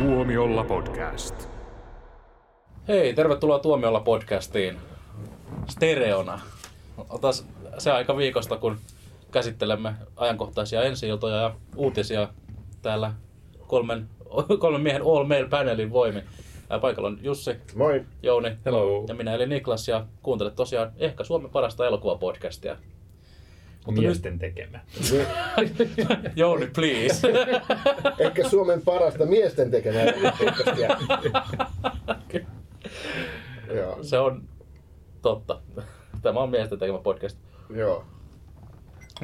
Tuomiolla 0.00 0.64
podcast. 0.64 1.48
Hei, 2.88 3.14
tervetuloa 3.14 3.58
Tuomiolla 3.58 4.00
podcastiin 4.00 4.76
stereona. 5.68 6.40
Otas 7.10 7.46
se 7.78 7.90
aika 7.90 8.16
viikosta, 8.16 8.56
kun 8.56 8.76
käsittelemme 9.30 9.94
ajankohtaisia 10.16 10.82
ensi 10.82 11.08
ja 11.08 11.54
uutisia 11.76 12.28
täällä 12.82 13.12
kolmen, 13.66 14.08
kolmen 14.58 14.80
miehen 14.80 15.02
All 15.02 15.24
Mail 15.24 15.48
panelin 15.48 15.92
voimin. 15.92 16.22
Paikalla 16.80 17.08
on 17.08 17.18
Jussi, 17.22 17.56
Moi. 17.74 18.04
Jouni 18.22 18.56
Hello. 18.64 19.04
ja 19.08 19.14
minä 19.14 19.34
eli 19.34 19.46
Niklas 19.46 19.88
ja 19.88 20.06
kuuntelet 20.22 20.56
tosiaan 20.56 20.92
ehkä 20.98 21.24
Suomen 21.24 21.50
parasta 21.50 21.86
elokuvapodcastia. 21.86 22.76
Mutta 23.86 24.00
Miesten 24.00 24.38
tekemä. 24.38 24.80
Jouni, 26.36 26.66
please. 26.66 27.28
Ehkä 28.24 28.48
Suomen 28.48 28.82
parasta 28.82 29.26
miesten 29.26 29.70
tekemää 29.70 30.06
podcastia. 30.38 30.96
Joo, 33.76 33.98
Se 34.02 34.18
on 34.18 34.42
totta. 35.22 35.60
Tämä 36.22 36.40
on 36.40 36.50
miesten 36.50 36.78
tekemä 36.78 36.98
podcast. 36.98 37.38
joo. 37.76 38.04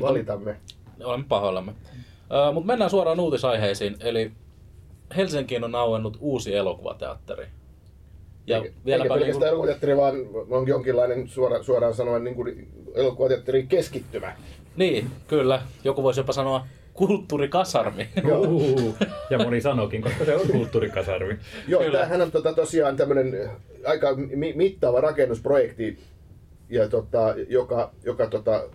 Valitamme. 0.01 0.57
Olemme 1.05 1.27
pahoillamme. 1.29 1.75
Mutta 2.55 2.67
mennään 2.67 2.91
suoraan 2.91 3.21
uutisaiheisiin. 3.21 3.97
Eli 4.01 4.33
Helsinkiin 5.17 5.65
on 5.65 5.75
auennut 5.75 6.17
uusi 6.21 6.55
elokuvateatteri. 6.55 7.47
Ja 8.47 8.57
Eikä, 8.57 8.69
eikä 8.87 9.03
pelkästään 9.03 9.21
niinku, 9.29 9.45
elokuvateatteri, 9.45 9.97
vaan 9.97 10.15
on 10.51 10.69
jonkinlainen 10.69 11.29
suora, 11.29 11.63
suoraan 11.63 11.95
sanoen 11.95 12.25
niin 12.25 12.35
kuin 12.35 12.69
elokuvateatterin 12.95 13.69
keskittymä. 13.69 14.37
niin, 14.77 15.11
kyllä. 15.29 15.63
Joku 15.85 16.03
voisi 16.03 16.21
jopa 16.21 16.33
sanoa 16.33 16.67
kulttuurikasarmi. 16.95 18.09
Joo. 18.29 18.41
Uhuhu. 18.41 18.95
Ja 19.31 19.39
moni 19.39 19.61
sanokin, 19.61 20.03
koska 20.03 20.25
se 20.25 20.37
on 20.37 20.49
kulttuurikasarmi. 20.53 21.37
Joo, 21.69 21.83
Kyllä. 21.83 21.99
tämähän 21.99 22.23
on 22.23 22.31
tota, 22.31 22.53
tosiaan 22.53 22.97
tämmöinen 22.97 23.51
aika 23.87 24.15
mi- 24.17 24.53
mittava 24.53 25.01
rakennusprojekti, 25.01 25.99
ja, 26.71 26.89
tota, 26.89 27.35
joka, 27.49 27.93
joka 28.05 28.27
tota, 28.27 28.69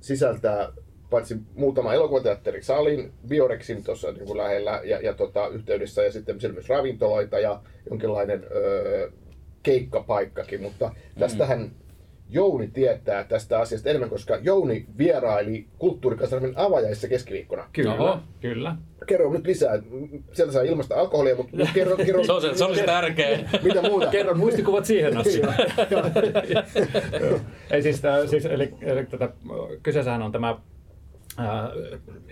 sisältää 0.00 0.72
paitsi 1.14 1.36
muutama 1.54 1.94
elokuvateatteri 1.94 2.62
salin, 2.62 3.12
Biorexin 3.28 3.84
tuossa 3.84 4.12
niin 4.12 4.26
kuin 4.26 4.38
lähellä 4.38 4.80
ja, 4.84 5.00
ja 5.00 5.14
tota, 5.14 5.48
yhteydessä 5.48 6.02
ja 6.02 6.12
sitten 6.12 6.40
siellä 6.40 6.54
myös 6.54 6.68
ravintoloita 6.68 7.38
ja 7.38 7.60
jonkinlainen 7.90 8.46
öö, 8.50 9.10
keikkapaikkakin, 9.62 10.62
mutta 10.62 10.94
tästähän 11.18 11.70
Jouni 12.30 12.68
tietää 12.68 13.24
tästä 13.24 13.58
asiasta 13.58 13.88
enemmän, 13.88 14.10
koska 14.10 14.36
Jouni 14.42 14.86
vieraili 14.98 15.66
kulttuurikasarmin 15.78 16.52
avajaisissa 16.56 17.08
keskiviikkona. 17.08 17.68
Kyllä, 17.72 17.94
Oho. 17.94 18.18
kyllä. 18.40 18.76
Kerro 19.06 19.32
nyt 19.32 19.46
lisää. 19.46 19.82
Sieltä 20.32 20.52
saa 20.52 20.62
ilmasta 20.62 20.94
alkoholia, 20.94 21.36
mutta 21.36 21.56
kerro, 21.74 21.96
kerro 21.96 22.24
Se 22.24 22.32
on 22.32 22.40
se, 22.42 22.54
se, 22.54 22.64
oli 22.64 22.76
se 22.76 22.82
tärkein. 22.82 23.48
mitä 23.64 23.82
muuta. 23.82 24.06
Kerron 24.06 24.38
muistikuvat 24.38 24.84
siihen 24.84 25.16
asiaan. 25.20 25.54
Ei 27.70 27.82
siis, 27.82 28.02
siis 28.30 28.46
eli, 28.46 28.74
eli 28.82 29.06
tätä, 29.06 29.30
kyseessähän 29.82 30.22
on 30.22 30.32
tämä 30.32 30.56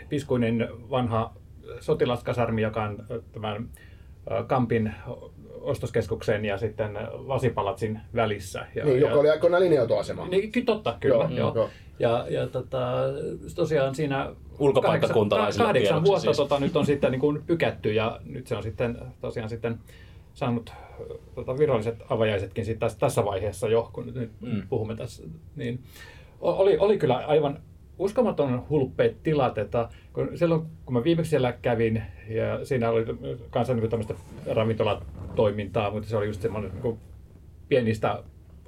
piskuinen 0.08 0.69
vanha 0.91 1.34
sotilaskasarmi, 1.81 2.62
joka 2.62 2.83
on 2.83 2.98
ä, 3.11 3.20
tämän 3.33 3.69
ä, 4.31 4.42
Kampin 4.42 4.94
ostoskeskuksen 5.61 6.44
ja 6.44 6.59
sitten 6.59 6.98
Lasipalatsin 7.12 8.00
välissä. 8.14 8.67
Ja, 8.75 8.84
Niin, 8.84 9.00
ja, 9.00 9.09
joka 9.09 9.20
oli 9.20 9.31
aikoinaan 9.31 9.62
linja-autoasema. 9.62 10.28
Niin, 10.28 10.64
totta, 10.67 10.97
kyllä. 11.00 11.25
Joo, 11.25 11.31
Joo, 11.39 11.53
joo. 11.55 11.69
Ja, 11.98 12.27
ja 12.31 12.47
tota, 12.47 12.81
tosiaan 13.55 13.94
siinä 13.94 14.31
Ulkopaikkakuntalaisille 14.59 15.64
kahdeksan, 15.66 15.94
kahdeksan 15.94 16.05
vuotta 16.05 16.20
siis. 16.22 16.37
tota, 16.37 16.61
nyt 16.61 16.77
on 16.77 16.87
sitten 16.87 17.11
niin 17.12 17.20
kuin 17.20 17.42
pykätty 17.47 17.92
ja 17.92 18.20
nyt 18.25 18.47
se 18.47 18.56
on 18.56 18.62
sitten 18.62 18.98
tosiaan 19.20 19.48
sitten 19.48 19.78
saanut 20.34 20.72
tota, 21.34 21.59
viralliset 21.59 21.97
avajaisetkin 22.09 22.64
sitten 22.64 22.81
tässä, 22.81 22.99
tässä 22.99 23.25
vaiheessa 23.25 23.69
jo, 23.69 23.91
kun 23.93 24.06
nyt, 24.06 24.15
nyt 24.15 24.31
Mm. 24.41 24.62
puhumme 24.69 24.97
tässä. 24.97 25.22
Niin, 25.56 25.82
oli, 26.41 26.78
oli 26.78 26.99
kyllä 26.99 27.16
aivan 27.26 27.60
uskomaton 28.02 28.62
hulppeet 28.70 29.22
tilat, 29.22 29.58
että 29.58 29.88
kun 30.12 30.28
silloin 30.34 30.62
kun 30.84 30.94
mä 30.94 31.04
viimeksi 31.04 31.30
siellä 31.30 31.52
kävin 31.52 32.02
ja 32.28 32.64
siinä 32.64 32.90
oli 32.90 33.04
kanssa 33.50 33.74
niin 33.74 33.90
tämmöistä 33.90 34.14
ravintolatoimintaa, 34.46 35.90
mutta 35.90 36.08
se 36.08 36.16
oli 36.16 36.26
just 36.26 36.42
semmoinen 36.42 36.70
niin 36.82 36.98
pienistä 37.68 38.22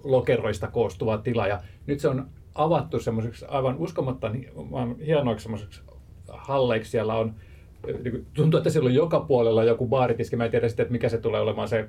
lokeroista 0.05 0.67
koostuva 0.67 1.19
tila 1.19 1.47
ja 1.47 1.61
nyt 1.87 2.01
se 2.01 2.09
on 2.09 2.29
avattu 2.55 3.01
semmoiseksi 3.01 3.45
aivan 3.49 3.77
uskomattoman 3.79 4.99
hienoiksi 5.07 5.43
semmoiseksi 5.43 5.83
halleiksi. 6.29 6.91
Siellä 6.91 7.15
on, 7.15 7.35
niin 7.87 8.11
kuin 8.11 8.27
tuntuu, 8.35 8.59
että 8.59 8.71
siellä 8.71 8.89
on 8.89 8.95
joka 8.95 9.21
puolella 9.21 9.65
joku 9.65 9.89
baaritiski. 9.89 10.37
Mä 10.37 10.45
en 10.45 10.51
tiedä 10.51 10.69
sitten, 10.69 10.85
että 10.85 10.93
mikä 10.93 11.09
se 11.09 11.19
tulee 11.19 11.41
olemaan 11.41 11.69
se 11.69 11.89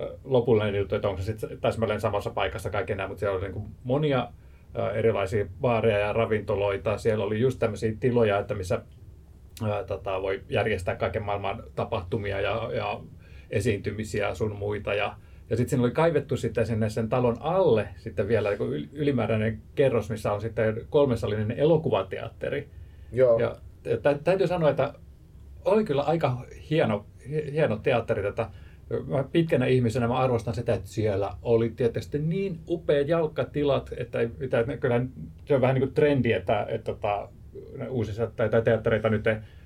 ö, 0.00 0.16
lopullinen 0.24 0.74
juttu, 0.74 0.94
että 0.94 1.08
onko 1.08 1.20
se 1.22 1.26
sitten 1.26 1.58
täsmälleen 1.60 2.00
samassa 2.00 2.30
paikassa 2.30 2.70
kaiken 2.70 2.96
nämä, 2.96 3.08
mutta 3.08 3.20
siellä 3.20 3.38
oli 3.38 3.48
niin 3.48 3.68
monia 3.84 4.28
erilaisia 4.94 5.46
baareja 5.60 5.98
ja 5.98 6.12
ravintoloita. 6.12 6.98
Siellä 6.98 7.24
oli 7.24 7.40
just 7.40 7.58
tämmöisiä 7.58 7.92
tiloja, 8.00 8.38
että 8.38 8.54
missä 8.54 8.82
ää, 9.70 9.84
tota, 9.84 10.22
voi 10.22 10.42
järjestää 10.48 10.96
kaiken 10.96 11.22
maailman 11.22 11.62
tapahtumia 11.74 12.40
ja, 12.40 12.70
ja 12.74 13.00
esiintymisiä 13.50 14.34
sun 14.34 14.56
muita. 14.56 14.94
Ja, 14.94 15.16
ja 15.50 15.56
sitten 15.56 15.70
siinä 15.70 15.84
oli 15.84 15.90
kaivettu 15.92 16.36
sitten 16.36 16.66
sinne 16.66 16.90
sen 16.90 17.08
talon 17.08 17.36
alle 17.40 17.88
sitten 17.96 18.28
vielä 18.28 18.48
ylimääräinen 18.92 19.62
kerros, 19.74 20.10
missä 20.10 20.32
on 20.32 20.40
sitten 20.40 20.80
kolmesalinen 20.90 21.50
elokuvateatteri. 21.50 22.68
Joo. 23.12 23.38
Ja 23.38 23.56
tä- 24.02 24.18
täytyy 24.24 24.46
sanoa, 24.46 24.70
että 24.70 24.94
oli 25.64 25.84
kyllä 25.84 26.02
aika 26.02 26.44
hieno, 26.70 27.06
hi- 27.28 27.52
hieno 27.52 27.76
teatteri. 27.76 28.22
Tätä. 28.22 28.50
Mä 29.06 29.24
pitkänä 29.32 29.66
ihmisenä 29.66 30.08
mä 30.08 30.18
arvostan 30.18 30.54
sitä, 30.54 30.74
että 30.74 30.88
siellä 30.88 31.30
oli 31.42 31.70
tietysti 31.70 32.18
niin 32.18 32.60
upeat 32.68 33.08
jalkatilat, 33.08 33.90
että, 33.96 34.20
ei, 34.20 34.30
että 34.40 34.76
kyllä 34.80 35.06
se 35.44 35.54
on 35.54 35.60
vähän 35.60 35.74
niin 35.74 35.82
kuin 35.82 35.94
trendi, 35.94 36.32
että, 36.32 36.66
että, 36.68 36.92
että 36.92 37.28
ne 37.76 37.88
uusissa 37.88 38.26
tai, 38.26 38.48
tai 38.48 38.62
teattereita 38.62 39.08
nyt 39.08 39.24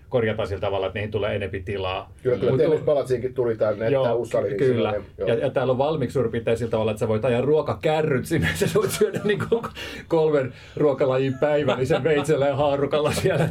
korjataan 0.09 0.49
sillä 0.49 0.61
tavalla, 0.61 0.87
että 0.87 0.99
niihin 0.99 1.11
tulee 1.11 1.37
enempi 1.37 1.61
tilaa. 1.61 2.13
Kyllä, 2.23 2.37
kyllä 2.39 2.51
Mut- 2.53 2.59
Tennis 2.61 2.81
Palatsiinkin 2.81 3.35
tuli 3.35 3.57
tänne, 3.57 3.91
sali. 4.31 4.49
niin 4.49 4.57
kyllä. 4.59 4.91
silloin, 4.91 5.05
joo. 5.19 5.29
Ja, 5.29 5.35
ja, 5.35 5.51
täällä 5.51 5.71
on 5.71 5.79
valmiiksi 5.79 6.13
suurin 6.15 6.33
piirtein 6.33 6.57
sillä 6.59 6.71
tavalla, 6.71 6.91
että 6.91 6.99
sä 7.01 7.09
voit 7.09 7.25
ajaa 7.25 7.41
ruokakärryt 7.43 8.27
sinne, 8.27 8.49
että 8.55 8.67
sä 8.67 8.75
voit 8.75 8.91
syödä 8.91 9.21
niin 9.25 9.39
kuin 9.49 9.63
kolmen 10.09 10.53
ruokalajin 10.77 11.35
päivällisen 11.41 12.05
veitsellä 12.05 12.47
ja 12.47 12.57
haarukalla 12.57 13.13
siellä. 13.13 13.49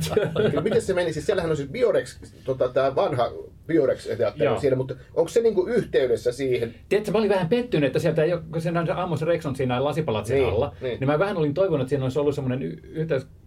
Kyllä, 0.50 0.62
miten 0.62 0.82
se 0.82 0.94
meni? 0.94 1.14
Siis 1.14 1.26
siellähän 1.26 1.52
on 1.52 1.58
siis 1.58 1.70
Biorex, 1.70 2.20
tota, 2.46 2.70
tämä 2.70 2.96
vanha 2.96 3.32
Biorex-teatteri 3.68 4.44
Joo. 4.46 4.60
siinä, 4.60 4.76
mutta 4.76 4.96
onko 5.16 5.30
se 5.30 5.42
niinku 5.42 5.68
yhteydessä 5.68 6.32
siihen? 6.32 6.76
Tiedätkö, 6.90 7.12
mä 7.12 7.18
olin 7.18 7.30
vähän 7.30 7.50
pettynyt, 7.50 7.88
että 7.88 8.00
sieltä 8.00 8.24
ei 8.24 8.34
ole, 8.34 8.42
kun 8.52 8.62
se 8.62 8.72
Amos 8.96 9.22
Rex 9.22 9.46
on 9.46 9.56
siinä 9.56 9.84
lasipalatsin 9.84 10.36
Niin, 10.36 10.48
alla, 10.50 10.68
niin. 10.68 10.84
niin. 10.90 11.00
niin 11.00 11.08
mä 11.08 11.20
vähän 11.20 11.38
olin 11.38 11.54
toivonut, 11.54 11.82
että 11.82 11.90
siinä 11.90 12.06
olisi 12.06 12.20
ollut 12.20 12.36
semmoinen 12.36 12.64
y- 12.64 12.80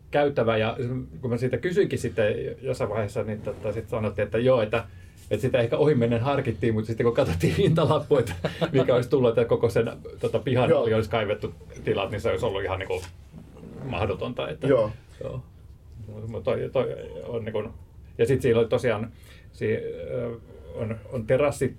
yhteyskäytävä, 0.08 0.56
ja 0.56 0.76
kun 1.20 1.30
mä 1.30 1.36
siitä 1.36 1.58
kysyinkin 1.58 1.98
sitten 1.98 2.34
jossain 2.62 2.91
vaiheessa, 2.91 3.22
niin 3.22 3.42
tota, 3.42 3.72
sitten 3.72 3.91
sanottiin, 3.91 4.24
että 4.24 4.38
joo, 4.38 4.62
että, 4.62 4.84
että 5.30 5.42
sitä 5.42 5.58
ehkä 5.58 5.76
ohimennen 5.76 6.20
harkittiin, 6.20 6.74
mutta 6.74 6.86
sitten 6.86 7.04
kun 7.04 7.14
katsottiin 7.14 7.54
hintalappu, 7.56 8.16
että 8.16 8.34
mikä 8.72 8.94
olisi 8.94 9.10
tullut, 9.10 9.28
että 9.28 9.44
koko 9.44 9.68
sen 9.68 9.92
tota, 10.20 10.38
pihan 10.38 10.72
oli 10.72 10.94
olisi 10.94 11.10
kaivettu 11.10 11.54
tilat, 11.84 12.10
niin 12.10 12.20
se 12.20 12.30
olisi 12.30 12.47
ollut 12.47 12.62
ihan 12.62 12.78
niin 12.78 12.88
kuin 12.88 13.02
mahdotonta. 13.84 14.48
Että, 14.48 14.66
Joo. 14.66 14.91
Joo. 15.24 15.42
Mutta 16.28 16.50
toi, 16.50 16.70
toi 16.72 16.97
on 17.24 17.44
niin 17.44 17.52
kuin, 17.52 17.68
ja 18.18 18.26
sitten 18.26 18.42
siinä 18.42 18.58
oli 18.58 18.68
tosiaan 18.68 19.12
on, 20.74 20.98
on 21.12 21.26
terassit, 21.26 21.76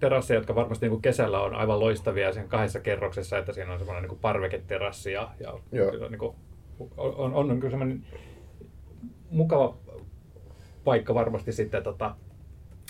terasseja, 0.00 0.40
jotka 0.40 0.54
varmasti 0.54 0.86
niin 0.86 0.90
kuin 0.90 1.02
kesällä 1.02 1.40
on 1.40 1.54
aivan 1.54 1.80
loistavia 1.80 2.32
sen 2.32 2.48
kahdessa 2.48 2.80
kerroksessa, 2.80 3.38
että 3.38 3.52
siinä 3.52 3.72
on 3.72 3.78
semmoinen 3.78 4.10
niin 4.10 4.18
parveketerassi 4.20 5.12
ja, 5.12 5.30
ja 5.40 5.54
Joo. 5.72 6.08
niin 6.08 6.18
kuin, 6.18 6.36
on, 6.96 7.34
on, 7.34 7.50
on 7.50 7.60
kyllä 7.60 7.70
semmoinen 7.70 8.04
mukava 9.30 9.76
paikka 10.84 11.14
varmasti 11.14 11.52
sitten, 11.52 11.82
tota, 11.82 12.14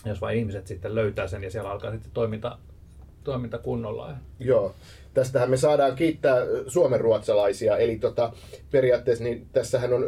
jos 0.04 0.20
vain 0.20 0.38
ihmiset 0.38 0.66
sitten 0.66 0.94
löytää 0.94 1.26
sen 1.26 1.42
ja 1.44 1.50
siellä 1.50 1.70
alkaa 1.70 1.90
sitten 1.90 2.10
toiminta, 2.14 2.58
toiminta 3.24 3.58
kunnolla. 3.58 4.16
Joo. 4.40 4.74
Tästähän 5.14 5.50
me 5.50 5.56
saadaan 5.56 5.96
kiittää 5.96 6.36
suomen 6.66 7.00
ruotsalaisia, 7.00 7.76
eli 7.76 7.98
tota, 7.98 8.32
periaatteessa 8.70 9.24
niin 9.24 9.46
tässähän 9.52 9.92
on, 9.92 10.04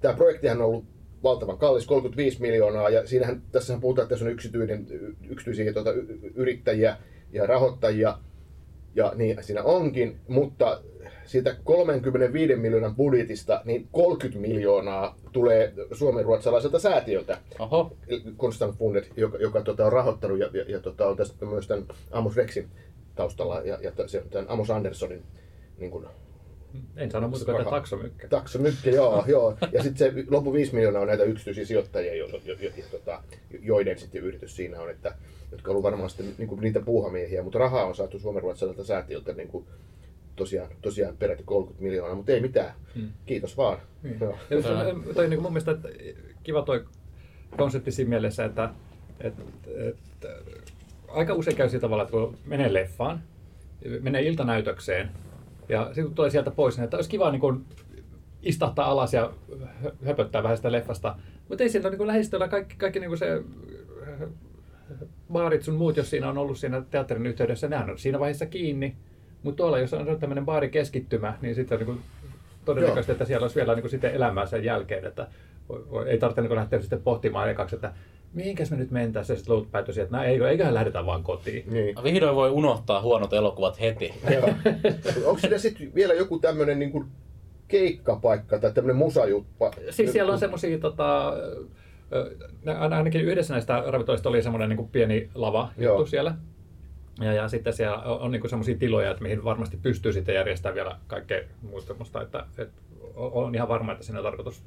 tämä 0.00 0.14
projektihan 0.14 0.58
on 0.58 0.66
ollut 0.66 0.84
valtavan 1.22 1.58
kallis, 1.58 1.86
35 1.86 2.40
miljoonaa, 2.40 2.88
ja 2.88 3.06
siinähän, 3.06 3.42
tässähän 3.52 3.80
puhutaan, 3.80 4.04
että 4.04 4.14
tässä 4.14 4.24
on 4.24 4.32
yksityinen, 4.32 4.86
yksityisiä 5.28 5.64
y- 5.94 6.32
yrittäjiä 6.34 6.96
ja 7.32 7.46
rahoittajia, 7.46 8.18
ja 8.94 9.12
niin 9.14 9.44
siinä 9.44 9.62
onkin, 9.62 10.20
mutta 10.28 10.82
siitä 11.26 11.56
35 11.64 12.56
miljoonan 12.56 12.96
budjetista, 12.96 13.62
niin 13.64 13.88
30 13.92 14.48
miljoonaa 14.48 15.18
tulee 15.32 15.72
suomen 15.92 16.24
ruotsalaiselta 16.24 16.78
säätiöltä. 16.78 17.38
Oho, 17.58 17.96
Constant 18.38 18.76
Fundet, 18.78 19.10
joka, 19.16 19.38
joka 19.38 19.62
tota, 19.62 19.86
on 19.86 19.92
rahoittanut 19.92 20.38
ja, 20.38 20.50
ja, 20.52 20.64
ja 20.68 20.80
tota, 20.80 21.08
on 21.08 21.16
tästä 21.16 21.46
myös 21.46 21.68
tämän 21.68 21.84
Amos 22.10 22.36
Rexin 22.36 22.68
taustalla 23.14 23.60
ja, 23.60 23.78
ja 23.82 23.92
tämän 24.30 24.46
Amos 24.48 24.70
Andersonin 24.70 25.22
niin 25.78 25.90
kuin, 25.90 26.06
En 26.96 27.10
sano 27.10 27.28
muuta 27.28 27.44
kuin, 27.44 27.64
taksomykkä. 27.64 28.28
Taksomykkä, 28.28 28.90
joo, 28.90 29.24
joo. 29.26 29.56
Ja 29.72 29.82
sitten 29.82 30.12
se 30.14 30.24
loppu 30.30 30.52
5 30.52 30.74
miljoonaa 30.74 31.02
on 31.02 31.08
näitä 31.08 31.24
yksityisiä 31.24 31.64
sijoittajia, 31.64 32.14
jo, 32.14 32.26
jo, 32.26 32.40
jo, 32.44 32.54
jo, 32.60 32.84
tota, 32.90 33.22
joiden 33.60 33.98
sitten 33.98 34.22
yritys 34.22 34.56
siinä 34.56 34.80
on, 34.80 34.90
että, 34.90 35.14
jotka 35.52 35.72
on 35.72 35.82
varmaan 35.82 36.10
sitten 36.10 36.34
niin 36.38 36.48
kuin 36.48 36.60
niitä 36.60 36.80
puuhamiehiä, 36.80 37.42
mutta 37.42 37.58
rahaa 37.58 37.84
on 37.84 37.94
saatu 37.94 38.18
Suomen 38.18 38.42
ruotsalaiselta 38.42 38.86
säätiöltä 38.86 39.32
niin 39.32 39.48
kuin, 39.48 39.66
tosiaan, 40.36 40.70
tosiaan 40.82 41.16
peräti 41.16 41.42
30 41.42 41.84
miljoonaa, 41.84 42.14
mutta 42.14 42.32
ei 42.32 42.40
mitään. 42.40 42.72
Hmm. 42.94 43.08
Kiitos 43.26 43.56
vaan. 43.56 43.78
Niin. 44.02 44.16
Joo. 44.20 44.38
Ja 44.50 44.62
se 44.62 44.68
on- 44.68 45.04
toi 45.14 45.28
niin 45.28 45.42
mun 45.42 45.52
mielestä 45.52 45.70
että 45.70 45.88
kiva 46.42 46.62
toi 46.62 46.84
konsepti 47.56 47.90
siinä 47.92 48.08
mielessä, 48.08 48.44
että, 48.44 48.70
että, 49.20 49.42
että 49.88 50.28
aika 51.08 51.34
usein 51.34 51.56
käy 51.56 51.68
sillä 51.68 51.80
tavalla, 51.80 52.02
että 52.02 52.10
kun 52.12 52.36
menee 52.46 52.72
leffaan, 52.74 53.22
menee 54.00 54.22
iltanäytökseen 54.22 55.08
ja 55.68 55.84
sitten 55.86 56.04
kun 56.04 56.14
tulee 56.14 56.30
sieltä 56.30 56.50
pois, 56.50 56.76
niin 56.76 56.84
että 56.84 56.96
olisi 56.96 57.10
kiva 57.10 57.30
niin 57.30 57.40
kuin 57.40 57.64
istahtaa 58.42 58.86
alas 58.86 59.12
ja 59.14 59.32
hö- 59.84 60.06
höpöttää 60.06 60.42
vähän 60.42 60.56
sitä 60.56 60.72
leffasta. 60.72 61.16
Mutta 61.48 61.64
ei 61.64 61.70
sieltä 61.70 61.90
niin 61.90 62.06
lähistöllä 62.06 62.48
kaikki, 62.48 62.76
kaikki 62.76 63.00
niin 63.00 63.18
se 63.18 63.42
baarit 65.32 65.62
sun 65.62 65.74
muut, 65.74 65.96
jos 65.96 66.10
siinä 66.10 66.28
on 66.28 66.38
ollut 66.38 66.58
siinä 66.58 66.82
teatterin 66.90 67.26
yhteydessä, 67.26 67.68
nehän 67.68 67.90
on 67.90 67.98
siinä 67.98 68.20
vaiheessa 68.20 68.46
kiinni. 68.46 68.96
Mutta 69.44 69.56
tuolla, 69.56 69.78
jos 69.78 69.92
on 69.94 70.20
tämmöinen 70.20 70.44
baarikeskittymä, 70.44 71.34
niin 71.42 71.54
sitten 71.54 71.78
niin 71.78 72.00
todennäköisesti, 72.64 73.12
että 73.12 73.24
siellä 73.24 73.44
olisi 73.44 73.56
vielä 73.56 73.74
niin 73.74 73.82
kuin 73.82 73.90
sitten 73.90 74.14
elämää 74.14 74.46
sen 74.46 74.64
jälkeen, 74.64 75.04
että 75.04 75.26
ei 76.06 76.18
tarvitse 76.18 76.42
niin 76.42 76.54
lähteä 76.54 76.80
sitten 76.80 77.02
pohtimaan 77.02 77.50
ekaksi, 77.50 77.74
että 77.74 77.92
mihinkäs 78.34 78.70
me 78.70 78.76
nyt 78.76 78.90
mentäisiin, 78.90 79.34
ja 79.34 79.38
sitten 79.38 79.54
loput 79.54 79.70
päätösi, 79.70 80.00
että 80.00 80.16
no, 80.16 80.22
eikö, 80.22 80.50
eiköhän 80.50 80.74
lähdetä 80.74 81.06
vaan 81.06 81.22
kotiin. 81.22 81.64
Niin. 81.72 81.96
Vihdoin 82.02 82.36
voi 82.36 82.50
unohtaa 82.50 83.02
huonot 83.02 83.32
elokuvat 83.32 83.80
heti. 83.80 84.14
Joo. 84.34 84.48
Onko 85.28 85.38
siinä 85.40 85.58
sitten 85.58 85.94
vielä 85.94 86.14
joku 86.14 86.38
tämmöinen 86.38 86.78
niin 86.78 86.92
kuin 86.92 87.04
keikkapaikka 87.68 88.58
tai 88.58 88.72
tämmöinen 88.72 88.96
musajuppa? 88.96 89.70
Siis 89.90 90.12
siellä 90.12 90.32
on 90.32 90.38
semmoisia, 90.38 90.78
tota, 90.78 91.32
ainakin 92.90 93.20
yhdessä 93.20 93.54
näistä 93.54 93.82
ravintoloista 93.86 94.28
oli 94.28 94.42
semmoinen 94.42 94.68
niin 94.68 94.88
pieni 94.88 95.30
lava 95.34 95.68
Joo. 95.78 95.94
juttu 95.94 96.10
siellä. 96.10 96.34
Ja, 97.20 97.32
ja 97.32 97.48
sitten 97.48 97.72
siellä 97.72 97.96
on, 97.98 98.20
on 98.20 98.30
niin 98.30 98.48
semmoisia 98.48 98.78
tiloja, 98.78 99.10
että 99.10 99.22
mihin 99.22 99.44
varmasti 99.44 99.76
pystyy 99.76 100.12
sitten 100.12 100.34
järjestämään 100.34 100.74
vielä 100.74 100.98
kaikkea 101.06 101.42
muuta 101.62 101.86
semmoista, 101.86 102.22
että, 102.22 102.46
että 102.58 102.82
on 103.14 103.54
ihan 103.54 103.68
varma, 103.68 103.92
että 103.92 104.04
siinä 104.04 104.18
on 104.18 104.24
tarkoitus 104.24 104.64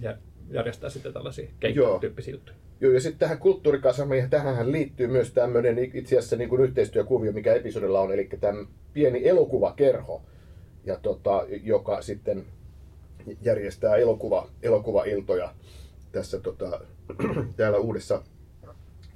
jä- 0.00 0.18
järjestää 0.50 0.90
sitten 0.90 1.12
tällaisia 1.12 1.50
keikkatyyppisiä 1.60 2.34
juttuja. 2.34 2.56
Joo, 2.80 2.92
ja 2.92 3.00
sitten 3.00 3.18
tähän 3.18 3.38
kulttuurikasamiin, 3.38 4.30
tähän 4.30 4.72
liittyy 4.72 5.06
myös 5.06 5.32
tämmöinen 5.32 5.78
itse 5.78 6.18
asiassa 6.18 6.36
niin 6.36 6.48
kuin 6.48 6.62
yhteistyökuvio, 6.62 7.32
mikä 7.32 7.54
episodilla 7.54 8.00
on, 8.00 8.12
eli 8.12 8.28
tämä 8.40 8.64
pieni 8.92 9.28
elokuvakerho, 9.28 10.22
ja 10.84 10.96
tota, 10.96 11.46
joka 11.62 12.02
sitten 12.02 12.46
järjestää 13.42 13.96
elokuva, 13.96 14.48
elokuvailtoja 14.62 15.54
tässä 16.12 16.40
tota, 16.40 16.80
täällä 17.56 17.78
uudessa 17.78 18.22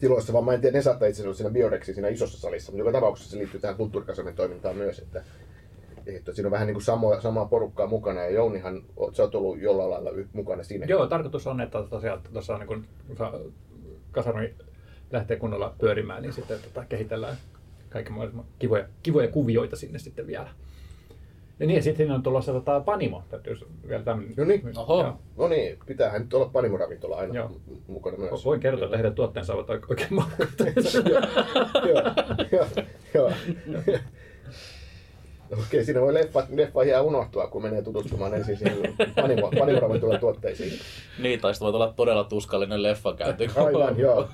tiloissa, 0.05 0.33
vaan 0.33 0.45
mä 0.45 0.53
en 0.53 0.61
tiedä, 0.61 0.79
ne 0.79 0.83
saattaa 0.83 1.09
itse 1.09 1.23
olla 1.23 1.35
siinä 1.35 1.85
siinä 1.85 2.09
isossa 2.09 2.41
salissa, 2.41 2.73
mutta 2.73 2.81
joka 2.81 2.93
tapauksessa 2.93 3.31
se 3.31 3.39
liittyy 3.39 3.61
tähän 3.61 3.77
kulttuurikasamin 3.77 4.35
toimintaan 4.35 4.77
myös, 4.77 4.99
että, 4.99 5.23
että 6.07 6.33
siinä 6.33 6.47
on 6.47 6.53
vähän 6.53 6.67
niin 6.67 6.75
kuin 6.75 6.85
samoa, 6.85 7.21
samaa 7.21 7.45
porukkaa 7.45 7.87
mukana, 7.87 8.21
ja 8.21 8.31
Jounihan, 8.31 8.83
sä 9.13 9.23
oot 9.23 9.35
ollut 9.35 9.61
jollain 9.61 9.91
lailla 9.91 10.11
mukana 10.33 10.63
siinä. 10.63 10.87
Joo, 10.87 11.07
tarkoitus 11.07 11.47
on, 11.47 11.61
että 11.61 11.83
tosiaan 11.91 12.21
tuossa 12.33 12.59
niin 12.59 12.67
kun 12.67 12.87
sa- 13.19 13.41
kasarmi 14.13 14.55
lähtee 15.13 15.37
kunnolla 15.37 15.75
pyörimään, 15.81 16.23
niin 16.23 16.33
sitten 16.33 16.61
tota, 16.61 16.85
kehitellään 16.85 17.37
mahdollisimman 18.11 18.47
kivoja, 18.59 18.89
kivoja 19.03 19.29
kuvioita 19.29 19.77
sinne 19.77 19.99
sitten 19.99 20.27
vielä. 20.27 20.51
Ja 21.61 21.67
niin, 21.67 21.77
ja 21.77 21.83
sitten 21.83 22.11
on 22.11 22.23
tulossa 22.23 22.53
tota, 22.53 22.81
Panimo, 22.81 23.23
täytyy 23.31 23.57
vielä 23.89 24.03
tämmöinen. 24.03 24.35
No 24.37 24.45
niin. 24.45 24.79
Oho. 24.79 25.19
No 25.37 25.49
niin, 25.49 25.79
pitäähän 25.87 26.21
nyt 26.23 26.35
olla 26.35 26.49
panimoravintola 26.53 27.17
aina 27.17 27.35
Joo. 27.35 27.51
mukana 27.87 28.17
myös. 28.19 28.45
Voin 28.45 28.61
kertoa, 28.61 28.85
että 28.85 28.97
heidän 28.97 29.15
tuotteensa 29.15 29.55
ovat 29.55 29.69
oik- 29.69 29.87
oikein 29.91 30.11
joo, 31.93 32.03
joo, 32.53 32.67
joo. 33.15 33.31
Okei, 35.61 35.85
siinä 35.85 36.01
voi 36.01 36.15
leffa, 36.15 36.47
leffa 36.51 36.83
ihan 36.83 37.05
unohtua, 37.05 37.47
kun 37.47 37.63
menee 37.63 37.83
tutustumaan 37.83 38.35
ensin 38.35 38.57
siihen 38.57 38.79
panimo, 39.15 39.51
panimoravintolan 39.59 40.21
tuotteisiin. 40.21 40.73
Niin, 41.19 41.41
tai 41.41 41.55
sitten 41.55 41.67
voi 41.67 41.75
olla 41.75 41.93
todella 41.97 42.25
tuskallinen 42.25 42.83
leffakäynti. 42.83 43.51
Aivan, 43.57 43.99
joo. 43.99 44.29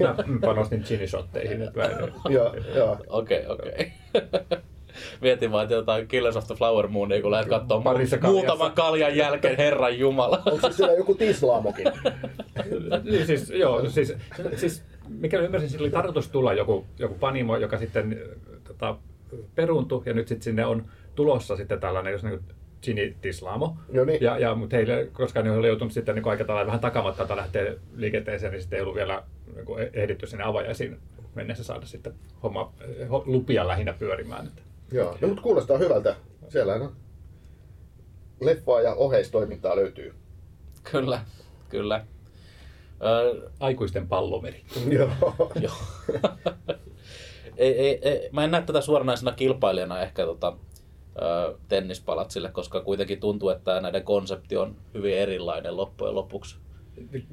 Mä 0.00 0.14
panostin 0.40 0.82
chinishotteihin 0.82 1.58
nyt 1.60 1.76
vähän. 1.76 2.12
joo, 2.28 2.54
joo. 2.74 2.96
Okei, 3.08 3.46
okei. 3.46 3.92
Mietin 5.20 5.52
vaan 5.52 5.62
että 5.62 5.74
jotain 5.74 6.08
Killers 6.08 6.36
of 6.36 6.46
the 6.46 6.54
Flower 6.54 6.88
Moonia, 6.88 7.22
kun 7.22 7.30
lähdet 7.30 7.48
katsomaan 7.48 7.82
Parissa 7.82 8.18
kaljassa. 8.18 8.48
muutaman 8.48 8.72
kaljan 8.72 9.16
jälkeen, 9.16 9.56
herran 9.56 9.98
jumala. 9.98 10.42
Onko 10.46 10.70
se 10.70 10.76
siellä 10.76 10.94
joku 10.94 11.14
tislaamokin? 11.14 11.86
niin, 13.10 13.26
siis, 13.26 13.50
joo, 13.50 13.90
siis, 13.90 14.14
siis 14.56 14.82
mikä 15.08 15.40
ymmärsin, 15.40 15.70
sillä 15.70 15.84
oli 15.84 15.90
tarkoitus 15.90 16.28
tulla 16.28 16.54
joku, 16.54 16.86
joku 16.98 17.14
panimo, 17.14 17.56
joka 17.56 17.78
sitten 17.78 18.20
tota, 18.64 18.96
peruuntui, 19.54 20.02
ja 20.06 20.14
nyt 20.14 20.28
sitten 20.28 20.44
sinne 20.44 20.66
on 20.66 20.84
tulossa 21.14 21.56
sitten 21.56 21.80
tällainen, 21.80 22.12
jos 22.12 22.22
niin 22.22 22.40
Gini 22.82 23.16
Tislamo. 23.20 23.76
No 23.92 24.04
niin. 24.04 24.22
Ja, 24.22 24.38
ja, 24.38 24.54
mutta 24.54 24.76
heille, 24.76 25.08
koska 25.12 25.42
ne 25.42 25.50
oli 25.50 25.68
joutunut 25.68 25.92
sitten 25.92 26.14
niin 26.14 26.28
aika 26.28 26.44
tavalla 26.44 26.66
vähän 26.66 26.80
takamatta 26.80 27.22
että 27.22 27.36
lähtee 27.36 27.78
liikenteeseen, 27.96 28.52
niin 28.52 28.60
sitten 28.60 28.76
ei 28.76 28.82
ollut 28.82 28.94
vielä 28.94 29.22
niin 29.54 29.66
kuin 29.66 29.88
ehditty 29.92 30.26
sinne 30.26 30.44
avajaisiin 30.44 30.98
mennessä 31.34 31.64
saada 31.64 31.86
sitten 31.86 32.14
homma, 32.42 32.72
eh, 32.80 33.08
lupia 33.10 33.68
lähinnä 33.68 33.92
pyörimään. 33.92 34.46
Että. 34.46 34.62
Joo, 34.92 35.18
no 35.20 35.28
mutta 35.28 35.42
kuulostaa 35.42 35.78
hyvältä. 35.78 36.16
Siellä 36.48 36.74
on 36.74 36.96
leffaa 38.40 38.80
ja 38.80 38.94
oheistoimintaa 38.94 39.76
löytyy. 39.76 40.14
Kyllä, 40.90 41.20
kyllä. 41.68 42.06
Öö, 43.04 43.50
Aikuisten 43.60 44.08
pallomeri. 44.08 44.64
Joo. 44.88 45.10
joo. 45.60 45.74
ei, 47.56 47.78
ei, 47.78 47.98
ei, 48.02 48.28
mä 48.32 48.44
en 48.44 48.50
näe 48.50 48.62
tätä 48.62 48.80
suoranaisena 48.80 49.32
kilpailijana 49.32 50.00
ehkä 50.00 50.24
tota, 50.24 50.56
ö, 51.22 51.58
tennispalatsille, 51.68 52.48
koska 52.48 52.80
kuitenkin 52.80 53.20
tuntuu, 53.20 53.48
että 53.48 53.80
näiden 53.80 54.02
konsepti 54.02 54.56
on 54.56 54.76
hyvin 54.94 55.16
erilainen 55.16 55.76
loppujen 55.76 56.14
lopuksi. 56.14 56.56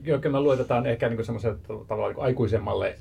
Joka 0.03 0.29
me 0.29 0.39
luotetaan 0.39 0.85
ehkä 0.85 1.09
niin 1.09 1.25
semmoiselle 1.25 1.57
tavallaan 1.87 2.13
niin 2.13 2.23
aikuisemmalle 2.23 2.95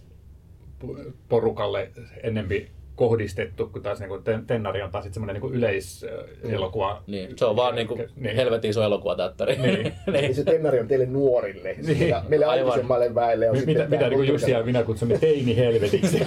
porukalle 1.29 1.91
ennemmin 2.23 2.71
kohdistettu, 2.97 3.67
kun 3.67 3.83
taas 3.83 4.01
niin 4.01 4.23
ten, 4.25 4.47
Tennari 4.47 4.83
on 4.83 4.91
taas 4.91 5.07
semmoinen 5.13 5.43
niin 5.43 5.55
yleiselokuva. 5.55 7.03
Niin, 7.07 7.39
se 7.39 7.45
on 7.45 7.57
vaan 7.57 7.75
niin 7.75 7.87
kuin 7.89 8.05
Niin. 8.17 8.37
helvetin 8.37 8.71
iso 8.71 8.83
elokuvateatteri. 8.83 9.57
Niin. 9.57 9.93
Niin 10.13 10.35
se 10.35 10.45
tennari 10.45 10.81
on 10.81 10.89
teille 10.89 11.07
nuorille. 11.07 11.73
Niin. 11.87 11.99
Meillä, 11.99 12.23
meille 12.29 12.47
Aivan. 12.47 12.65
aikuisemmalle 12.65 13.15
väelle 13.15 13.51
on 13.51 13.57
Mitä, 13.57 13.67
sitten 13.67 13.87
mitä 13.91 14.01
tää 14.01 14.09
niin 14.09 14.19
kuin 14.19 14.29
Jussi 14.29 14.51
ja 14.51 14.63
minä 14.63 14.83
kutsumme 14.83 15.19
teini 15.19 15.57
helvetiksi. 15.57 16.27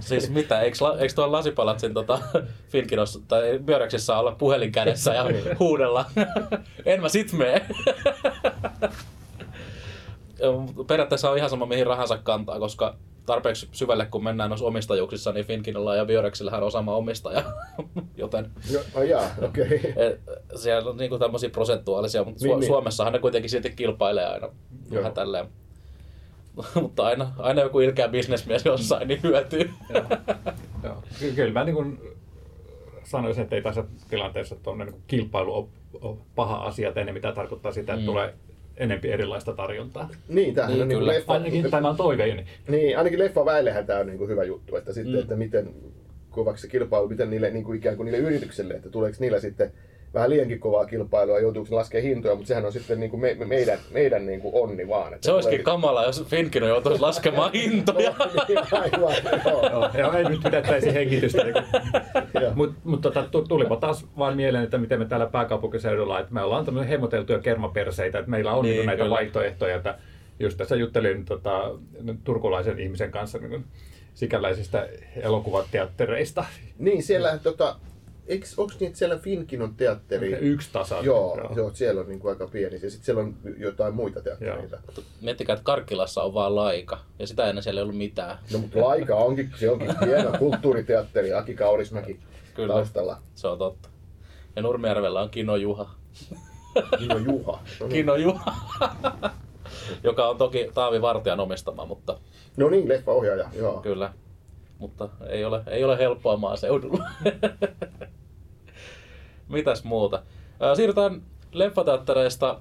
Siis 0.00 0.30
mitä, 0.30 0.60
eikö, 0.60 0.76
la, 0.80 0.98
eikö 0.98 1.14
tuolla 1.14 1.32
lasipalatsin 1.36 1.94
tota, 1.94 2.18
Finkinossa 2.72 3.20
tai 3.28 3.58
Björksissä 3.64 4.18
olla 4.18 4.32
puhelin 4.32 4.72
kädessä 4.72 5.14
ja 5.14 5.24
huudella? 5.58 6.04
en 6.86 7.00
mä 7.00 7.08
sit 7.08 7.32
mene. 7.32 7.62
Periaatteessa 10.86 11.30
on 11.30 11.36
ihan 11.36 11.50
sama 11.50 11.66
mihin 11.66 11.86
rahansa 11.86 12.18
kantaa, 12.18 12.58
koska 12.58 12.96
tarpeeksi 13.28 13.68
syvälle 13.72 14.06
kun 14.06 14.24
mennään 14.24 14.50
noissa 14.50 14.66
omistajuuksissa, 14.66 15.32
niin 15.32 15.46
Finkinolla 15.46 15.96
ja 15.96 16.04
Björksillähän 16.04 16.62
on 16.62 16.72
sama 16.72 16.94
omistaja. 16.96 17.42
Joten 18.16 18.50
No, 18.72 18.80
oh, 18.94 19.02
jaa, 19.02 19.30
okei. 19.42 19.64
Okay. 19.78 20.18
siellä 20.56 20.90
on 20.90 20.96
niinku 20.96 21.18
tämmöisiä 21.18 21.50
prosentuaalisia, 21.50 22.24
mutta 22.24 22.44
Niin, 22.44 22.56
Su- 22.56 22.60
niin. 22.60 22.66
Suomessahan 22.68 23.12
ne 23.12 23.18
kuitenkin 23.18 23.50
silti 23.50 23.70
kilpailee 23.70 24.26
aina 24.26 24.48
Joo. 24.90 24.98
vähän 25.00 25.12
tälleen. 25.12 25.46
mutta 26.82 27.06
aina, 27.06 27.32
aina 27.38 27.62
joku 27.62 27.80
ilkeä 27.80 28.08
bisnesmies 28.08 28.64
jossain 28.64 29.08
niin 29.08 29.22
hyötyy. 29.22 29.70
Joo. 30.82 31.02
Ky- 31.20 31.32
Kyllä 31.32 31.52
mä 31.52 31.64
niin 31.64 31.74
kuin 31.74 32.00
sanoisin, 33.04 33.42
että 33.42 33.56
ei 33.56 33.62
tässä 33.62 33.84
tilanteessa 34.10 34.56
tuonne 34.62 34.84
niin 34.84 35.02
kilpailu 35.06 35.54
ole, 36.02 36.16
paha 36.34 36.56
asia, 36.56 36.88
että 36.88 37.00
enemmän 37.00 37.18
mitä 37.18 37.32
tarkoittaa 37.32 37.72
sitä, 37.72 37.92
että 37.92 38.02
Mm. 38.02 38.06
tulee 38.06 38.34
enempi 38.78 39.10
erilaista 39.10 39.52
tarjontaa. 39.52 40.08
Niin, 40.28 40.54
tämähän 40.54 40.72
Niin, 40.74 40.82
on 40.82 40.88
niin 40.88 40.98
kyllä. 40.98 41.12
leffa, 41.12 41.32
Ainakin 41.32 41.70
tämä 41.70 41.88
on 41.88 41.96
toiveeni. 41.96 42.46
niin, 42.68 42.98
ainakin 42.98 43.18
leffa 43.18 43.44
väillehän 43.44 43.86
tämä 43.86 43.98
on 44.00 44.06
niin 44.06 44.18
kuin 44.18 44.30
hyvä 44.30 44.44
juttu, 44.44 44.76
että 44.76 44.92
sitten, 44.92 45.14
Mm. 45.14 45.20
että 45.20 45.36
miten 45.36 45.68
kovaksi 46.30 46.62
se 46.62 46.68
kilpailu, 46.68 47.08
miten 47.08 47.30
niille 47.30 47.50
niin 47.50 47.64
kuin 47.64 47.78
ikään 47.78 47.96
kuin 47.96 48.04
niille 48.04 48.18
yrityksille, 48.28 48.74
että 48.74 48.90
tuleeko 48.90 49.16
niillä 49.20 49.40
sitten 49.40 49.72
vähän 50.14 50.30
liiankin 50.30 50.60
kovaa 50.60 50.86
kilpailua, 50.86 51.38
joutuuko 51.38 51.68
ne 51.70 51.76
laskemaan 51.76 52.08
hintoja, 52.08 52.34
mutta 52.34 52.48
sehän 52.48 52.64
on 52.64 52.72
sitten 52.72 53.00
niin 53.00 53.10
kuin 53.10 53.20
me, 53.20 53.34
me, 53.34 53.44
meidän, 53.44 53.78
meidän 53.90 54.26
niin 54.26 54.40
kuin 54.40 54.54
onni 54.54 54.88
vaan. 54.88 55.14
Että 55.14 55.24
Se 55.26 55.32
olisikin 55.32 55.58
tulee- 55.58 55.64
kamala, 55.64 56.04
jos 56.04 56.24
Finkino 56.26 56.66
joutuisi 56.66 57.00
laskemaan 57.00 57.52
hintoja. 57.62 58.14
Niin, 58.48 58.58
Aivan, 58.72 59.14
joo. 59.44 59.70
Joo, 59.70 59.90
joo, 59.98 60.12
ei 60.12 60.24
nyt 60.24 60.42
pidettäisi 60.42 60.94
hengitystä. 60.94 61.44
Niin. 61.44 61.54
Mutta 62.54 62.76
mut 62.84 63.00
tota, 63.00 63.22
tu- 63.30 63.42
tulipa 63.48 63.76
taas 63.76 64.06
vaan 64.18 64.36
mieleen, 64.36 64.64
että 64.64 64.78
miten 64.78 64.98
me 64.98 65.04
täällä 65.04 65.26
pääkaupunkiseudulla, 65.26 66.20
että 66.20 66.34
me 66.34 66.42
ollaan 66.42 66.64
tämmöisiä 66.64 66.88
hemoteltuja 66.90 67.38
kermaperseitä, 67.38 68.18
että 68.18 68.30
meillä 68.30 68.52
on 68.52 68.64
Niin, 68.64 68.76
niin, 68.76 68.86
näitä 68.86 69.02
kyllä. 69.02 69.14
vaihtoehtoja, 69.16 69.76
että 69.76 69.98
just 70.40 70.58
tässä 70.58 70.76
juttelin 70.76 71.24
tota, 71.24 71.70
turkulaisen 72.24 72.78
ihmisen 72.78 73.10
kanssa 73.10 73.38
niin 73.38 73.64
sikäläisistä 74.14 74.88
elokuvateattereista. 75.22 76.44
Niin, 76.78 77.02
siellä 77.02 77.38
tota, 77.38 77.76
Eiks, 78.28 78.58
onks 78.58 78.80
niin, 78.80 78.86
että 78.86 78.98
siellä 78.98 79.18
Finkin 79.18 79.62
on 79.62 79.74
teatteri? 79.74 80.32
Yksi 80.32 80.68
tasa. 80.72 80.98
Joo, 81.02 81.38
joo. 81.38 81.52
joo, 81.56 81.70
siellä 81.74 82.00
on 82.00 82.08
niin 82.08 82.18
kuin 82.20 82.30
aika 82.32 82.46
pieni. 82.46 82.80
Ja 82.82 82.90
sitten 82.90 83.04
siellä 83.04 83.22
on 83.22 83.34
jotain 83.58 83.94
muita 83.94 84.20
teattereita. 84.20 84.78
Miettikää, 85.20 85.54
että 85.54 85.64
Karkkilassa 85.64 86.22
on 86.22 86.34
vaan 86.34 86.54
laika. 86.56 86.98
Ja 87.18 87.26
sitä 87.26 87.48
ennen 87.48 87.62
siellä 87.62 87.78
ei 87.78 87.82
ollut 87.82 87.96
mitään. 87.96 88.38
No 88.52 88.58
mutta 88.58 88.80
laika 88.80 89.14
onkin, 89.16 89.50
se 89.58 89.70
onkin 89.70 89.94
hieno 90.06 90.32
kulttuuriteatteri, 90.38 91.32
Aki 91.32 91.54
Kaurismäki 91.54 92.20
Kyllä. 92.54 92.74
taustalla. 92.74 93.22
Se 93.34 93.48
on 93.48 93.58
totta. 93.58 93.88
Ja 94.56 94.62
Nurmijärvellä 94.62 95.20
on 95.20 95.30
Kino 95.30 95.56
Juha. 95.56 95.90
Kino 96.98 97.18
Juha. 97.18 97.60
No 97.80 97.86
niin, 97.86 97.90
Kino 97.90 98.16
Juha. 98.16 98.54
Joka 100.04 100.28
on 100.28 100.36
toki 100.36 100.70
Taavi 100.74 101.02
Vartijan 101.02 101.40
omistama, 101.40 101.84
mutta 101.84 102.18
no 102.56 102.68
niin 102.68 102.88
leffaohjaaja, 102.88 103.48
joo. 103.52 103.80
kyllä. 103.80 104.12
Mutta 104.78 105.08
ei 105.28 105.44
ole, 105.44 105.62
ei 105.66 105.84
ole 105.84 105.98
helppoa 105.98 106.36
maaseudulla. 106.36 107.04
Mitäs 109.48 109.84
muuta? 109.84 110.22
Ää, 110.60 110.74
Siirrytään 110.74 111.22
leffateattereista 111.52 112.60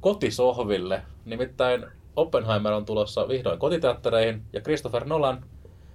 kotisohville. 0.00 1.02
Nimittäin 1.24 1.86
Oppenheimer 2.16 2.72
on 2.72 2.84
tulossa 2.84 3.28
vihdoin 3.28 3.58
kotiteattereihin 3.58 4.42
ja 4.52 4.60
Christopher 4.60 5.04
Nolan 5.04 5.44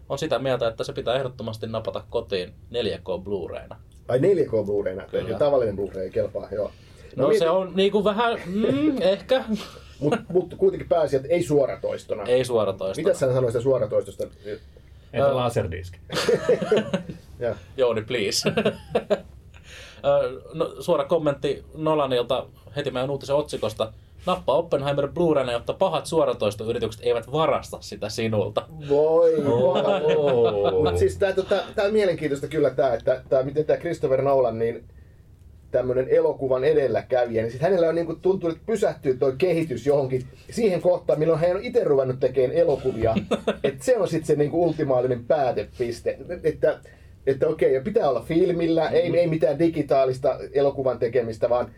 on 0.10 0.18
sitä 0.20 0.40
mieltä, 0.40 0.68
että 0.68 0.84
se 0.84 0.94
pitää 0.94 1.16
ehdottomasti 1.16 1.68
napata 1.68 2.04
kotiin 2.10 2.54
4K 2.72 3.24
Blu-rayna. 3.24 3.76
Ai 4.08 4.20
4K 4.20 4.66
Blu-rayna, 4.66 5.04
Kyllä. 5.12 5.30
ja 5.30 5.38
tavallinen 5.38 5.76
Blu-ray 5.76 6.00
ei 6.00 6.10
kelpaa, 6.10 6.48
joo. 6.52 6.72
No, 7.16 7.34
se 7.40 7.50
on 7.50 7.72
niinku 7.76 8.04
vähän, 8.04 8.40
mm, 8.46 9.02
ehkä, 9.14 9.44
Mutta 10.00 10.18
mut 10.30 10.54
kuitenkin 10.58 10.90
pääsi, 10.90 11.16
että 11.16 11.28
ei 11.28 11.44
suoratoistona. 11.44 12.24
ei 12.24 12.46
suoratoista. 12.46 13.02
Mitä 13.02 13.14
sä 13.14 13.34
sanoisit 13.34 13.62
suoratoistosta? 13.62 14.24
Entä 15.14 15.36
laserdiski? 15.36 16.00
Jouni, 17.78 18.02
please. 18.02 18.52
No, 20.54 20.76
suora 20.80 21.04
kommentti 21.04 21.64
Nolanilta 21.76 22.46
heti 22.76 22.92
meidän 22.92 23.10
uutisen 23.10 23.36
otsikosta. 23.36 23.94
Nappaa 24.26 24.58
Oppenheimer 24.58 25.08
Blu-rayna, 25.08 25.52
jotta 25.52 25.74
pahat 25.74 26.06
suoratoistoyritykset 26.06 27.02
eivät 27.06 27.32
varasta 27.32 27.78
sitä 27.82 28.10
sinulta. 28.10 28.68
Voi, 28.90 29.46
Oo. 29.46 30.84
Mutta 30.84 30.98
siis 30.98 31.18
tää, 31.18 31.34
tota, 31.34 31.56
on 31.86 31.94
mielenkiintoista 31.94 32.48
kyllä 32.48 32.70
tää, 32.70 32.94
että 32.94 33.22
tää, 33.30 33.44
miten 33.44 33.66
tää 33.66 33.78
Christopher 33.78 34.22
Nolan, 34.22 34.60
niin 34.60 34.84
tämmönen 35.72 36.10
elokuvan 36.10 36.64
edelläkävijä, 36.64 37.42
niin 37.42 37.52
sit 37.52 37.62
hänellä 37.62 37.90
on 37.90 37.96
niinku 37.96 38.16
tuntuu, 38.16 38.50
että 38.50 38.62
pysähtyy 38.66 39.18
toi 39.18 39.34
kehitys 39.38 39.86
johonkin 39.86 40.24
siihen 40.52 40.82
kohtaan, 40.82 41.20
milloin 41.20 41.40
hän 41.40 41.56
on 41.56 41.64
itse 41.64 41.84
ruvennut 41.84 42.20
tekemään 42.20 42.58
elokuvia. 42.58 43.16
että 43.64 43.86
se 43.86 43.98
on 43.98 44.08
sitten 44.08 44.28
se 44.28 44.36
niinku 44.36 44.64
ultimaalinen 44.64 45.26
päätepiste. 45.26 46.18
Että, 46.44 46.80
että 47.28 47.48
okei, 47.48 47.74
ja 47.74 47.82
pitää 47.82 48.10
olla 48.10 48.22
filmillä, 48.22 48.90
ei, 48.90 49.18
ei 49.18 49.28
mitään 49.28 49.60
digitaalista 49.60 50.40
elokuvan 50.54 51.00
tekemistä, 51.00 51.50
vaan 51.50 51.72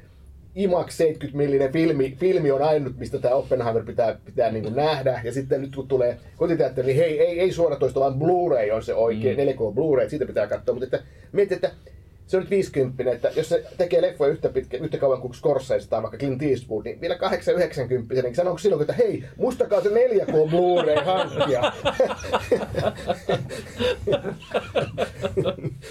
IMAX 0.56 0.98
70 0.98 1.38
millinen 1.38 1.72
filmi, 1.72 2.16
filmi 2.20 2.52
on 2.52 2.62
ainut, 2.62 2.98
mistä 2.98 3.20
tämä 3.20 3.36
Oppenheimer 3.36 3.84
pitää, 3.84 4.20
pitää 4.26 4.52
niin 4.52 4.76
nähdä. 4.76 5.22
Ja 5.24 5.34
sitten 5.34 5.62
nyt 5.62 5.76
kun 5.76 5.88
tulee 5.88 6.18
kotiteatteri, 6.38 6.88
niin 6.88 6.98
hei, 6.98 7.20
ei, 7.20 7.40
ei 7.40 7.52
suoratoisto, 7.52 8.00
vaan 8.00 8.20
Blu-ray 8.20 8.72
on 8.72 8.84
se 8.84 8.94
oikein, 8.94 9.38
mm. 9.38 9.44
4K 9.44 9.74
Blu-ray, 9.74 10.10
siitä 10.10 10.26
pitää 10.26 10.48
katsoa. 10.48 10.76
Mutta 10.76 10.86
että, 10.86 11.08
mieti, 11.32 11.54
että 11.54 11.72
se 12.28 12.38
on 12.38 12.44
nyt 12.44 12.50
50, 12.50 13.12
että 13.12 13.32
jos 13.36 13.50
se 13.50 13.66
tekee 13.78 14.02
leffoja 14.02 14.32
yhtä, 14.32 14.50
pitkä, 14.50 14.78
yhtä 14.78 14.98
kauan 14.98 15.22
kuin 15.22 15.34
Scorsese 15.34 15.90
tai 15.90 16.02
vaikka 16.02 16.18
Clint 16.18 16.44
Eastwood, 16.44 16.86
niin 16.86 17.02
vielä 17.02 17.16
890, 17.16 18.14
niin 18.14 18.36
sanooko 18.36 18.58
silloin, 18.58 18.82
että 18.82 18.94
hei, 18.94 19.24
muistakaa 19.38 19.82
se 19.82 19.90
4K 19.90 20.32
Blu-ray 20.32 21.04
hankkia. 21.06 21.72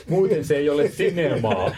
Muuten 0.09 0.45
se 0.45 0.57
ei 0.57 0.71
ole 0.71 0.89
sinemaa. 0.89 1.73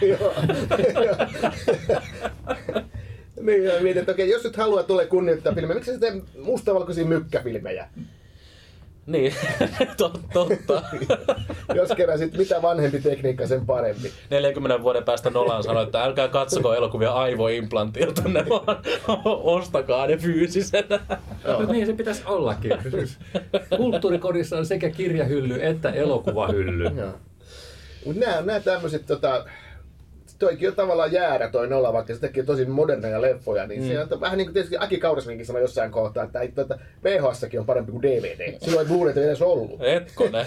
Niin, 3.41 3.63
mietin, 3.83 4.01
että 4.01 4.13
okei, 4.13 4.31
jos 4.31 4.45
nyt 4.45 4.57
haluaa 4.57 4.83
tulla 4.83 5.07
kunnioittaa 5.07 5.55
filmejä, 5.55 5.75
miksi 5.75 5.93
sä 5.93 6.01
teet 6.01 6.15
mustavalkoisia 6.43 7.05
mykkäfilmejä? 7.05 7.89
Niin, 9.09 9.35
Tot- 10.03 10.21
totta. 10.33 10.83
Jos 11.75 11.91
kerran 11.97 12.19
sit 12.19 12.37
mitä 12.37 12.63
vanhempi 12.63 13.01
tekniikka, 13.01 13.47
sen 13.47 13.67
parempi. 13.67 14.13
40 14.31 14.83
vuoden 14.83 15.05
päästä 15.05 15.31
Nolan 15.31 15.63
sanoi, 15.63 15.83
että 15.83 16.03
älkää 16.05 16.29
katsoko 16.29 16.75
elokuvia 16.75 17.13
aivoimplantilta, 17.13 18.23
ne 18.29 18.45
vaan 18.49 18.79
ostakaa 19.57 20.07
ne 20.07 20.17
fyysisenä. 20.17 21.01
No 21.45 21.73
niin 21.73 21.87
se 21.87 21.93
pitäisi 21.93 22.23
ollakin. 22.27 22.73
Kulttuurikodissa 23.77 24.59
on 24.59 24.67
sekä 24.67 24.91
kirjahylly 24.91 25.59
että 25.63 25.91
elokuvahylly. 25.91 26.85
Joo. 26.85 27.13
Mut 28.07 28.17
nää, 28.17 28.43
nää 28.43 28.61
tämmöset 28.61 29.07
tota, 29.07 29.45
toikin 30.39 30.69
on 30.69 30.75
tavallaan 30.75 31.13
jäädä 31.13 31.49
toi 31.49 31.69
Nolla, 31.69 31.93
vaikka 31.93 32.15
se 32.15 32.21
tekee 32.21 32.45
tosi 32.45 32.65
moderneja 32.65 33.21
leffoja, 33.21 33.67
niin 33.67 33.83
mm. 33.83 33.89
se 33.89 34.01
on 34.01 34.21
vähän 34.21 34.39
niin 34.39 34.47
kuin 34.47 34.55
tietysti 34.55 34.77
Aki 34.81 34.99
Kaurismäkikin 34.99 35.47
sanoi 35.47 35.63
jossain 35.63 35.91
kohtaa, 35.91 36.25
että 36.25 36.41
ei, 36.41 36.49
tuota, 36.49 36.79
VHS-kin 37.05 37.61
on 37.61 37.67
parempi 37.67 37.93
kuin 37.93 38.03
DVD. 38.03 38.59
Silloin 38.61 38.87
ei 38.87 38.95
Blu-rayta 38.95 39.21
edes 39.21 39.43
ollut. 39.43 39.83
Etkone. 39.83 40.47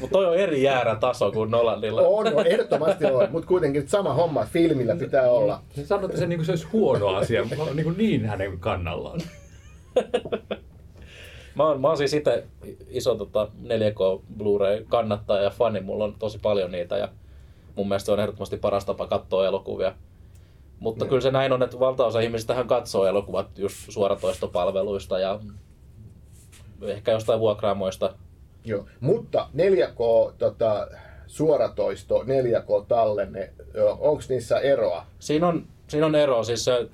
Mutta 0.00 0.12
toi 0.12 0.26
on 0.26 0.36
eri 0.36 0.62
jäärä-taso 0.62 1.32
kuin 1.32 1.50
Nolanilla. 1.50 2.02
On, 2.02 2.34
on, 2.34 2.46
ehdottomasti 2.46 3.04
on, 3.04 3.28
mutta 3.30 3.48
kuitenkin 3.48 3.88
sama 3.88 4.14
homma, 4.14 4.44
filmillä 4.44 4.96
pitää 4.96 5.30
olla. 5.30 5.62
Se 5.74 5.86
sanoo, 5.86 6.06
että 6.06 6.18
se, 6.18 6.26
niin 6.26 6.38
kuin 6.38 6.46
se 6.46 6.52
olisi 6.52 6.66
huono 6.72 7.08
asia, 7.08 7.44
niin, 7.74 7.84
kuin 7.84 7.98
niin 7.98 8.26
hänen 8.26 8.58
kannallaan. 8.58 9.20
Mä 11.58 11.68
oon, 11.68 11.80
mä 11.80 11.88
oon 11.88 11.96
siis 11.96 12.14
itse 12.14 12.46
iso 12.88 13.14
tota, 13.14 13.48
4K 13.64 14.22
Blu-ray 14.36 14.84
kannattaja 14.88 15.42
ja 15.42 15.50
fani, 15.50 15.80
mulla 15.80 16.04
on 16.04 16.14
tosi 16.18 16.38
paljon 16.38 16.72
niitä 16.72 16.96
ja 16.96 17.08
mun 17.74 17.88
mielestä 17.88 18.06
se 18.06 18.12
on 18.12 18.20
ehdottomasti 18.20 18.56
paras 18.56 18.84
tapa 18.84 19.06
katsoa 19.06 19.46
elokuvia. 19.46 19.94
Mutta 20.80 21.04
Joo. 21.04 21.08
kyllä 21.08 21.20
se 21.20 21.30
näin 21.30 21.52
on, 21.52 21.62
että 21.62 21.80
valtaosa 21.80 22.20
ihmisistähän 22.20 22.66
katsoo 22.66 23.06
elokuvat 23.06 23.58
just 23.58 23.76
suoratoistopalveluista 23.88 25.18
ja 25.18 25.40
ehkä 26.82 27.12
jostain 27.12 27.40
vuokraamoista. 27.40 28.14
Joo. 28.64 28.86
Mutta 29.00 29.48
4K 29.54 30.32
tota, 30.38 30.88
suoratoisto, 31.26 32.22
4K-tallenne, 32.22 33.52
onko 33.98 34.22
niissä 34.28 34.58
eroa? 34.58 35.06
Siinä 35.18 35.48
on, 35.48 35.66
siinä 35.88 36.06
on 36.06 36.14
ero, 36.14 36.44
siis 36.44 36.64
se 36.64 36.88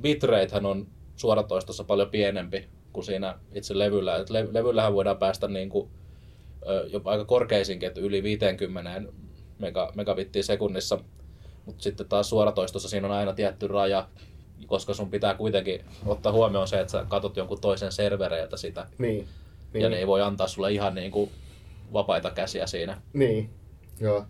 bitratehän 0.00 0.66
on 0.66 0.86
suoratoistossa 1.16 1.84
paljon 1.84 2.10
pienempi 2.10 2.75
kuin 2.96 3.04
siinä 3.04 3.38
itse 3.54 3.78
levyllä. 3.78 4.16
Et 4.16 4.30
le, 4.30 4.48
levyllähän 4.52 4.94
voidaan 4.94 5.16
päästä 5.16 5.48
niin 5.48 5.68
kuin, 5.68 5.90
ö, 6.68 6.86
jopa 6.92 7.10
aika 7.10 7.24
korkeisinkin, 7.24 7.86
että 7.86 8.00
yli 8.00 8.22
50 8.22 9.02
mega, 9.58 9.92
megabittiä 9.94 10.42
sekunnissa. 10.42 10.98
Mutta 11.66 11.82
sitten 11.82 12.08
taas 12.08 12.28
suoratoistossa 12.28 12.88
siinä 12.88 13.06
on 13.06 13.14
aina 13.14 13.32
tietty 13.32 13.68
raja, 13.68 14.08
koska 14.66 14.94
sun 14.94 15.10
pitää 15.10 15.34
kuitenkin 15.34 15.84
ottaa 16.06 16.32
huomioon 16.32 16.68
se, 16.68 16.80
että 16.80 16.92
sä 16.92 17.06
katot 17.08 17.36
jonkun 17.36 17.60
toisen 17.60 17.92
servereiltä 17.92 18.56
sitä. 18.56 18.86
Niin. 18.98 19.28
Niin. 19.72 19.82
Ja 19.82 19.88
ne 19.88 19.96
ei 19.98 20.06
voi 20.06 20.22
antaa 20.22 20.48
sulle 20.48 20.72
ihan 20.72 20.94
niin 20.94 21.10
kuin 21.10 21.30
vapaita 21.92 22.30
käsiä 22.30 22.66
siinä. 22.66 23.00
Niin, 23.12 23.50
joo. 24.00 24.26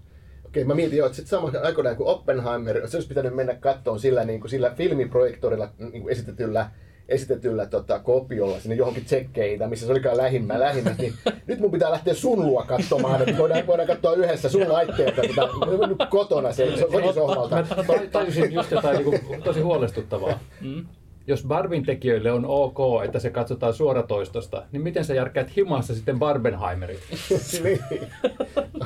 Okei, 0.46 0.64
mä 0.64 0.74
mietin 0.74 0.98
jo, 0.98 1.06
että 1.06 1.16
sitten 1.16 1.30
samaan 1.30 1.64
aikoinaan 1.64 1.96
kuin 1.96 2.08
Oppenheimer, 2.08 2.88
se 2.88 2.96
olisi 2.96 3.08
pitänyt 3.08 3.34
mennä 3.34 3.54
kattoon 3.54 4.00
sillä, 4.00 4.24
niin 4.24 4.40
kuin, 4.40 4.50
sillä 4.50 4.70
filmiprojektorilla 4.70 5.68
niin 5.78 6.02
kuin 6.02 6.12
esitetyllä, 6.12 6.70
esitetyllä 7.08 7.66
tota, 7.66 7.98
kopiolla 7.98 8.60
sinne 8.60 8.74
johonkin 8.74 9.04
tsekkeihin, 9.04 9.58
tai 9.58 9.68
missä 9.68 9.86
se 9.86 9.92
olikaan 9.92 10.16
lähimmä, 10.16 10.60
lähimmä, 10.60 10.94
niin 10.98 11.14
nyt 11.46 11.60
mun 11.60 11.70
pitää 11.70 11.90
lähteä 11.90 12.14
sun 12.14 12.46
luo 12.46 12.64
katsomaan, 12.68 13.22
että 13.22 13.38
voidaan, 13.38 13.66
voidaan 13.66 13.88
katsoa 13.88 14.14
yhdessä 14.14 14.48
sun 14.48 14.72
laitteelta 14.72 15.22
tota, 15.22 15.86
nyt 15.86 15.98
kotona 16.10 16.52
se, 16.52 16.76
se 16.76 16.86
kotisohvalta. 16.92 17.56
Mä 17.56 17.84
ta- 17.84 18.00
tajusin 18.12 18.52
just 18.52 18.70
jotain 18.70 18.96
niin 18.96 19.20
kuin, 19.26 19.42
tosi 19.42 19.60
huolestuttavaa. 19.60 20.38
Mm. 20.60 20.86
Jos 21.28 21.44
Barbin 21.44 21.86
tekijöille 21.86 22.32
on 22.32 22.44
ok, 22.46 23.04
että 23.04 23.18
se 23.18 23.30
katsotaan 23.30 23.74
suoratoistosta, 23.74 24.62
niin 24.72 24.82
miten 24.82 25.04
sä 25.04 25.14
järkkäät 25.14 25.56
himassa 25.56 25.94
sitten 25.94 26.18
Barbenheimerit? 26.18 27.00
niin. 27.64 27.80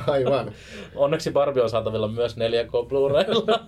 Aivan. 0.06 0.52
Onneksi 0.94 1.30
Barbie 1.30 1.62
on 1.62 1.70
saatavilla 1.70 2.08
myös 2.08 2.36
4K 2.36 2.88
Blu-raylla. 2.88 3.60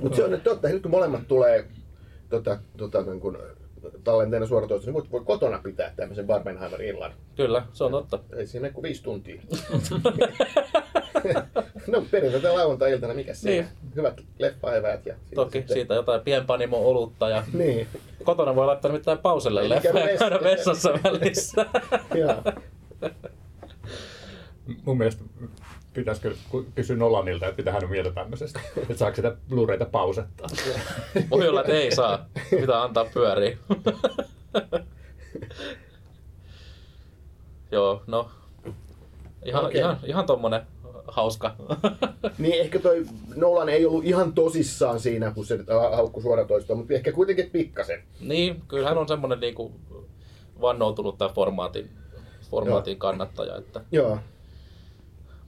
Mutta 0.00 0.16
se 0.16 0.24
on 0.24 0.30
nyt 0.30 0.44
totta, 0.44 0.68
nyt 0.68 0.82
kun 0.82 0.90
molemmat 0.90 1.28
tulee 1.28 1.66
tota, 2.30 2.58
tota, 2.76 3.02
niin 3.02 3.20
kun, 3.20 3.38
tallenteena 4.04 4.46
suoratoistossa, 4.46 5.00
niin 5.00 5.10
voi 5.12 5.24
kotona 5.24 5.58
pitää 5.58 5.92
tämmöisen 5.96 6.26
Barbenheimer-illan. 6.26 7.12
Kyllä, 7.36 7.62
se 7.72 7.84
on 7.84 7.90
totta. 7.90 8.18
Ei 8.36 8.46
siinä 8.46 8.70
kuin 8.70 8.82
viisi 8.82 9.02
tuntia. 9.02 9.42
no 11.92 12.04
perjantai 12.10 12.52
lauantai-iltana, 12.54 13.14
mikä 13.14 13.34
se 13.34 13.50
Niin. 13.50 13.66
Hyvät 13.96 14.20
leffaeväät 14.38 15.06
ja 15.06 15.14
siitä 15.14 15.34
Toki 15.34 15.58
sitten- 15.58 15.74
siitä 15.74 15.94
jotain 15.94 16.20
pienpanimo-olutta 16.20 17.28
ja 17.28 17.42
Niin, 17.52 17.86
kotona 18.24 18.56
voi 18.56 18.66
laittaa 18.66 18.92
mitään 18.92 19.18
pauselle 19.18 19.68
leffa 19.68 19.98
ja 19.98 20.18
käydä 20.18 20.38
vessassa. 20.42 20.90
välissä. 21.04 21.66
joo. 22.20 22.42
Mun 24.84 24.98
mielestä 24.98 25.24
pitäisikö 25.98 26.34
kysyä 26.74 26.96
Nolanilta, 26.96 27.46
että 27.46 27.62
mitä 27.62 27.72
hän 27.72 27.84
on 27.84 27.90
mieltä 27.90 28.10
tämmöisestä. 28.10 28.60
Että 28.76 28.94
saako 28.94 29.16
sitä 29.16 29.36
Blu-rayta 29.50 29.84
pausettaa. 29.92 30.48
Voi 31.30 31.48
olla, 31.48 31.60
että 31.60 31.72
ei 31.72 31.94
saa. 31.94 32.26
Pitää 32.50 32.82
antaa 32.82 33.04
pyöriä. 33.14 33.58
Joo, 37.70 38.02
no. 38.06 38.30
Ihan, 39.44 39.66
Okei. 39.66 39.80
ihan, 39.80 39.98
ihan 40.04 40.26
tommonen 40.26 40.60
hauska. 41.08 41.54
Niin 42.38 42.60
ehkä 42.60 42.78
toi 42.78 43.06
Nolan 43.36 43.68
ei 43.68 43.86
ollut 43.86 44.04
ihan 44.04 44.32
tosissaan 44.32 45.00
siinä, 45.00 45.30
kun 45.30 45.46
se 45.46 45.58
haukkui 45.96 46.22
suoratoistoa, 46.22 46.76
mutta 46.76 46.94
ehkä 46.94 47.12
kuitenkin 47.12 47.50
pikkasen. 47.50 48.02
niin, 48.20 48.62
kyllähän 48.68 48.98
on 48.98 49.08
semmonen 49.08 49.40
niinku 49.40 49.72
vannoutunut 50.60 51.18
tämän 51.18 51.34
formaatin, 51.34 51.90
formaatin 52.50 52.98
kannattaja. 52.98 53.56
Että, 53.56 53.80
Joo. 53.92 54.18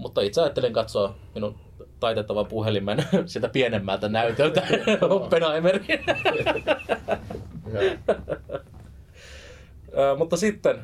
Mutta 0.00 0.20
itse 0.20 0.40
ajattelin 0.40 0.72
katsoa 0.72 1.14
minun 1.34 1.54
taitettavan 2.00 2.46
puhelimen 2.46 3.04
sitä 3.26 3.48
pienemmältä 3.48 4.08
näytöltä 4.08 4.62
Oppenheimerin. 5.10 6.00
Mutta 10.18 10.36
sitten 10.36 10.78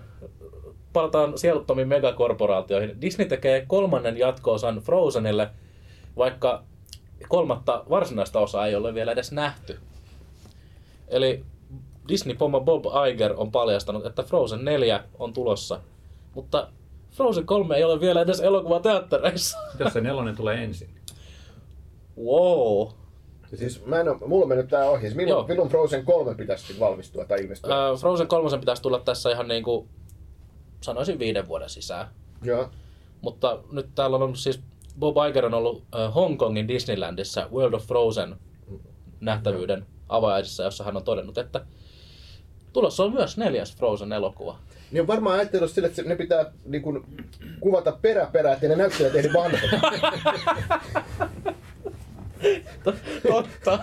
palataan 0.93 1.39
sieluttomiin 1.39 1.89
megakorporaatioihin. 1.89 3.01
Disney 3.01 3.29
tekee 3.29 3.65
kolmannen 3.67 4.19
jatko-osan 4.19 4.79
Frozenille, 4.79 5.51
vaikka 6.17 6.63
kolmatta 7.29 7.85
varsinaista 7.91 8.41
osaa 8.41 8.67
ei 8.67 8.75
ole 8.75 8.95
vielä 8.95 9.13
edes 9.13 9.33
nähty. 9.33 9.79
Eli 11.09 11.45
Disney-pomma 12.09 12.61
Bob 12.61 12.85
Iger 13.11 13.35
on 13.37 13.53
paljastanut, 13.53 14.07
että 14.07 14.23
Frozen 14.23 14.65
4 14.65 15.05
on 15.19 15.33
tulossa, 15.33 15.81
mutta 16.35 16.69
Frozen 17.17 17.47
3 17.47 17.77
ei 17.77 17.85
ole 17.85 18.01
vielä 18.01 18.21
edes 18.21 18.41
elokuvateattereissa. 18.41 19.59
Jos 19.79 19.93
se 19.93 20.01
nelonen 20.01 20.37
tulee 20.37 20.65
ensin. 20.65 20.91
Wow. 22.25 22.89
Siis 23.55 23.85
mä 23.85 24.01
en 24.01 24.09
oo, 24.09 24.19
mulla 24.27 24.43
on 24.45 24.49
mennyt 24.49 24.69
tää 24.69 24.91
ohi. 24.91 25.01
Siis 25.01 25.13
Joo. 25.15 25.27
Milloin, 25.27 25.49
milloin 25.49 25.69
Frozen 25.69 26.05
3 26.05 26.35
pitäisi 26.35 26.81
valmistua 26.81 27.25
tai 27.25 27.41
ilmestyä? 27.41 27.91
Ö, 27.91 27.97
Frozen 27.97 28.29
3 28.29 28.59
pitäisi 28.59 28.83
tulla 28.83 28.99
tässä 28.99 29.31
ihan 29.31 29.49
niin 29.49 29.63
kuin, 29.63 29.89
sanoisin 30.81 31.19
viiden 31.19 31.49
vuoden 31.49 31.71
sisään. 31.71 32.09
Joo. 32.43 32.71
Mutta 33.21 33.59
nyt 33.73 33.87
täällä 33.95 34.17
on 34.17 34.23
ollut 34.23 34.39
siis, 34.39 34.61
Bob 34.99 35.17
Iger 35.29 35.47
on 35.47 35.55
ollut 35.55 35.83
äh, 35.95 36.15
Hongkongin 36.15 36.69
Disneylandissa 36.69 37.49
World 37.53 37.75
of 37.75 37.87
Frozen 37.87 38.37
nähtävyyden 39.21 39.87
avajaisissa, 40.09 40.63
jossa 40.63 40.85
hän 40.85 40.97
on 40.97 41.05
todennut, 41.05 41.39
että 41.39 41.67
tulossa 42.73 43.05
on 43.05 43.13
myös 43.13 43.37
neljäs 43.37 43.77
Frozen-elokuva. 43.77 44.59
Niin 44.91 45.01
on 45.01 45.07
varmaan 45.07 45.39
ajatellut 45.39 45.71
sille, 45.71 45.87
että 45.89 45.97
se- 46.03 46.09
ne 46.09 46.17
pitää 46.17 46.53
niin 46.65 46.83
kun, 46.83 47.07
kuvata 47.61 47.93
perä 48.03 48.27
perää, 48.33 48.53
ettei 48.53 48.69
ne 48.69 48.77
näyttelijät 48.77 49.15
ehdi 49.17 49.29
vanhat. 49.33 49.61
Totta. 53.29 53.79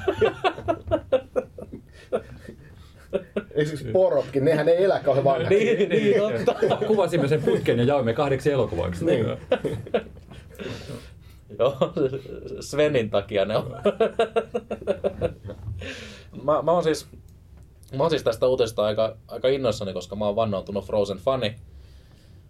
Esimerkiksi 3.51 3.91
porotkin, 3.91 4.45
nehän 4.45 4.69
ei 4.69 4.83
elä 4.83 4.99
kauhean 4.99 5.23
vanhaksi. 5.23 5.55
niin, 5.55 5.89
niin, 5.89 6.15
totta. 6.45 6.75
Kuvasimme 6.87 7.27
sen 7.27 7.41
putken 7.43 7.77
ja 7.79 7.83
jaoimme 7.83 8.13
kahdeksi 8.13 8.51
elokuvaksi. 8.51 9.05
Niin. 9.05 9.25
Joo, 11.59 11.77
Svenin 12.59 13.09
takia 13.09 13.45
ne 13.45 13.57
on. 13.57 13.75
mä, 16.43 16.61
mä, 16.61 16.71
oon 16.71 16.83
siis, 16.83 17.07
mä 17.97 18.03
oon 18.03 18.09
siis 18.09 18.23
tästä 18.23 18.47
uutisesta 18.47 18.85
aika, 18.85 19.17
aika 19.27 19.47
innoissani, 19.47 19.93
koska 19.93 20.15
mä 20.15 20.25
oon 20.25 20.35
vannoutunut 20.35 20.85
Frozen-fani. 20.85 21.55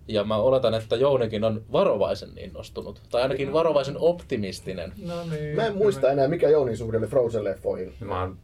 Ja 0.08 0.24
mä 0.24 0.36
oletan, 0.36 0.74
että 0.74 0.96
Jounikin 0.96 1.44
on 1.44 1.64
varovaisen 1.72 2.30
innostunut. 2.38 3.02
Tai 3.12 3.22
ainakin 3.22 3.54
varovaisen 3.54 3.98
optimistinen. 4.00 4.94
No 5.06 5.24
niin. 5.24 5.56
Mä 5.56 5.66
en 5.66 5.76
muista 5.76 6.12
enää, 6.12 6.28
mikä 6.28 6.50
Jounin 6.50 6.78
suhde 6.78 6.98
oli 6.98 7.08
Frozen-leffoihin. 7.08 7.94
Mä 8.00 8.22
oon 8.22 8.38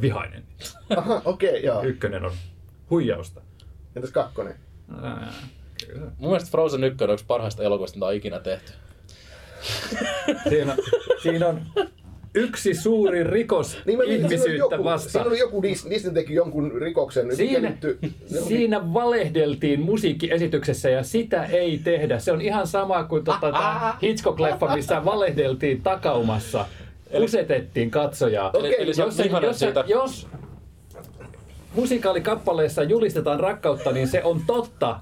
vihainen. 0.00 0.44
Aha, 0.96 1.22
okei, 1.24 1.50
okay, 1.50 1.60
joo. 1.60 1.82
Ykkönen 1.82 2.24
on 2.24 2.32
huijausta. 2.90 3.40
Entäs 3.96 4.10
kakkonen? 4.10 4.54
Ää, 5.02 5.32
kyllä. 5.86 6.06
Mun 6.18 6.30
mielestä 6.30 6.50
Frozen 6.50 6.84
1 6.84 7.04
on 7.04 7.10
yksi 7.10 7.24
parhaista 7.28 7.62
elokuvista, 7.62 7.96
mitä 7.96 8.06
on 8.06 8.14
ikinä 8.14 8.38
tehty. 8.38 8.72
Siinä, 10.48 10.76
siinä 11.22 11.48
on 11.48 11.62
yksi 12.38 12.74
suuri 12.74 13.24
rikos 13.24 13.78
Niin 13.86 14.02
ihmisyyttä 14.02 14.74
joku, 14.74 14.84
vastaan. 14.84 15.10
Siinä 15.12 15.24
oli 15.30 15.38
joku, 15.38 15.62
Dis- 15.62 15.90
Disney 15.90 16.14
teki 16.14 16.34
jonkun 16.34 16.72
rikoksen. 16.72 17.36
Siinä, 17.36 17.68
liittyy- 17.68 17.98
siinä 18.48 18.94
valehdeltiin 18.94 19.80
musiikkiesityksessä 19.80 20.90
ja 20.90 21.02
sitä 21.02 21.44
ei 21.44 21.80
tehdä. 21.84 22.18
Se 22.18 22.32
on 22.32 22.40
ihan 22.40 22.66
sama 22.66 23.04
kuin 23.04 23.24
tota, 23.24 23.52
tää 23.52 23.98
Hitchcock-leffa, 24.02 24.74
missä 24.74 25.04
valehdeltiin 25.04 25.82
takaumassa. 25.82 26.66
Usetettiin 27.20 27.90
katsojaa. 27.90 28.50
Eli, 28.58 28.76
eli 28.78 28.92
jos, 28.98 29.16
se, 29.16 29.24
jos, 29.42 29.58
se, 29.58 29.72
jos 29.86 30.26
musikaalikappaleessa 31.74 32.82
julistetaan 32.82 33.40
rakkautta, 33.40 33.92
niin 33.92 34.08
se 34.08 34.24
on 34.24 34.40
totta. 34.46 35.00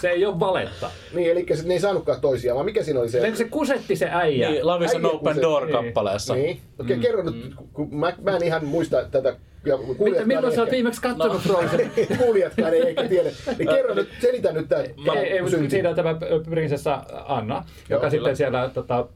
Se 0.00 0.08
ei 0.10 0.26
ole 0.26 0.40
valetta. 0.40 0.90
Niin, 1.14 1.30
eli 1.30 1.46
se- 1.54 1.66
ne 1.68 1.74
ei 1.74 1.80
saanutkaan 1.80 2.20
toisiaan, 2.20 2.54
vaan 2.54 2.64
mikä 2.66 2.82
siinä 2.82 3.00
oli 3.00 3.08
se? 3.08 3.18
Eikö 3.20 3.36
se 3.36 3.44
kusetti 3.44 3.96
se 3.96 4.08
äijä? 4.12 4.50
Niin, 4.50 4.66
Love 4.66 4.84
is 4.84 4.94
an 4.94 5.06
Open 5.06 5.18
kuset- 5.20 5.42
Door 5.42 5.66
niin. 5.66 5.72
kappaleessa. 5.72 6.34
Niin, 6.34 6.60
okei, 6.80 6.96
okay, 6.96 7.10
kerro 7.10 7.22
nyt, 7.22 7.54
kun 7.72 7.94
mä, 7.96 8.12
mä 8.22 8.36
en 8.36 8.44
ihan 8.44 8.64
muista 8.64 9.04
tätä. 9.10 9.36
Ja 9.66 9.76
Mitä, 10.04 10.24
milloin 10.26 10.54
sä 10.54 10.60
oot 10.60 10.70
viimeksi 10.70 11.02
katsonut 11.02 11.32
No. 11.32 11.38
Frozen? 11.38 11.90
Kuulijatkaan 12.18 12.74
ei 12.74 12.88
ehkä 12.88 13.08
tiedä. 13.08 13.30
Niin 13.58 13.68
kerro 13.68 13.94
nyt, 13.94 14.08
selitä 14.20 14.52
nyt 14.52 14.68
tää 14.68 14.82
ei, 14.82 14.94
ei, 15.32 15.68
siinä 15.68 15.88
on 15.88 15.94
tämä 15.96 16.16
prinsessa 16.50 17.04
Anna, 17.26 17.64
joka 17.88 18.04
Joo, 18.04 18.10
sitten 18.10 18.20
kyllä. 18.20 18.34
siellä 18.34 18.70
tota, 18.74 19.06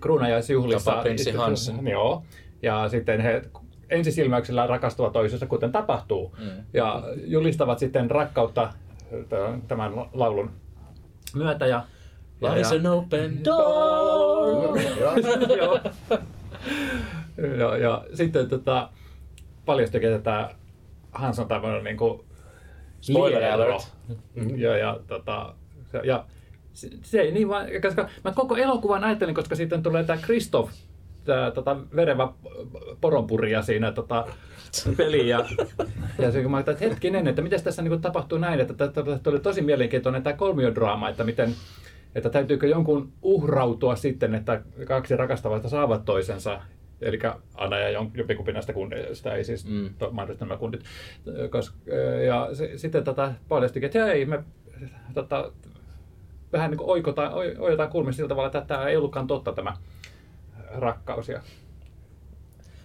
kruunajaisjuhlissa... 0.00 0.90
Jopa 0.90 1.02
prinssi 1.02 1.32
Hansen. 1.32 1.86
Joo. 1.88 2.22
Ja 2.62 2.88
sitten 2.88 3.20
he 3.20 3.42
ensisilmäyksellä 3.90 4.66
rakastuvat 4.66 5.12
toisensa, 5.12 5.46
kuten 5.46 5.72
tapahtuu. 5.72 6.34
Mm. 6.38 6.50
Ja 6.74 7.02
julistavat 7.24 7.78
sitten 7.78 8.10
rakkautta 8.10 8.72
tämän 9.68 9.92
laulun 10.12 10.50
myötä. 11.34 11.66
Ja, 11.66 11.84
ja, 12.40 12.56
ja, 12.56 12.68
an 12.68 12.86
open 12.86 13.44
door. 13.44 14.78
Joo. 15.58 15.80
Joo. 17.38 17.54
ja, 17.58 17.76
ja 17.76 18.04
sitten 18.14 18.48
tota, 18.48 18.90
paljastuikin, 19.64 20.12
että 20.12 20.24
tämä 20.24 20.50
Hans 21.12 21.38
on 21.38 21.48
tämmöinen 21.48 21.84
niin 21.84 21.96
kuin 21.96 22.20
Spoiler 23.00 23.44
alert. 23.44 23.92
Ja, 24.56 24.76
ja, 24.76 25.00
tota, 25.06 25.54
ja 26.04 26.24
se, 26.72 26.88
se 27.02 27.20
ei 27.20 27.32
niin 27.32 27.48
vaan, 27.48 27.66
koska 27.82 28.08
mä 28.24 28.32
koko 28.32 28.56
elokuvan 28.56 29.04
ajattelin, 29.04 29.34
koska 29.34 29.54
sitten 29.54 29.82
tulee 29.82 30.04
tämä 30.04 30.22
Kristoff, 30.22 30.72
tämä 31.24 31.50
tota, 31.50 31.76
verevä 31.96 32.28
poronpuria 33.00 33.62
siinä 33.62 33.92
tota, 33.92 34.26
peli. 34.96 35.28
Ja, 35.28 35.44
ja 36.18 36.32
se, 36.32 36.42
kun 36.42 36.50
mä 36.50 36.56
ajattelin, 36.56 36.76
että 36.76 36.88
hetkinen, 36.88 37.26
että 37.26 37.42
miten 37.42 37.62
tässä 37.62 37.82
niin 37.82 38.00
tapahtuu 38.00 38.38
näin, 38.38 38.60
että 38.60 38.88
tämä 38.88 39.18
oli 39.26 39.40
tosi 39.40 39.62
mielenkiintoinen 39.62 40.22
tämä 40.22 40.36
kolmiodraama, 40.36 41.08
että 41.08 41.24
miten 41.24 41.54
että 42.14 42.30
täytyykö 42.30 42.66
jonkun 42.66 43.12
uhrautua 43.22 43.96
sitten, 43.96 44.34
että 44.34 44.62
kaksi 44.86 45.16
rakastavasta 45.16 45.68
saavat 45.68 46.04
toisensa, 46.04 46.60
eli 47.00 47.18
Anna 47.54 47.78
ja 47.78 47.90
jompikumpi 47.90 48.52
näistä 48.52 48.72
kundeista, 48.72 49.34
ei 49.34 49.44
siis 49.44 49.64
Mm. 49.66 49.72
mm. 49.72 49.90
mahdollisesti 50.10 50.44
nämä 50.44 50.58
kundit. 50.58 50.84
Koska, 51.50 51.76
ja 52.26 52.48
se, 52.52 52.78
sitten 52.78 53.04
tota, 53.04 53.32
paljastikin, 53.48 53.86
että 53.86 54.12
ei, 54.12 54.26
me 54.26 54.44
tota, 55.14 55.52
vähän 56.52 56.70
niin 56.70 56.78
kuin 56.78 56.90
oikotaan, 56.90 57.32
oi- 57.32 57.56
oikotaan 57.58 57.88
kulmia 57.90 58.12
sillä 58.12 58.28
tavalla, 58.28 58.46
että 58.46 58.64
tämä 58.66 58.86
ei 58.88 58.96
ollutkaan 58.96 59.26
totta 59.26 59.52
tämä 59.52 59.76
rakkaus. 60.78 61.28
Ja 61.28 61.40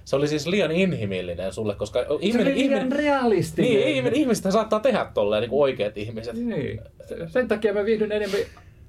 Se 0.05 0.15
oli 0.15 0.27
siis 0.27 0.47
liian 0.47 0.71
inhimillinen 0.71 1.53
sulle, 1.53 1.75
koska 1.75 1.99
se 1.99 2.05
ihminen, 2.19 2.47
oli 2.47 2.55
liian 2.55 2.71
ihminen, 2.79 2.91
realistinen. 2.91 3.71
niin, 3.71 3.87
ihminen, 3.87 4.19
ihmistä 4.19 4.51
saattaa 4.51 4.79
tehdä 4.79 5.05
tolleen 5.13 5.41
niin 5.41 5.49
kuin 5.49 5.61
oikeat 5.61 5.97
ihmiset. 5.97 6.35
Niin. 6.35 6.81
Se- 7.07 7.27
Sen 7.29 7.47
takia 7.47 7.73
mä 7.73 7.85
viihdyn 7.85 8.11
enemmän 8.11 8.39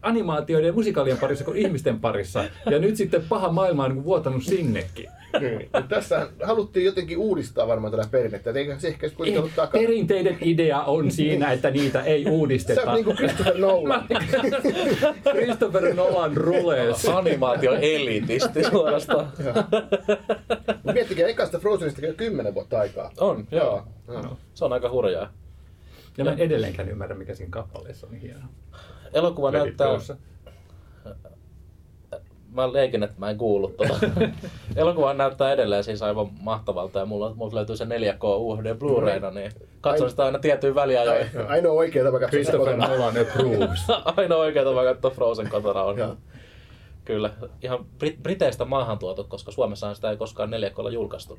animaatioiden 0.02 0.66
ja 0.66 0.72
musikaalien 0.72 1.16
parissa 1.18 1.44
kuin 1.44 1.56
ihmisten 1.56 2.00
parissa. 2.00 2.44
Ja 2.70 2.78
nyt 2.78 2.96
sitten 2.96 3.22
paha 3.28 3.48
maailma 3.52 3.84
on 3.84 3.94
niin 3.94 4.04
vuotanut 4.04 4.42
sinnekin. 4.44 5.06
Niin. 5.40 5.70
Tässä 5.88 6.28
haluttiin 6.42 6.86
jotenkin 6.86 7.18
uudistaa 7.18 7.66
varmaan 7.68 7.90
tätä 7.90 8.08
perinnettä, 8.10 8.50
et 8.50 8.56
eikä 8.56 8.78
se 8.78 8.88
ehkä 8.88 9.10
kuitenkaan 9.10 9.42
ollut 9.42 9.56
takana. 9.56 9.82
Perinteiden 9.82 10.38
idea 10.40 10.82
on 10.82 11.10
siinä, 11.10 11.52
että 11.52 11.70
niitä 11.70 12.02
ei 12.02 12.24
Sä 12.24 12.30
uudisteta. 12.30 12.80
oot 12.80 12.94
niinku 12.94 13.14
Christopher 13.14 13.58
Nolan. 13.58 14.06
Christopher 15.34 15.94
Nolan 15.94 16.36
rules. 16.36 17.08
Animaatio 17.08 17.72
elitisti 17.74 18.64
suorastaan. 18.64 19.32
Miettikää, 20.94 21.28
ekasta 21.28 21.58
Frozenista 21.58 22.06
jo 22.06 22.14
kymmenen 22.14 22.54
vuotta 22.54 22.78
aikaa. 22.80 23.10
On, 23.20 23.46
joo. 23.50 23.82
Joo. 24.08 24.36
Se 24.54 24.64
on 24.64 24.72
aika 24.72 24.90
hurjaa. 24.90 25.32
Ja 26.18 26.24
mä 26.24 26.32
en 26.32 26.38
edelleenkään 26.38 26.88
ymmärrä, 26.88 27.16
mikä 27.16 27.34
siinä 27.34 27.50
kappaleessa 27.50 28.06
on 28.06 28.12
niin 28.12 28.22
hienoa. 28.22 28.48
Elokuva 29.12 29.50
näyttää... 29.50 29.86
Mä 32.52 32.72
leikin, 32.72 33.02
että 33.02 33.16
mä 33.18 33.30
en 33.30 33.38
kuullut 33.38 33.76
tuota. 33.76 33.94
Elokuva 34.76 35.14
näyttää 35.14 35.52
edelleen 35.52 35.84
siis 35.84 36.02
aivan 36.02 36.28
mahtavalta 36.40 36.98
ja 36.98 37.06
mulla, 37.06 37.34
mulla 37.34 37.54
löytyy 37.54 37.76
se 37.76 37.84
4K 37.84 38.24
UHD 38.24 38.74
Blu-rayna, 38.74 39.30
niin 39.30 39.52
katson 39.80 40.10
sitä 40.10 40.24
aina 40.24 40.38
tiettyyn 40.38 40.74
väliajoin. 40.74 41.26
Ainoa 41.48 41.72
oikea 41.72 42.04
tapa 42.04 42.18
katsoa 42.18 42.30
Christopher 42.30 42.74
kotona. 42.74 42.88
Nolan 42.88 43.14
approves. 43.20 43.80
Ainoa 44.16 44.38
oikea 44.38 44.64
tapa 44.64 44.84
katsoa 44.84 45.10
Frozen 45.10 45.48
kotona 45.50 45.82
on. 45.82 46.16
Kyllä, 47.04 47.30
ihan 47.62 47.78
Brit- 47.78 48.22
Briteistä 48.22 48.64
maahan 48.64 48.98
tuotu, 48.98 49.24
koska 49.24 49.50
Suomessahan 49.52 49.96
sitä 49.96 50.10
ei 50.10 50.16
koskaan 50.16 50.50
4Klla 50.50 50.90
julkaistu. 50.90 51.38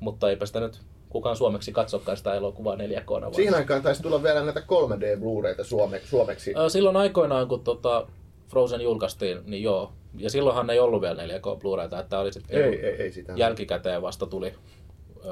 Mutta 0.00 0.30
eipä 0.30 0.46
sitä 0.46 0.60
nyt 0.60 0.80
kukaan 1.08 1.36
suomeksi 1.36 1.72
katsokaan 1.72 2.16
sitä 2.16 2.34
elokuvaa 2.34 2.76
4 2.76 3.00
k 3.00 3.34
Siihen 3.34 3.54
aikaan 3.54 3.82
taisi 3.82 4.02
tulla 4.02 4.22
vielä 4.22 4.44
näitä 4.44 4.60
3D 4.60 5.20
Blu-rayta 5.20 5.64
suome, 5.64 6.00
suomeksi. 6.04 6.54
Silloin 6.68 6.96
aikoinaan, 6.96 7.48
kun 7.48 7.64
tota 7.64 8.06
Frozen 8.48 8.80
julkaistiin, 8.80 9.38
niin 9.44 9.62
joo. 9.62 9.92
Ja 10.16 10.30
silloinhan 10.30 10.70
ei 10.70 10.78
ollut 10.78 11.02
vielä 11.02 11.22
4K 11.22 11.58
Blu-rayta, 11.58 12.00
että 12.00 12.18
oli 12.18 12.32
sitten 12.32 12.62
ei, 12.62 12.86
ei, 12.86 13.02
ei 13.02 13.12
sitä. 13.12 13.32
jälkikäteen 13.36 14.02
vasta 14.02 14.26
tuli 14.26 14.54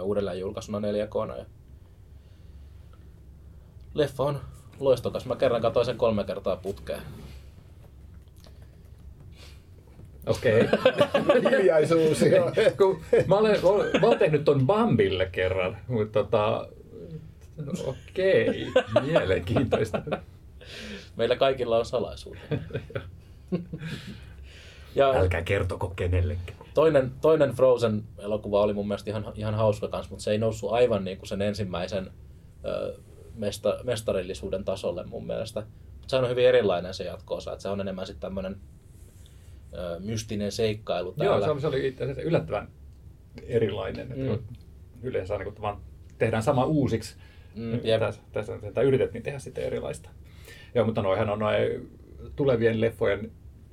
uudelleen 0.02 0.40
julkaisuna 0.40 0.80
4 0.80 1.06
k 1.06 1.14
ja 1.38 1.44
Leffa 3.94 4.22
on 4.22 4.40
loistokas. 4.80 5.26
Mä 5.26 5.36
kerran 5.36 5.62
katsoin 5.62 5.86
sen 5.86 5.96
kolme 5.96 6.24
kertaa 6.24 6.56
putkeen. 6.56 7.02
Okei. 10.26 10.60
Okay. 10.60 11.42
Hiljaisuus. 11.50 12.20
mä, 13.28 13.36
olen, 13.36 13.60
mä 14.00 14.06
olen 14.06 14.18
tehnyt 14.18 14.44
ton 14.44 14.66
Bambille 14.66 15.26
kerran, 15.26 15.76
mutta 15.88 16.24
tota, 16.24 16.68
okei, 17.86 18.68
okay. 18.68 19.02
mielenkiintoista. 19.06 20.02
Meillä 21.16 21.36
kaikilla 21.36 21.78
on 21.78 21.86
salaisuus. 21.86 22.38
ja 24.94 25.10
Älkää 25.10 25.42
kertoko 25.42 25.92
kenellekään. 25.96 26.58
Toinen, 26.74 27.12
toinen 27.20 27.50
Frozen-elokuva 27.50 28.60
oli 28.60 28.72
mun 28.72 28.88
mielestä 28.88 29.10
ihan, 29.10 29.32
ihan 29.34 29.54
hauska 29.54 29.88
kanssa, 29.88 30.10
mutta 30.10 30.22
se 30.22 30.30
ei 30.30 30.38
noussut 30.38 30.72
aivan 30.72 31.04
niin 31.04 31.18
kuin 31.18 31.28
sen 31.28 31.42
ensimmäisen 31.42 32.10
ö, 32.64 32.94
mesta, 33.34 33.78
mestarillisuuden 33.84 34.64
tasolle 34.64 35.04
mun 35.06 35.26
mielestä. 35.26 35.66
Se 36.06 36.16
on 36.16 36.28
hyvin 36.28 36.46
erilainen 36.46 36.94
se 36.94 37.04
jatkoosa, 37.04 37.52
että 37.52 37.62
se 37.62 37.68
on 37.68 37.80
enemmän 37.80 38.06
sitten 38.06 38.20
tämmöinen 38.20 38.56
mystinen 39.98 40.52
seikkailu 40.52 41.12
täällä. 41.12 41.46
Joo, 41.46 41.60
se 41.60 41.66
oli 41.66 41.88
itse 41.88 42.04
asiassa 42.04 42.22
yllättävän 42.22 42.68
erilainen. 43.42 44.08
Mm. 44.16 44.38
Yleensä 45.02 45.38
niin 45.38 45.60
vaan 45.60 45.80
tehdään 46.18 46.42
sama 46.42 46.64
uusiksi. 46.64 47.16
Mm, 47.54 47.80
tässä, 48.00 48.20
tässä, 48.32 48.58
tässä 48.58 48.82
yritettiin 48.82 49.22
tehdä 49.22 49.38
sitten 49.38 49.64
erilaista. 49.64 50.10
Joo, 50.74 50.86
mutta 50.86 51.02
noihän 51.02 51.30
on 51.30 51.38
noin 51.38 51.90
tulevien 52.36 52.80
leffojen 52.80 53.30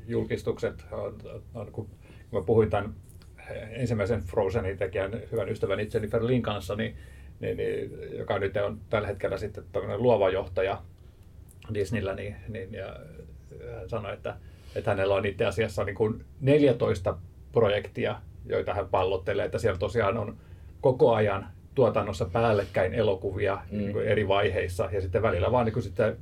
julkistukset, 0.08 0.86
on, 0.92 1.18
kun 1.72 1.90
mä 2.32 2.42
puhuin 2.46 2.70
tämän 2.70 2.94
ensimmäisen 3.70 4.22
Frozenin 4.22 4.78
tekijän 4.78 5.22
hyvän 5.32 5.50
ystäväni 5.50 5.90
Jennifer 5.94 6.28
Lin 6.28 6.42
kanssa, 6.42 6.76
niin, 6.76 6.96
niin, 7.40 7.58
niin, 7.58 7.92
joka 8.18 8.40
nyt 8.40 8.58
on 8.58 8.80
tällä 8.90 9.08
hetkellä 9.08 9.38
sitten 9.38 9.64
luova 9.98 10.30
johtaja 10.30 10.82
Disneyllä, 11.74 12.16
niin, 12.16 12.36
niin 12.48 12.74
ja 12.74 12.96
hän 13.80 13.90
sanoi, 13.90 14.14
että, 14.14 14.36
että 14.76 14.92
hänellä 14.92 15.16
on 15.16 15.26
itse 15.26 15.46
asiassa 15.46 15.84
niin 15.84 15.96
kuin 15.96 16.26
14 16.42 17.18
projektia, 17.52 18.22
joita 18.46 18.74
hän 18.74 18.88
pallottelee, 18.88 19.46
että 19.46 19.58
siellä 19.58 19.80
tosiaan 19.80 20.18
on 20.18 20.38
koko 20.82 21.14
ajan 21.14 21.48
tuotannossa 21.76 22.26
päällekkäin 22.26 22.94
elokuvia 22.94 23.58
mm. 23.72 23.78
niin 23.78 23.92
kuin 23.94 24.08
eri 24.08 24.28
vaiheissa, 24.28 24.90
ja 24.92 25.02
sitten 25.02 25.22
välillä 25.22 25.52
vaan 25.52 25.66
niin 25.66 25.74
kuin 25.74 25.84
sitten 25.84 26.18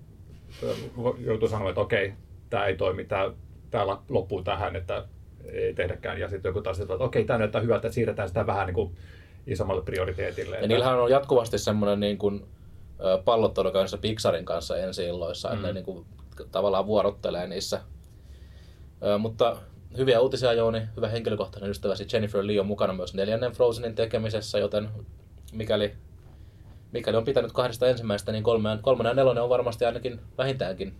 joutuu 1.17 1.47
sanomaan, 1.47 1.69
että 1.69 1.81
okei, 1.81 2.13
tämä 2.49 2.65
ei 2.65 2.75
toimi, 2.75 3.05
tämä, 3.05 3.31
tämä 3.71 3.85
loppuu 4.09 4.43
tähän, 4.43 4.75
että 4.75 5.05
ei 5.43 5.73
tehdäkään. 5.73 6.19
Ja 6.19 6.29
sitten 6.29 6.49
joku 6.49 6.61
taas 6.61 6.79
että 6.79 6.93
okei, 6.93 7.25
tämä 7.25 7.39
näyttää 7.39 7.61
hyvältä, 7.61 7.87
että 7.87 7.95
siirretään 7.95 8.27
sitä 8.27 8.47
vähän 8.47 8.67
niin 8.67 8.75
kuin 8.75 8.95
isommalle 9.47 9.81
prioriteetille. 9.81 10.57
Ja 10.57 10.67
niillähän 10.67 10.99
on 10.99 11.11
jatkuvasti 11.11 11.57
semmoinen 11.57 11.99
niin 11.99 12.17
kuin, 12.17 12.45
pallottelu 13.25 13.71
kanssa 13.71 13.97
Pixarin 13.97 14.45
kanssa 14.45 14.77
ensi 14.77 15.05
illoissa, 15.05 15.49
mm. 15.49 15.55
että 15.55 15.67
ne 15.67 15.71
mm. 15.71 15.75
niin 15.75 15.85
kuin, 15.85 16.05
tavallaan 16.51 16.85
vuorottelee 16.85 17.47
niissä. 17.47 17.81
mutta 19.19 19.57
hyviä 19.97 20.19
uutisia 20.19 20.53
Jouni, 20.53 20.81
hyvä 20.95 21.07
henkilökohtainen 21.07 21.71
ystäväsi 21.71 22.07
Jennifer 22.13 22.47
Lee 22.47 22.59
on 22.59 22.65
mukana 22.65 22.93
myös 22.93 23.13
neljännen 23.13 23.51
Frozenin 23.51 23.95
tekemisessä, 23.95 24.59
joten 24.59 24.89
mikäli 25.53 25.93
mikäli 26.91 27.17
on 27.17 27.25
pitänyt 27.25 27.51
kahdesta 27.51 27.87
ensimmäistä, 27.87 28.31
niin 28.31 28.43
kolme, 28.43 28.79
kolmannen 28.81 29.11
ja 29.11 29.15
nelonen 29.15 29.43
on 29.43 29.49
varmasti 29.49 29.85
ainakin 29.85 30.19
vähintäänkin 30.37 30.93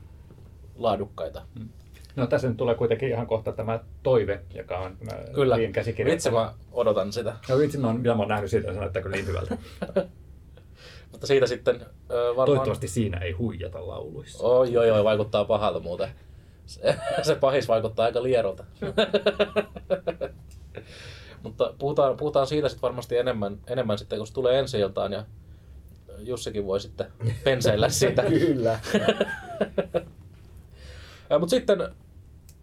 laadukkaita. 0.76 1.42
Hmm. 1.60 1.70
No 2.16 2.28
tässä 2.28 2.48
nyt 2.48 2.58
tulee 2.58 2.76
kuitenkin 2.76 3.10
ihan 3.10 3.28
kohta 3.28 3.52
tämä 3.52 3.80
toive, 4.04 4.42
joka 4.54 4.78
on 4.78 4.98
Kyllä, 5.34 5.58
vitsi 6.06 6.32
mä 6.32 6.54
odotan 6.72 7.14
sitä. 7.14 7.36
No 7.50 7.58
vitsi, 7.58 7.78
mä 7.78 7.88
oon, 7.88 7.98
mitä 7.98 8.16
mä 8.16 8.22
oon 8.22 8.30
nähnyt 8.30 8.52
siitä, 8.52 8.74
se 8.74 8.80
näyttää 8.80 9.02
kyllä 9.02 9.16
niin 9.16 9.28
hyvältä. 9.28 9.58
Mutta 11.12 11.28
siitä 11.28 11.48
sitten 11.48 11.86
varmaan... 12.10 12.46
Toivottavasti 12.46 12.88
siinä 12.88 13.18
ei 13.18 13.32
huijata 13.32 13.88
lauluissa. 13.88 14.44
Oi, 14.44 14.78
oi, 14.78 14.92
oi, 14.92 15.04
vaikuttaa 15.04 15.46
pahalta 15.46 15.80
muuten. 15.80 16.10
Se, 16.66 16.96
se 17.22 17.36
pahis 17.36 17.68
vaikuttaa 17.68 18.06
aika 18.06 18.24
lierolta. 18.24 18.64
Mutta 21.44 21.74
puhutaan, 21.80 22.18
puhutaan 22.18 22.48
siitä 22.48 22.70
sitten 22.70 22.82
varmasti 22.82 23.18
enemmän, 23.18 23.58
enemmän 23.68 23.98
sitten, 23.98 24.18
kun 24.18 24.28
se 24.28 24.34
tulee 24.34 24.60
ensi 24.60 24.80
iltaan 24.80 25.14
ja 25.14 25.26
Jussikin 26.28 26.66
voi 26.66 26.80
sitten 26.80 27.06
penseillä 27.44 27.90
siitä. 28.00 28.24
Kyllä. 28.24 28.80
Mutta 31.40 31.50
sitten, 31.50 31.78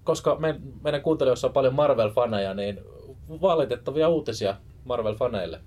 koska 0.05 0.37
me, 0.37 0.61
meidän 0.83 1.03
kuuntelijoissa 1.03 1.47
on 1.47 1.53
paljon 1.53 1.75
Marvel-faneja, 1.75 2.55
niin 2.55 2.81
valitettavia 3.29 4.09
uutisia 4.09 4.57
Marvel-faneille. 4.85 5.59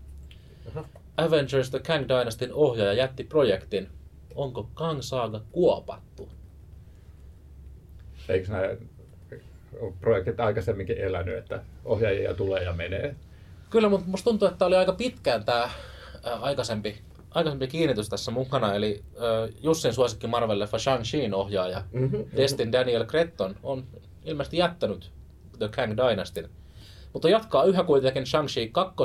Uh-huh. 0.68 0.86
Avengers 1.18 1.70
The 1.70 1.80
Kang 1.80 2.06
Dynastyn 2.10 2.54
ohjaaja 2.54 2.94
jätti 2.94 3.24
projektin. 3.24 3.90
Onko 4.36 4.70
Kang 4.74 5.02
Saaga 5.02 5.42
kuopattu? 5.52 6.30
Eikö 8.30 8.52
nämä 8.52 8.64
projektit 10.00 10.40
aikaisemminkin 10.40 10.98
elänyt, 10.98 11.38
että 11.38 11.64
ohjaajia 11.86 12.34
tulee 12.34 12.64
ja 12.64 12.74
menee? 12.74 13.16
Kyllä, 13.70 13.90
mutta 13.90 14.08
musta 14.08 14.24
tuntuu, 14.24 14.48
että 14.48 14.58
tämä 14.58 14.68
oli 14.68 14.76
aika 14.76 14.94
pitkään 14.94 15.44
tämä 15.46 15.70
aikaisempi 16.24 17.02
aikaisempi 17.32 17.68
kiinnitys 17.68 18.10
tässä 18.10 18.32
mukana, 18.32 18.74
eli 18.74 19.04
äh, 19.16 19.56
Jussin 19.64 19.94
suosikki 19.94 20.28
Marvel-leffa 20.28 20.78
Shang-Chiin 20.78 21.34
ohjaaja 21.34 21.84
mm-hmm. 21.92 22.26
Destin 22.36 22.72
Daniel 22.72 23.06
Cretton 23.06 23.56
on 23.64 23.84
ilmeisesti 24.26 24.58
jättänyt 24.58 25.12
The 25.58 25.68
Kang 25.68 25.94
Dynastyn, 25.98 26.50
mutta 27.14 27.30
jatkaa 27.30 27.64
yhä 27.64 27.84
kuitenkin 27.84 28.24
Shang-Chi 28.24 28.70
2 28.72 28.96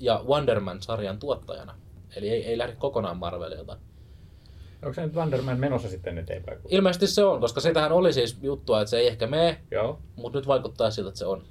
ja 0.00 0.24
Wonderman-sarjan 0.28 1.18
tuottajana. 1.18 1.74
Eli 2.16 2.28
ei, 2.28 2.46
ei 2.46 2.58
lähde 2.58 2.76
kokonaan 2.76 3.16
Marvelilta. 3.16 3.76
Onko 4.82 4.94
se 4.94 5.06
nyt 5.06 5.14
Wonderman 5.14 5.60
menossa 5.60 5.88
sitten 5.88 6.18
eteenpäin? 6.18 6.58
Ilmeisesti 6.68 7.06
se 7.06 7.24
on, 7.24 7.40
koska 7.40 7.60
sitähän 7.60 7.92
oli 7.92 8.12
siis 8.12 8.38
juttua, 8.42 8.80
että 8.80 8.90
se 8.90 8.98
ei 8.98 9.08
ehkä 9.08 9.26
mene, 9.26 9.60
mutta 10.16 10.38
nyt 10.38 10.46
vaikuttaa 10.46 10.90
siltä, 10.90 11.08
että 11.08 11.18
se 11.18 11.26
on. 11.26 11.44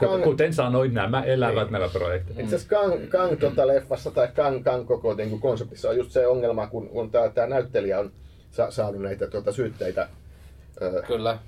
Kang... 0.00 0.24
Kuten 0.24 0.54
sanoin, 0.54 0.94
nämä 0.94 1.22
elävät 1.22 1.62
niin. 1.62 1.72
nämä 1.72 1.88
projektit. 1.88 2.38
Itse 2.38 2.56
asiassa 2.56 2.68
Kang, 2.68 3.08
Kang 3.08 3.40
tuota 3.40 3.66
leffassa 3.66 4.10
tai 4.10 4.28
Kang, 4.28 4.64
Kang 4.64 4.86
koko 4.86 5.14
niin 5.14 5.30
kuin 5.30 5.40
konseptissa 5.40 5.88
on 5.90 5.96
just 5.96 6.10
se 6.10 6.26
ongelma, 6.26 6.66
kun, 6.66 6.88
kun 6.88 7.10
tämä, 7.10 7.28
tämä 7.28 7.46
näyttelijä 7.46 8.00
on 8.00 8.12
sa, 8.50 8.70
saanut 8.70 9.02
näitä 9.02 9.26
tuota, 9.26 9.52
syytteitä 9.52 10.08
Kyllä. 11.06 11.38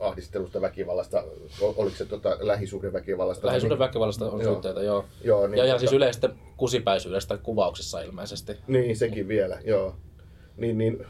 ahdistelusta, 0.00 0.60
väkivallasta, 0.60 1.24
oliko 1.62 1.96
se 1.96 2.04
tuota, 2.04 2.36
lähisuhdeväkivallasta? 2.40 3.46
Lähisuhdeväkivallasta 3.46 4.30
on 4.30 4.40
joo. 4.40 4.52
syytteitä, 4.52 4.82
joo. 4.82 5.04
joo 5.24 5.46
niin, 5.46 5.58
ja 5.58 5.64
ihan 5.64 5.78
siis 5.78 5.92
yleisestä 5.92 6.28
kusipäisyydestä 6.56 7.38
kuvauksissa 7.38 8.00
ilmeisesti. 8.00 8.56
Niin, 8.66 8.96
sekin 8.96 9.28
vielä, 9.28 9.58
joo. 9.64 9.96
Niin, 10.56 10.78
niin, 10.78 11.06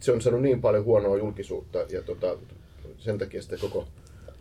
se 0.00 0.12
on 0.12 0.20
saanut 0.20 0.42
niin 0.42 0.60
paljon 0.60 0.84
huonoa 0.84 1.16
julkisuutta 1.16 1.78
ja 1.78 2.02
tota, 2.02 2.36
sen 2.98 3.18
takia 3.18 3.42
sitten 3.42 3.58
koko 3.60 3.86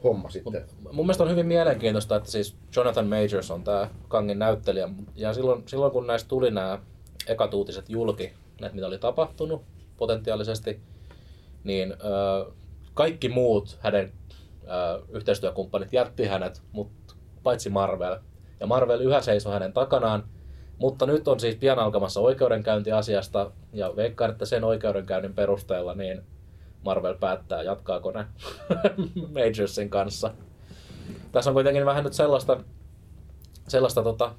homma 0.04 0.30
sitten. 0.30 0.66
Mun 0.92 1.06
mielestä 1.06 1.24
on 1.24 1.30
hyvin 1.30 1.46
mielenkiintoista, 1.46 2.16
että 2.16 2.32
siis 2.32 2.56
Jonathan 2.76 3.08
Majors 3.08 3.52
on 3.52 3.64
tämä 3.64 3.90
Kangin 4.08 4.40
näyttelijä. 4.40 4.90
Ja 5.16 5.34
silloin, 5.34 5.64
silloin 5.66 5.92
kun 5.92 6.08
näistä 6.08 6.28
tuli 6.28 6.52
nämä 6.52 6.80
ekat 7.28 7.54
uutiset 7.54 7.90
julki, 7.90 8.34
näitä 8.62 8.76
mitä 8.76 8.88
oli 8.88 8.98
tapahtunut 8.98 9.62
potentiaalisesti, 9.98 10.80
niin 11.64 11.92
ö, 11.94 12.52
kaikki 12.94 13.30
muut 13.30 13.78
hänen 13.82 14.12
ö, 14.64 15.02
yhteistyökumppanit 15.10 15.94
jätti 15.94 16.26
hänet, 16.26 16.62
mutta 16.72 17.16
paitsi 17.44 17.70
Marvel. 17.70 18.18
Ja 18.60 18.68
Marvel 18.68 19.02
yhä 19.02 19.22
seisoo 19.22 19.54
hänen 19.54 19.74
takanaan, 19.74 20.24
mutta 20.78 21.06
nyt 21.06 21.28
on 21.28 21.40
siis 21.40 21.56
pian 21.56 21.80
alkamassa 21.80 22.20
oikeudenkäynti 22.20 22.92
asiasta, 22.92 23.52
ja 23.74 23.96
veikkaan, 23.96 24.32
että 24.32 24.46
sen 24.46 24.64
oikeudenkäynnin 24.64 25.34
perusteella 25.34 25.96
niin 25.96 26.22
Marvel 26.86 27.18
päättää, 27.18 27.64
jatkaako 27.64 28.12
ne 28.12 28.26
Majorsin 29.34 29.90
kanssa. 29.90 30.34
Tässä 31.32 31.50
on 31.50 31.54
kuitenkin 31.54 31.86
vähän 31.86 32.04
nyt 32.04 32.14
sellaista, 32.14 32.64
sellaista 33.68 34.04
tota, 34.04 34.36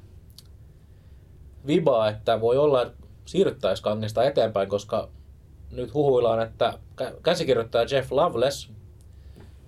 vibaa, 1.67 2.09
että 2.09 2.41
voi 2.41 2.57
olla, 2.57 2.83
että 2.83 3.07
siirryttäisiin 3.25 3.85
kangista 3.85 4.25
eteenpäin, 4.25 4.69
koska 4.69 5.09
nyt 5.71 5.95
huhuillaan, 5.95 6.43
että 6.43 6.79
käsikirjoittaja 7.23 7.87
Jeff 7.91 8.13
Loveless 8.13 8.71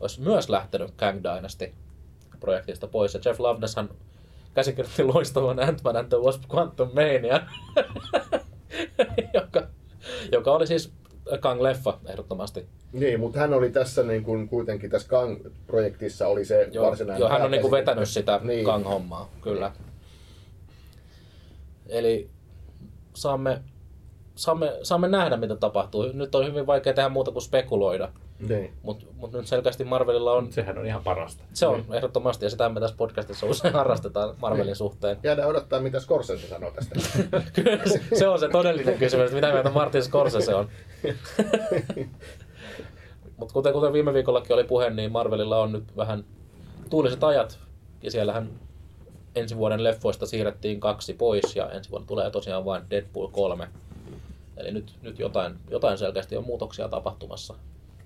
olisi 0.00 0.20
myös 0.20 0.48
lähtenyt 0.48 0.90
Kang 0.96 1.20
Dynasty 1.22 1.72
projektista 2.40 2.87
pois. 2.87 3.14
Ja 3.14 3.20
Jeff 3.24 3.40
Lovelesshan 3.40 3.90
käsikirjoitti 4.54 5.04
loistavan 5.04 5.58
Ant-Man 5.61 5.96
and 5.96 6.08
the 6.08 6.16
Wasp 6.16 6.42
Quantum 6.54 6.88
Mania, 6.88 7.40
joka, 9.40 9.68
joka 10.32 10.52
oli 10.52 10.66
siis 10.66 10.92
Kang-leffa 11.38 11.98
ehdottomasti. 12.08 12.66
Niin, 12.92 13.20
mutta 13.20 13.38
hän 13.38 13.54
oli 13.54 13.70
tässä 13.70 14.02
niin 14.02 14.24
kuin, 14.24 14.48
kuitenkin 14.48 14.90
tässä 14.90 15.08
Kang-projektissa 15.08 16.26
oli 16.26 16.44
se 16.44 16.68
joo, 16.72 16.86
varsinainen... 16.86 17.20
Joo, 17.20 17.28
hän 17.28 17.42
on 17.42 17.50
niin 17.50 17.60
kuin 17.60 17.70
vetänyt 17.70 18.08
sitä 18.08 18.40
niin. 18.42 18.64
Kang-hommaa, 18.64 19.30
kyllä. 19.40 19.72
Eli 21.88 22.30
saamme, 23.14 23.62
saamme, 24.34 24.72
saamme 24.82 25.08
nähdä, 25.08 25.36
mitä 25.36 25.56
tapahtuu. 25.56 26.12
Nyt 26.12 26.34
on 26.34 26.46
hyvin 26.46 26.66
vaikea 26.66 26.94
tehdä 26.94 27.08
muuta 27.08 27.30
kuin 27.30 27.42
spekuloida. 27.42 28.12
Niin. 28.48 28.72
Mutta 28.83 29.07
mut 29.16 29.33
nyt 29.33 29.46
selkeästi 29.46 29.85
Marvelilla 29.85 30.33
on... 30.33 30.52
Sehän 30.52 30.78
on 30.78 30.87
ihan 30.87 31.02
parasta. 31.05 31.42
Se 31.52 31.66
on 31.66 31.85
ehdottomasti, 31.92 32.46
ja 32.46 32.50
sitä 32.50 32.68
me 32.68 32.81
tässä 32.81 32.96
podcastissa 32.96 33.46
usein 33.46 33.74
harrastetaan 33.81 34.35
Marvelin 34.40 34.76
suhteen. 34.76 35.16
Jäädään 35.22 35.48
odottaa, 35.48 35.81
mitä 35.81 36.00
Scorsese 36.00 36.48
sanoo 36.48 36.70
tästä. 36.70 36.94
Kyllä, 37.62 37.83
se 38.18 38.28
on 38.28 38.38
se 38.38 38.48
todellinen 38.48 38.98
kysymys, 38.98 39.24
että 39.24 39.35
mitä 39.35 39.52
mieltä 39.52 39.70
Martin 39.70 40.02
Scorsese 40.02 40.55
on. 40.55 40.68
Mutta 43.37 43.52
kuten, 43.52 43.72
kuten 43.72 43.92
viime 43.92 44.14
viikollakin 44.14 44.55
oli 44.55 44.64
puhe, 44.64 44.90
niin 44.90 45.12
Marvelilla 45.12 45.59
on 45.59 45.72
nyt 45.72 45.96
vähän 45.96 46.24
tuuliset 46.90 47.24
ajat. 47.24 47.59
Ja 48.02 48.11
siellähän 48.11 48.50
ensi 49.35 49.57
vuoden 49.57 49.85
leffoista 49.85 50.26
siirrettiin 50.26 50.81
kaksi 50.81 51.14
pois 51.14 51.57
ja 51.57 51.70
ensi 51.70 51.90
vuonna 51.90 52.07
tulee 52.07 52.31
tosiaan 52.31 52.64
vain 52.64 52.83
Deadpool 52.90 53.28
3. 53.28 53.68
Eli 54.57 54.72
nyt, 54.72 54.94
nyt 55.02 55.18
jotain, 55.18 55.55
jotain 55.70 55.98
selkeästi 55.98 56.37
on 56.37 56.44
muutoksia 56.44 56.88
tapahtumassa. 56.88 57.55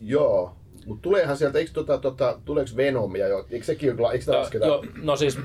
Joo. 0.00 0.56
Mutta 0.86 1.02
tuleehan 1.02 1.36
sieltä, 1.36 1.58
eikö 1.58 1.70
tota, 1.74 1.98
tota, 1.98 2.38
tuleeko 2.44 2.70
Venomia 2.76 3.28
jo? 3.28 3.46
Eikö 3.50 3.66
sekin, 3.66 3.90
eikö 3.90 4.24
sitä 4.24 4.38
lasketa? 4.38 4.66
Jo, 4.66 4.84
no 5.02 5.16
siis 5.16 5.38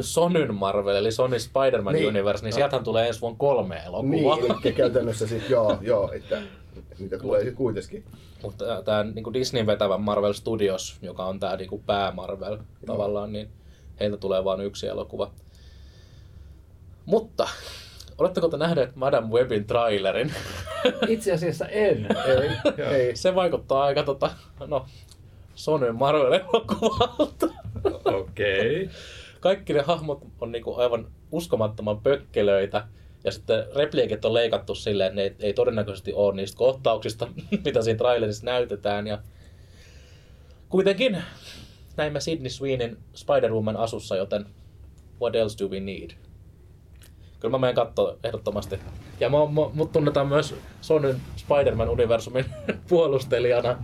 Sonyn 0.00 0.54
Marvel, 0.54 0.96
eli 0.96 1.12
Sony 1.12 1.38
Spider-Man 1.38 1.94
Niin. 1.94 2.08
Universe, 2.08 2.44
niin 2.44 2.52
sieltähän 2.52 2.84
tulee 2.84 3.06
ensi 3.08 3.20
vuonna 3.20 3.38
kolme 3.38 3.82
elokuvaa. 3.86 4.36
Niin, 4.36 4.54
eli 4.64 4.72
käytännössä 4.72 5.26
sitten 5.26 5.50
joo, 5.50 5.78
joo, 5.80 6.12
että 6.12 6.42
niitä 6.98 7.18
tulee 7.18 7.40
sitten 7.40 7.56
kuitenkin. 7.56 8.04
Mutta 8.42 8.82
tämä 8.82 9.04
niin 9.04 9.32
Disneyn 9.32 9.66
vetävä 9.66 9.98
Marvel 9.98 10.32
Studios, 10.32 10.98
joka 11.02 11.24
on 11.24 11.40
tämä 11.40 11.56
niin 11.56 11.82
pää 11.86 12.12
Marvel 12.12 12.58
tavallaan, 12.86 13.32
niin 13.32 13.48
heiltä 14.00 14.16
tulee 14.16 14.44
vain 14.44 14.60
yksi 14.60 14.86
elokuva. 14.86 15.30
Mutta, 17.06 17.48
oletteko 18.18 18.48
te 18.48 18.56
nähneet 18.56 18.96
Madame 18.96 19.28
Webin 19.28 19.64
trailerin? 19.64 20.32
Itse 21.08 21.32
asiassa 21.32 21.68
en. 21.68 22.06
Ei, 22.26 22.84
ei. 22.84 23.16
Se 23.16 23.34
vaikuttaa 23.34 23.84
aika 23.84 24.02
tota, 24.02 24.30
no, 24.66 24.86
Sonyn 25.54 25.94
Marvel-elokuvalta. 25.94 27.48
Okei. 28.04 28.90
Kaikki 29.40 29.72
ne 29.72 29.82
hahmot 29.82 30.22
on 30.40 30.52
niinku 30.52 30.74
aivan 30.74 31.06
uskomattoman 31.32 32.00
pökkelöitä. 32.00 32.86
Ja 33.24 33.32
sitten 33.32 33.64
repliikit 33.76 34.24
on 34.24 34.34
leikattu 34.34 34.74
silleen, 34.74 35.06
että 35.06 35.16
ne 35.16 35.22
ei, 35.22 35.34
ei 35.40 35.52
todennäköisesti 35.52 36.12
ole 36.14 36.34
niistä 36.34 36.58
kohtauksista, 36.58 37.28
mitä 37.64 37.82
siinä 37.82 37.98
trailerissa 37.98 38.46
näytetään. 38.46 39.06
Ja 39.06 39.18
kuitenkin 40.68 41.22
näimme 41.96 42.20
Sidney 42.20 42.50
Sweenin 42.50 42.96
Spider-Woman 43.14 43.76
asussa, 43.76 44.16
joten 44.16 44.46
what 45.20 45.36
else 45.36 45.58
do 45.58 45.68
we 45.68 45.80
need? 45.80 46.10
Kyllä 47.40 47.52
mä 47.52 47.58
menen 47.58 47.74
katsoa 47.74 48.16
ehdottomasti. 48.24 48.78
Ja 49.22 49.28
mä, 49.28 49.38
mä, 49.38 49.70
mut 49.74 49.92
tunnetaan 49.92 50.28
myös 50.28 50.54
Sonyn 50.80 51.16
Spider-Man-universumin 51.36 52.44
puolustelijana, 52.88 53.78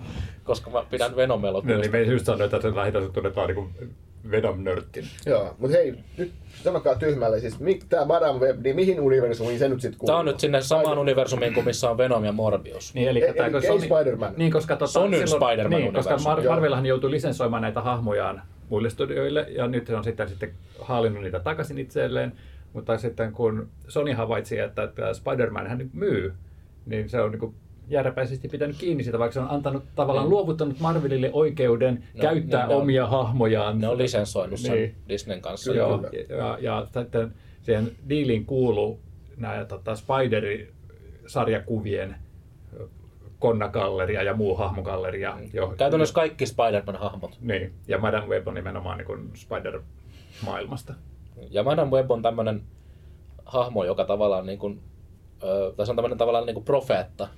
koska 0.44 0.70
mä 0.70 0.85
pidän 0.90 1.16
venom 1.16 1.42
No, 1.42 1.61
niin 1.62 1.92
me 1.92 2.03
just 2.03 2.27
sanoin, 2.27 2.42
että 2.44 2.61
sen 2.61 2.77
lähinnä 2.77 3.01
tunnetaan 3.12 3.48
niin 3.48 3.96
Venom-nörttin. 4.31 5.05
Joo, 5.27 5.55
mutta 5.59 5.77
hei, 5.77 5.94
nyt 6.16 6.33
sanokaa 6.62 6.94
tyhmälle, 6.94 7.40
siis 7.40 7.61
mi, 7.61 7.79
tää 7.88 8.05
Madame 8.05 8.38
Web, 8.40 8.62
niin 8.62 8.77
mihin 8.77 9.01
universumiin 9.01 9.59
se 9.59 9.68
nyt 9.68 9.81
sitten 9.81 9.98
kuuluu? 9.98 10.11
Tämä 10.11 10.18
on 10.18 10.27
nyt 10.27 10.40
sinne 10.40 10.61
samaan 10.61 10.98
universumiin 10.98 11.55
kuin 11.55 11.66
missä 11.66 11.90
on 11.90 11.98
Venom 11.98 12.24
ja 12.24 12.33
Morbius. 12.33 12.94
Niin, 12.94 13.09
eli, 13.09 13.24
Ei- 13.24 13.35
tää, 13.35 13.46
eli 13.46 13.57
ei 13.57 13.79
Sony- 13.79 13.85
Spider-Man. 13.85 14.35
Niin, 14.37 14.53
koska 14.53 14.77
tota, 14.77 14.92
Sonyn 14.92 15.29
Spider-Man 15.29 15.81
niin, 15.81 15.92
koska 15.92 16.16
Mar-. 16.16 16.48
Marvelhan 16.48 16.87
joutui 16.87 17.11
lisensoimaan 17.11 17.62
näitä 17.62 17.81
hahmojaan 17.81 18.42
muille 18.68 18.90
studioille, 18.90 19.46
ja 19.51 19.68
nyt 19.68 19.87
se 19.87 19.96
on 19.96 20.05
sitten, 20.05 20.29
sitten 20.29 20.53
haalinnut 20.81 21.22
niitä 21.22 21.40
takaisin 21.40 21.79
itselleen. 21.79 22.33
Mutta 22.72 22.98
sitten 22.98 23.33
kun 23.33 23.68
Sony 23.88 24.12
havaitsi, 24.12 24.59
että, 24.59 24.83
että 24.83 25.14
Spider-Man 25.14 25.66
hän 25.66 25.90
myy, 25.92 26.35
niin 26.87 27.09
se 27.09 27.20
on 27.20 27.31
niin 27.31 27.40
kuin 27.40 27.54
järpäisesti 27.88 28.48
pitänyt 28.48 28.76
kiinni 28.78 29.04
siitä, 29.04 29.18
vaikka 29.18 29.33
se 29.35 29.40
on 29.40 29.50
antanut 29.50 29.85
tavallaan 29.94 30.24
Niin. 30.26 30.31
luovuttanut 30.31 30.81
Marvelille 30.81 31.31
oikeuden 31.33 32.04
No, 32.14 32.20
käyttää 32.20 32.61
niin, 32.62 32.68
ne 32.68 32.74
on- 32.74 32.83
omia 32.83 33.07
hahmojaan. 33.07 33.78
Ne 33.81 33.88
on 33.88 33.98
lisensoinut 33.98 34.61
sen 34.61 34.72
Niin. 34.72 34.94
Disneyn 35.09 35.40
kanssa. 35.40 35.72
Kyllä. 35.72 35.85
Joo, 35.87 36.02
ja, 36.28 36.37
ja, 36.37 36.59
ja 36.61 36.87
sitten 37.02 37.35
siihen 37.62 37.90
diiliin 38.09 38.46
kuuluu 38.46 39.00
nämä 39.37 39.64
tota, 39.64 39.94
Spideri-sarjakuvien 39.94 42.16
konnagalleria 43.38 44.22
ja 44.22 44.35
muu 44.35 44.57
hahmogalleria. 44.57 45.37
Jo, 45.52 45.74
Käytännössä 45.78 46.14
kaikki 46.14 46.46
Spider-Man-hahmot. 46.46 47.38
Niin, 47.40 47.72
ja 47.88 47.98
Madame 47.98 48.26
Web 48.26 48.48
on 48.48 48.54
nimenomaan 48.54 48.98
niin 48.98 49.31
Spider-maailmasta. 49.35 50.94
Ja 51.51 51.62
Madame 51.62 51.90
Web 51.90 52.11
on 52.11 52.22
tämmöinen 52.22 52.62
hahmo, 53.44 53.85
joka 53.85 54.05
tavallaan 54.05 54.46
niin 54.46 54.59
kuin, 54.59 54.81
ö, 55.42 55.72
tässä 55.77 55.92
on 55.92 55.96
tämmöinen 55.96 56.18
tavallaan 56.18 56.46
niin 56.46 56.55
kuin 56.55 56.64
profeetta. 56.64 57.29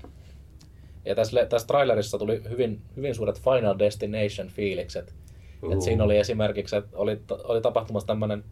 Ja 1.05 1.15
tässä, 1.15 1.47
tässä 1.47 1.67
trailerissa 1.67 2.19
tuli 2.19 2.43
hyvin, 2.51 2.83
hyvin 2.97 3.15
suuret 3.15 3.41
Final 3.41 3.79
Destination-fiilikset. 3.79 5.15
Uhu. 5.63 5.73
Et 5.73 5.81
siinä 5.81 6.05
oli 6.05 6.19
esimerkiksi, 6.19 6.77
että 6.77 6.97
oli, 6.97 7.21
oli 7.45 7.61
tapahtumassa 7.61 8.07
tämmöinen 8.07 8.45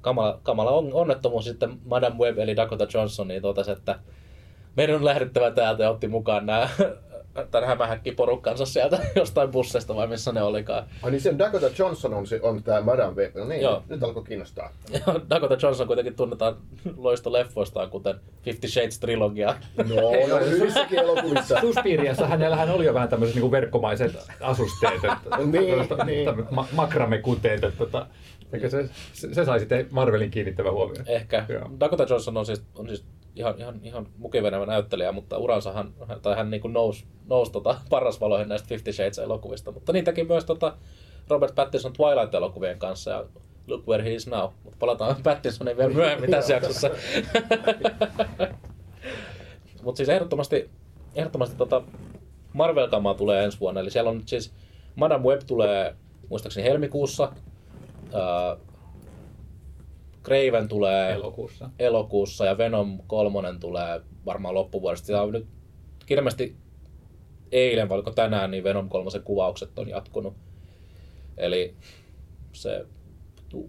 kamala, 0.00 0.40
kamala 0.42 0.70
on, 0.70 0.90
onnettomuus, 0.92 1.44
sitten 1.44 1.78
Madame 1.84 2.16
Web 2.16 2.38
eli 2.38 2.56
Dakota 2.56 2.86
Johnson 2.94 3.28
niin 3.28 3.42
totesi, 3.42 3.70
että 3.70 3.98
meidän 4.76 4.96
on 4.96 5.04
lähdettävä 5.04 5.50
täältä 5.50 5.82
ja 5.82 5.90
otti 5.90 6.08
mukaan 6.08 6.46
nämä 6.46 6.68
tämän 7.50 7.68
hämähäkkiporukkansa 7.68 8.66
sieltä 8.66 8.98
jostain 9.16 9.50
busseista 9.50 9.94
vai 9.96 10.06
missä 10.06 10.32
ne 10.32 10.42
olikaan. 10.42 10.84
Ai 11.02 11.10
niin 11.10 11.20
sen 11.20 11.38
Dakota 11.38 11.66
Johnson 11.78 12.14
on, 12.14 12.26
se, 12.26 12.40
on 12.42 12.62
tää 12.62 12.80
Madame 12.80 13.14
Web. 13.14 13.34
No 13.34 13.44
niin, 13.44 13.62
Joo. 13.62 13.82
nyt, 13.88 14.02
alkoi 14.02 14.24
kiinnostaa. 14.24 14.70
Ja 14.92 15.00
Dakota 15.30 15.56
Johnson 15.62 15.86
kuitenkin 15.86 16.14
tunnetaan 16.14 16.56
loistoleffoistaan, 16.96 17.90
kuten 17.90 18.14
Fifty 18.42 18.66
Shades-trilogia. 18.66 19.54
No, 19.76 19.94
no 20.38 20.46
hyvissäkin 20.46 20.98
elokuvissa. 20.98 21.60
Suspiriassa 21.60 22.26
hänellähän 22.26 22.70
oli 22.70 22.84
jo 22.84 22.94
vähän 22.94 23.08
tämmöiset 23.08 23.36
niin 23.36 23.50
verkkomaiset 23.50 24.16
asusteet, 24.40 24.94
että, 24.94 25.36
Niin, 25.36 25.78
niin. 26.06 26.24
tämmöiset 26.24 26.50
ma- 26.50 26.68
makramekuteet, 26.72 27.64
että 27.64 27.78
tota, 27.78 28.06
se, 28.68 28.88
se, 29.12 29.34
se 29.34 29.44
sai 29.44 29.60
sitten 29.60 29.86
Marvelin 29.90 30.30
kiinnittävän 30.30 30.72
huomioon. 30.72 31.04
Ehkä. 31.08 31.44
Joo. 31.48 31.70
Dakota 31.80 32.06
Johnson 32.10 32.36
on 32.36 32.46
siis, 32.46 32.62
on 32.74 32.88
siis 32.88 33.04
ihan, 33.36 33.54
ihan, 33.58 33.80
ihan 33.82 34.06
mukivenevä 34.18 34.66
näyttelijä, 34.66 35.12
mutta 35.12 35.38
uransa 35.38 35.72
hän, 35.72 35.94
tai 36.22 36.36
hän 36.36 36.50
niin 36.50 36.60
kuin 36.60 36.72
nousi, 36.72 37.04
nousi 37.26 37.52
tota 37.52 37.80
parasvaloihin 37.90 38.48
näistä 38.48 38.68
Fifty 38.68 38.92
Shades-elokuvista. 38.92 39.72
Mutta 39.72 39.92
niin 39.92 40.04
teki 40.04 40.24
myös 40.24 40.44
tota 40.44 40.76
Robert 41.28 41.54
Pattinson 41.54 41.92
Twilight-elokuvien 41.92 42.78
kanssa 42.78 43.10
ja 43.10 43.24
Look 43.66 43.86
Where 43.88 44.04
He 44.04 44.14
Is 44.14 44.26
Now. 44.26 44.50
Mutta 44.64 44.76
palataan 44.78 45.16
Pattinsoniin 45.24 45.76
vielä 45.76 45.94
myöhemmin 45.94 46.30
tässä 46.30 46.54
jaksossa. 46.54 46.90
Mutta 49.82 49.96
siis 49.96 50.08
ehdottomasti, 50.08 50.70
ehdottomasti 51.14 51.56
tota 51.56 51.82
Marvel-kamaa 52.52 53.14
tulee 53.14 53.44
ensi 53.44 53.60
vuonna. 53.60 53.80
Eli 53.80 53.90
siellä 53.90 54.10
on 54.10 54.16
nyt 54.16 54.28
siis 54.28 54.52
Madame 54.96 55.24
Web 55.24 55.40
tulee 55.46 55.96
muistaakseni 56.30 56.68
helmikuussa. 56.68 57.32
Craven 60.24 60.68
tulee 60.68 61.12
Elokuussa. 61.12 61.70
elokuussa 61.78 62.44
ja 62.46 62.58
Venom 62.58 62.98
3 63.06 63.38
tulee 63.60 64.00
varmaan 64.26 64.54
loppuvuodesta. 64.54 65.06
Sitä 65.06 65.22
on 65.22 65.32
nyt 65.32 65.46
ilmeisesti 66.10 66.56
eilen, 67.52 67.88
vai 67.88 67.94
oliko 67.94 68.10
tänään, 68.10 68.50
niin 68.50 68.64
Venom 68.64 68.88
3 68.88 69.10
kuvaukset 69.24 69.78
on 69.78 69.88
jatkunut. 69.88 70.34
Eli 71.36 71.74
se 72.52 72.86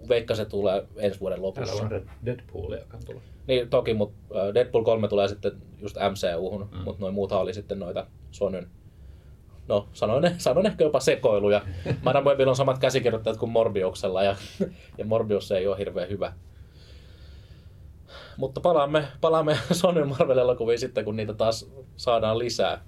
veikka 0.10 0.36
se 0.36 0.46
tulee 0.46 0.88
ensi 0.96 1.20
vuoden 1.20 1.36
Täällä 1.38 1.48
lopussa. 1.48 1.84
on 1.84 1.92
Red- 1.92 2.10
Deadpool, 2.26 2.74
joka 2.74 2.98
on 2.98 3.06
tulossa. 3.06 3.30
Niin 3.48 3.70
toki, 3.70 3.94
mutta 3.94 4.18
Deadpool 4.54 4.84
3 4.84 5.08
tulee 5.08 5.28
sitten 5.28 5.52
just 5.82 5.96
MCU-hun, 5.96 6.70
mm. 6.72 6.78
mutta 6.78 7.02
noin 7.02 7.14
muuthan 7.14 7.40
oli 7.42 7.54
sitten 7.54 7.80
noita 7.80 8.08
Sonyn 8.32 8.68
No, 9.68 9.90
sanoin, 9.94 10.36
sanoin 10.38 10.66
ehkä 10.66 10.84
jopa 10.84 11.00
sekoiluja. 11.00 11.62
Madame 12.04 12.30
Webillä 12.30 12.50
on 12.50 12.56
samat 12.56 12.80
käsikirjoittajat 12.80 13.38
kuin 13.38 13.52
Morbiuksella 13.52 14.24
ja, 14.24 14.36
ja 14.98 15.06
Morbius 15.06 15.52
ei 15.52 15.68
ole 15.68 15.78
hirveän 15.78 16.10
hyvä. 16.10 16.34
Mutta 18.38 18.62
palaamme, 18.62 19.08
palaamme 19.22 19.58
Sonyn 19.72 20.08
Marvel-elokuviin 20.08 20.80
sitten, 20.80 21.06
kun 21.06 21.16
niitä 21.16 21.34
taas 21.34 21.72
saadaan 21.96 22.40
lisää. 22.40 22.82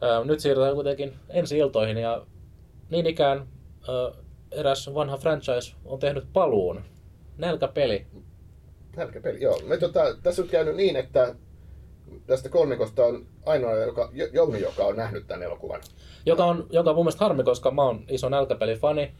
Ää, 0.00 0.24
Nyt 0.24 0.40
siirrytään 0.40 0.74
kuitenkin 0.74 1.12
ensi 1.28 1.58
iltoihin 1.58 1.96
ja 1.96 2.26
niin 2.90 3.06
ikään 3.06 3.38
ää, 3.38 4.22
eräs 4.52 4.94
vanha 4.94 5.16
franchise 5.16 5.76
on 5.84 5.98
tehnyt 5.98 6.24
paluun. 6.32 6.80
Nälkäpeli. 7.38 8.06
Härkäpeli, 8.96 9.42
joo. 9.42 9.60
Me, 9.66 9.76
tota, 9.76 10.00
tässä 10.22 10.42
on 10.42 10.48
käynyt 10.48 10.76
niin, 10.76 10.96
että 10.96 11.34
tästä 12.26 12.48
kolmikosta 12.48 13.04
on 13.04 13.26
ainoa 13.46 13.72
joka, 13.72 14.10
Jo- 14.12 14.28
Jouni, 14.32 14.60
joka 14.60 14.84
on 14.84 14.96
nähnyt 14.96 15.26
tämän 15.26 15.42
elokuvan. 15.42 15.80
Joka 16.26 16.44
on, 16.44 16.66
joka 16.70 16.90
on 16.90 16.96
mun 16.96 17.04
mielestä 17.04 17.24
harmi, 17.24 17.44
koska 17.44 17.70
mä 17.70 17.82
oon 17.82 18.04
iso 18.08 18.28
nälkäpelifani 18.28 19.14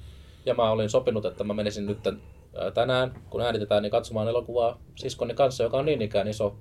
ja 0.46 0.54
mä 0.54 0.70
olin 0.70 0.90
sopinut, 0.90 1.24
että 1.24 1.44
mä 1.44 1.54
menisin 1.54 1.86
nyt 1.86 2.06
ää, 2.06 2.70
tänään, 2.70 3.14
kun 3.30 3.40
äänitetään, 3.40 3.82
niin 3.82 3.90
katsomaan 3.90 4.28
elokuvaa 4.28 4.80
siskoni 4.94 5.34
kanssa, 5.34 5.62
joka 5.62 5.78
on 5.78 5.84
niin 5.84 6.02
ikään 6.02 6.28
iso, 6.28 6.56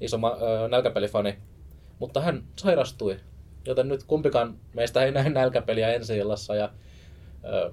iso 0.00 0.16
ää, 0.26 0.68
nälkäpelifani. 0.68 1.38
Mutta 1.98 2.20
hän 2.20 2.44
sairastui, 2.56 3.16
joten 3.66 3.88
nyt 3.88 4.04
kumpikaan 4.04 4.58
meistä 4.74 5.04
ei 5.04 5.12
näe 5.12 5.28
nälkäpeliä 5.28 5.92
ensi 5.92 6.16
illassa 6.16 6.54
ja 6.54 6.70
ää, 7.44 7.70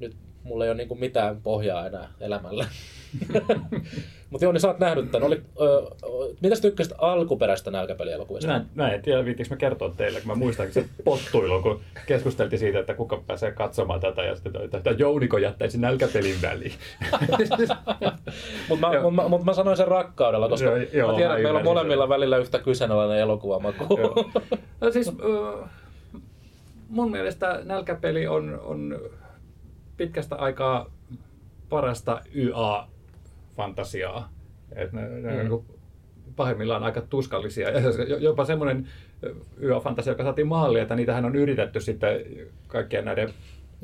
nyt 0.00 0.16
mulla 0.42 0.64
ei 0.64 0.70
ole 0.70 0.76
niinku 0.76 0.94
mitään 0.94 1.42
pohjaa 1.42 1.86
enää 1.86 2.12
elämällä. 2.20 2.66
Mutta 4.30 4.44
joo, 4.44 4.52
niin 4.52 4.60
sä 4.60 4.68
oot 4.68 4.78
nähnyt 4.78 5.10
tämän. 5.10 5.26
Oli, 5.26 5.42
ö, 5.60 5.82
mitäs 6.40 6.60
tykkäsit 6.60 6.92
alkuperäistä 6.98 7.70
nälkäpelielokuvista? 7.70 8.52
Mä 8.52 8.64
mä 8.74 8.90
en 8.90 9.02
tiedä, 9.02 9.24
viittikö 9.24 9.50
mä 9.50 9.56
kertoa 9.56 9.92
teille, 9.96 10.20
kun 10.20 10.28
mä 10.28 10.34
muistan 10.34 10.72
se 10.72 10.84
pottuilu, 11.04 11.62
kun 11.62 11.80
keskusteltiin 12.06 12.60
siitä, 12.60 12.78
että 12.78 12.94
kuka 12.94 13.22
pääsee 13.26 13.52
katsomaan 13.52 14.00
tätä, 14.00 14.22
ja 14.22 14.34
sitten 14.34 14.62
että, 14.62 14.78
että 14.78 14.90
Jouniko 14.90 15.38
jättäisi 15.38 15.78
nälkäpelin 15.78 16.42
väliin. 16.42 16.72
Mutta 18.68 18.88
mä, 18.90 19.00
mut, 19.02 19.14
mä, 19.14 19.28
mut 19.28 19.44
mä 19.44 19.54
sanoin 19.54 19.76
sen 19.76 19.88
rakkaudella, 19.88 20.48
koska 20.48 20.66
Joo, 20.66 20.76
joo, 20.92 21.10
mä 21.10 21.16
tiedän, 21.16 21.36
että 21.36 21.42
meillä 21.42 21.58
on 21.58 21.64
molemmilla 21.64 22.08
välillä 22.08 22.36
yhtä 22.36 22.58
kyseenalainen 22.58 23.18
elokuvamaku. 23.18 23.84
No 24.80 24.90
siis, 24.90 25.08
ö, 25.08 25.64
mun 26.88 27.10
mielestä 27.10 27.60
nälkäpeli 27.64 28.26
on, 28.26 28.60
on 28.64 29.00
pitkästä 29.96 30.36
aikaa 30.36 30.90
parasta 31.68 32.20
YA-fantasiaa. 33.54 34.28
Et 34.76 34.92
ne, 34.92 35.08
ne 35.08 35.42
mm. 35.42 35.58
pahimmillaan 36.36 36.84
aika 36.84 37.00
tuskallisia. 37.00 37.70
Ja 37.70 37.80
jopa 38.18 38.44
semmoinen 38.44 38.88
YA-fantasia, 39.60 40.10
joka 40.10 40.22
saatiin 40.22 40.46
maaliin, 40.46 40.82
että 40.82 40.96
niitähän 40.96 41.24
on 41.24 41.36
yritetty 41.36 41.80
sitten 41.80 42.20
kaikkien 42.66 43.04
näiden 43.04 43.30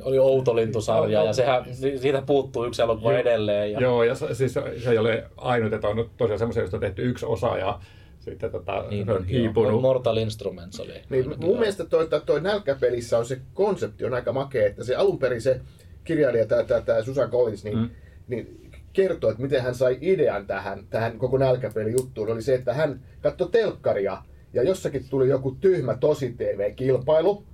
Oli 0.02 0.18
Outolintusarja 0.18 1.18
Joo, 1.18 1.26
ja 1.26 1.32
sehän, 1.32 1.64
si- 1.74 1.98
siitä 1.98 2.22
puuttuu 2.22 2.64
yksi 2.64 2.82
elokuva 2.82 3.12
Joo. 3.12 3.20
edelleen. 3.20 3.72
Ja... 3.72 3.80
Joo, 3.80 4.04
ja 4.04 4.14
se, 4.14 4.34
siis 4.34 4.54
se 4.54 4.90
ei 4.90 4.98
ole 4.98 5.24
ainut, 5.36 5.72
että 5.72 5.88
on 5.88 6.10
tosiaan 6.16 6.38
semmoisia, 6.38 6.62
joista 6.62 6.76
on 6.76 6.80
tehty 6.80 7.02
yksi 7.02 7.26
osa 7.26 7.58
ja 7.58 7.80
sitten 8.20 8.50
tota, 8.50 8.84
Niin, 8.90 9.06
se 9.06 9.12
on 9.12 9.18
joo. 9.18 9.40
hiipunut. 9.40 9.80
Mortal 9.80 10.16
Instruments 10.16 10.80
oli. 10.80 10.92
Niin, 11.10 11.34
mun 11.40 11.58
mielestä 11.58 11.84
toi, 11.84 12.08
toi, 12.26 12.40
nälkäpelissä 12.40 13.18
on 13.18 13.26
se 13.26 13.40
konsepti 13.54 14.04
on 14.04 14.14
aika 14.14 14.32
makea, 14.32 14.66
että 14.66 14.84
se 14.84 14.96
alun 14.96 15.18
perin 15.18 15.42
se 15.42 15.60
kirjailija, 16.04 16.46
tämä, 16.46 16.62
tämä, 16.64 16.80
tämä 16.80 17.02
Susan 17.02 17.30
Collins, 17.30 17.64
niin, 17.64 17.78
mm. 17.78 17.90
niin 18.28 18.69
kertoi, 18.92 19.30
että 19.30 19.42
miten 19.42 19.62
hän 19.62 19.74
sai 19.74 19.98
idean 20.00 20.46
tähän, 20.46 20.86
tähän 20.90 21.18
koko 21.18 21.38
nälkäpelijuttuun, 21.38 22.30
oli 22.30 22.42
se, 22.42 22.54
että 22.54 22.74
hän 22.74 23.00
katsoi 23.20 23.48
telkkaria 23.50 24.22
ja 24.52 24.62
jossakin 24.62 25.08
tuli 25.10 25.28
joku 25.28 25.56
tyhmä 25.60 25.96
tosi 25.96 26.34
TV-kilpailu 26.38 27.44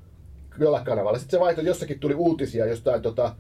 jollain 0.58 0.84
kanavalla. 0.84 1.18
Sitten 1.18 1.38
se 1.38 1.40
vaihtoi, 1.40 1.64
jossakin 1.64 1.98
tuli 1.98 2.14
uutisia 2.14 2.66
jostain 2.66 3.02
tota, 3.02 3.34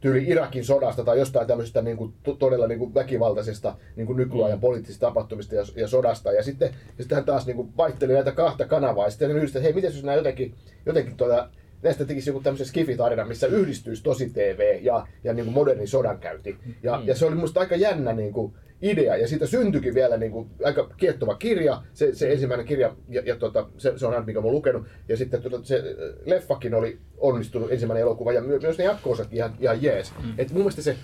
tyyli 0.00 0.24
Irakin 0.28 0.64
sodasta 0.64 1.04
tai 1.04 1.18
jostain 1.18 1.46
tämmöisestä 1.46 1.82
niin 1.82 1.96
kuin, 1.96 2.14
todella 2.38 2.66
niin 2.66 2.78
kuin 2.78 2.94
väkivaltaisesta 2.94 3.76
niin 3.96 4.06
kuin 4.06 4.16
nykyajan 4.16 4.60
poliittisista 4.60 5.06
tapahtumista 5.06 5.54
ja, 5.54 5.62
ja 5.76 5.88
sodasta. 5.88 6.32
Ja 6.32 6.42
sitten, 6.42 6.68
ja 6.68 7.02
sitten 7.02 7.16
hän 7.16 7.24
taas 7.24 7.46
niin 7.46 7.56
kuin 7.56 7.76
vaihteli 7.76 8.12
näitä 8.12 8.32
kahta 8.32 8.66
kanavaa 8.66 9.06
ja 9.06 9.10
sitten 9.10 9.28
hän 9.28 9.36
yhdistää, 9.36 9.60
että 9.60 9.66
hei, 9.66 9.72
miten 9.72 9.94
jos 9.94 10.04
nämä 10.04 10.16
jotenkin, 10.16 10.54
jotenkin 10.86 11.16
tuota, 11.16 11.48
näistä 11.82 12.04
tekisi 12.04 12.30
joku 12.30 12.40
tämmöisen 12.40 12.66
skifitarina, 12.66 13.24
missä 13.24 13.46
yhdistyisi 13.46 14.02
tosi 14.02 14.30
TV 14.30 14.78
ja, 14.82 15.06
ja 15.24 15.32
niin 15.34 15.44
kuin 15.44 15.54
moderni 15.54 15.86
sodankäynti. 15.86 16.56
Ja, 16.82 17.02
ja 17.04 17.14
se 17.14 17.26
oli 17.26 17.34
musta 17.34 17.60
aika 17.60 17.76
jännä 17.76 18.12
niin 18.12 18.32
kuin 18.32 18.52
idea, 18.82 19.16
ja 19.16 19.28
siitä 19.28 19.46
syntyikin 19.46 19.94
vielä 19.94 20.16
niin 20.16 20.32
kuin 20.32 20.50
aika 20.64 20.90
kiehtova 20.96 21.34
kirja, 21.34 21.82
se, 21.94 22.14
se 22.14 22.32
ensimmäinen 22.32 22.66
kirja, 22.66 22.96
ja, 23.08 23.22
ja 23.24 23.36
tota, 23.36 23.66
se, 23.78 23.92
se 23.96 24.06
on 24.06 24.12
aina, 24.12 24.26
mikä 24.26 24.40
mä 24.40 24.44
oon 24.44 24.54
lukenut, 24.54 24.86
ja 25.08 25.16
sitten 25.16 25.42
tota, 25.42 25.60
se 25.62 25.76
äh, 25.76 25.82
leffakin 26.24 26.74
oli 26.74 26.98
onnistunut 27.18 27.72
ensimmäinen 27.72 28.02
elokuva, 28.02 28.32
ja 28.32 28.40
my, 28.40 28.58
myös 28.58 28.78
ne 28.78 28.84
jatko-osatkin 28.84 29.36
ihan, 29.36 29.54
ihan 29.60 29.82
jees. 29.82 30.12
Mm. 30.22 30.34
Et 30.38 30.50
mun 30.50 30.58
mielestä 30.58 30.82
se 30.82 30.96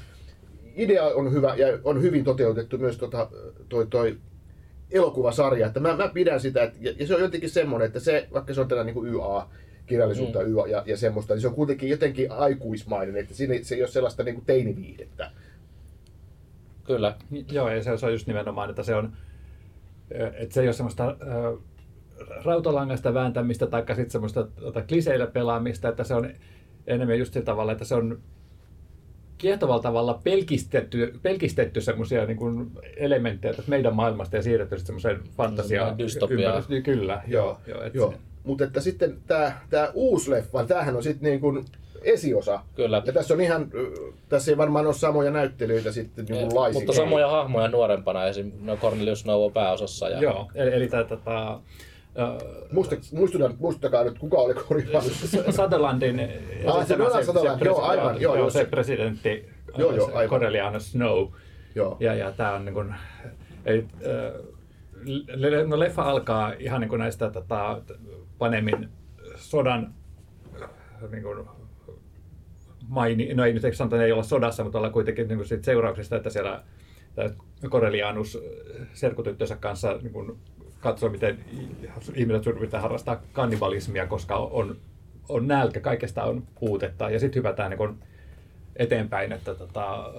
idea 0.76 1.04
on 1.04 1.32
hyvä, 1.32 1.54
ja 1.56 1.66
on 1.84 2.02
hyvin 2.02 2.24
toteutettu 2.24 2.78
myös 2.78 2.98
tota, 2.98 3.30
toi, 3.68 3.86
toi 3.86 4.16
elokuvasarja, 4.90 5.66
että 5.66 5.80
mä, 5.80 5.96
mä 5.96 6.08
pidän 6.08 6.40
sitä, 6.40 6.62
että, 6.62 6.78
ja, 6.80 6.92
ja 6.98 7.06
se 7.06 7.14
on 7.14 7.20
jotenkin 7.20 7.50
semmoinen, 7.50 7.86
että 7.86 8.00
se, 8.00 8.28
vaikka 8.32 8.54
se 8.54 8.60
on 8.60 8.68
tällä 8.68 8.84
niin 8.84 8.94
kuin 8.94 9.14
YA, 9.14 9.48
kirjallisuutta 9.92 10.38
mm. 10.38 10.70
Ja, 10.70 10.82
ja 10.86 10.96
semmoista, 10.96 11.34
niin 11.34 11.40
se 11.40 11.48
on 11.48 11.54
kuitenkin 11.54 11.88
jotenkin 11.88 12.32
aikuismainen, 12.32 13.16
että 13.16 13.34
siinä 13.34 13.54
se 13.62 13.74
ei 13.74 13.82
ole 13.82 13.88
sellaista 13.88 14.22
niin 14.22 14.34
kuin 14.34 14.44
teiniviihdettä. 14.44 15.30
Kyllä. 16.84 17.16
Joo, 17.52 17.68
ja 17.68 17.82
se, 17.82 18.06
on 18.06 18.12
just 18.12 18.26
nimenomaan, 18.26 18.70
että 18.70 18.82
se 18.82 18.94
on, 18.94 19.12
että 20.10 20.54
se 20.54 20.60
ei 20.60 20.66
ole 20.66 20.72
semmoista 20.72 21.08
äh, 21.08 21.58
rautalangasta 22.44 23.14
vääntämistä 23.14 23.66
tai 23.66 23.84
sitten 23.86 24.10
semmoista 24.10 24.44
tota, 24.44 24.82
kliseillä 24.82 25.26
pelaamista, 25.26 25.88
että 25.88 26.04
se 26.04 26.14
on 26.14 26.30
enemmän 26.86 27.18
just 27.18 27.32
sillä 27.32 27.44
tavalla, 27.44 27.72
että 27.72 27.84
se 27.84 27.94
on 27.94 28.20
kiehtovalla 29.38 29.82
tavalla 29.82 30.20
pelkistetty, 30.24 31.18
pelkistetty 31.22 31.80
semmoisia 31.80 32.26
niin 32.26 32.36
kuin 32.36 32.70
elementtejä 32.96 33.54
meidän 33.66 33.96
maailmasta 33.96 34.36
ja 34.36 34.42
siirretty 34.42 34.78
semmoiseen 34.78 35.20
fantasiaan. 35.36 35.98
Dystopiaan. 35.98 36.64
niin 36.68 36.82
Kyllä, 36.82 37.22
joo. 37.26 37.60
joo, 37.66 37.82
et 37.82 37.94
Joo. 37.94 38.14
Se- 38.42 38.48
Mutta 38.48 38.64
että 38.64 38.80
sitten 38.80 39.16
tämä 39.26 39.52
tää 39.70 39.90
uusi 39.94 40.30
leffa, 40.30 40.64
tämähän 40.64 40.96
on 40.96 41.02
sitten 41.02 41.30
niin 41.30 41.40
kuin 41.40 41.64
esiosa. 42.02 42.60
Kyllä. 42.74 43.02
Ja 43.06 43.12
tässä 43.12 43.34
on 43.34 43.40
ihan, 43.40 43.70
tässä 44.28 44.50
ei 44.50 44.56
varmaan 44.56 44.86
ole 44.86 44.94
samoja 44.94 45.30
näyttelyitä 45.30 45.92
sitten 45.92 46.24
niin 46.24 46.46
kuin 46.48 46.54
laisinkaan. 46.54 46.86
Mutta 46.86 47.02
samoja 47.02 47.28
hahmoja 47.28 47.68
nuorempana, 47.68 48.24
esim. 48.26 48.52
no 48.62 48.76
Cornelius 48.76 49.20
Snow 49.20 49.44
on 49.44 49.52
pääosassa. 49.52 50.08
Ja... 50.08 50.20
Joo, 50.20 50.50
eli, 50.54 50.74
eli 50.74 50.88
tämä 50.88 51.04
tota, 51.04 51.60
Muista, 52.72 52.96
muistutan, 53.12 53.54
muistakaa 53.58 54.04
nyt, 54.04 54.18
kuka 54.18 54.36
oli 54.36 54.54
korjaamassa. 54.54 55.26
Sutherlandin 55.52 56.20
Ah, 56.66 56.86
se 56.86 56.98
Donald 56.98 57.24
Sutherland, 57.24 57.64
joo, 57.64 57.80
aivan, 57.82 58.20
joo, 58.20 58.36
joo, 58.36 58.50
se, 58.50 58.58
se- 58.58 58.64
presidentti 58.64 59.48
Joo, 59.78 59.92
joo, 59.92 60.06
se 60.06 60.12
aivan. 60.12 60.28
Coreliana 60.30 60.78
Snow. 60.80 61.28
Joo. 61.74 61.96
Ja, 62.00 62.14
ja 62.14 62.32
tämä 62.32 62.52
on 62.52 62.64
niin 62.64 62.74
kuin, 62.74 62.94
ei, 63.66 63.84
äh, 64.06 64.32
le- 65.34 65.64
no 65.66 65.78
leffa 65.78 66.02
alkaa 66.02 66.52
ihan 66.58 66.80
niin 66.80 66.88
kuin 66.88 66.98
näistä 66.98 67.30
tota, 67.30 67.80
Panemin 68.42 68.88
sodan 69.36 69.94
niin 71.10 71.22
kuin, 71.22 71.46
maini, 72.88 73.34
no 73.34 73.44
ei 73.44 73.52
nyt 73.52 73.62
sanota, 73.72 73.96
että 73.96 74.06
ei 74.06 74.12
olla 74.12 74.22
sodassa, 74.22 74.64
mutta 74.64 74.78
ollaan 74.78 74.92
kuitenkin 74.92 75.28
niin 75.28 75.38
kuin 75.38 75.48
siitä 75.48 75.64
seurauksista, 75.64 76.16
että 76.16 76.30
siellä 76.30 76.62
tämä 77.14 77.30
Corelianus 77.68 78.38
serkutyttönsä 78.92 79.56
kanssa 79.56 79.98
niin 80.02 80.12
kuin, 80.12 80.38
katsoo, 80.80 81.10
miten 81.10 81.44
ihmiset 82.14 82.46
yritetään 82.46 82.82
harrastaa 82.82 83.22
kannibalismia, 83.32 84.06
koska 84.06 84.36
on, 84.36 84.76
on 85.28 85.48
nälkä, 85.48 85.80
kaikesta 85.80 86.24
on 86.24 86.42
puutetta. 86.60 87.10
Ja 87.10 87.20
sitten 87.20 87.40
hypätään 87.40 87.70
niin 87.70 87.78
kuin 87.78 87.98
eteenpäin, 88.76 89.32
että 89.32 89.54
tota, 89.54 90.12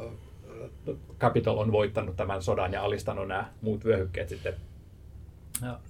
Capitol 1.20 1.58
on 1.58 1.72
voittanut 1.72 2.16
tämän 2.16 2.42
sodan 2.42 2.74
ja 2.74 2.84
alistanut 2.84 3.28
nämä 3.28 3.50
muut 3.62 3.86
vyöhykkeet 3.86 4.30
sitten 4.30 4.54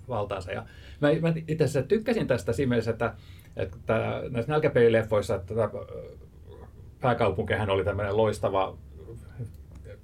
valtaansa. 0.09 0.51
Ja 0.51 0.65
mä, 1.01 1.07
mä 1.21 1.33
itse 1.47 1.63
asiassa 1.63 1.87
tykkäsin 1.87 2.27
tästä 2.27 2.53
siinä 2.53 2.69
mielessä, 2.69 2.91
että, 2.91 3.13
että 3.55 4.21
näissä 4.29 4.51
nälkäpelileffoissa 4.51 5.35
että 5.35 5.55
tämä 5.55 5.69
pääkaupunkihan 7.01 7.69
oli 7.69 7.83
tämmöinen 7.83 8.17
loistava, 8.17 8.77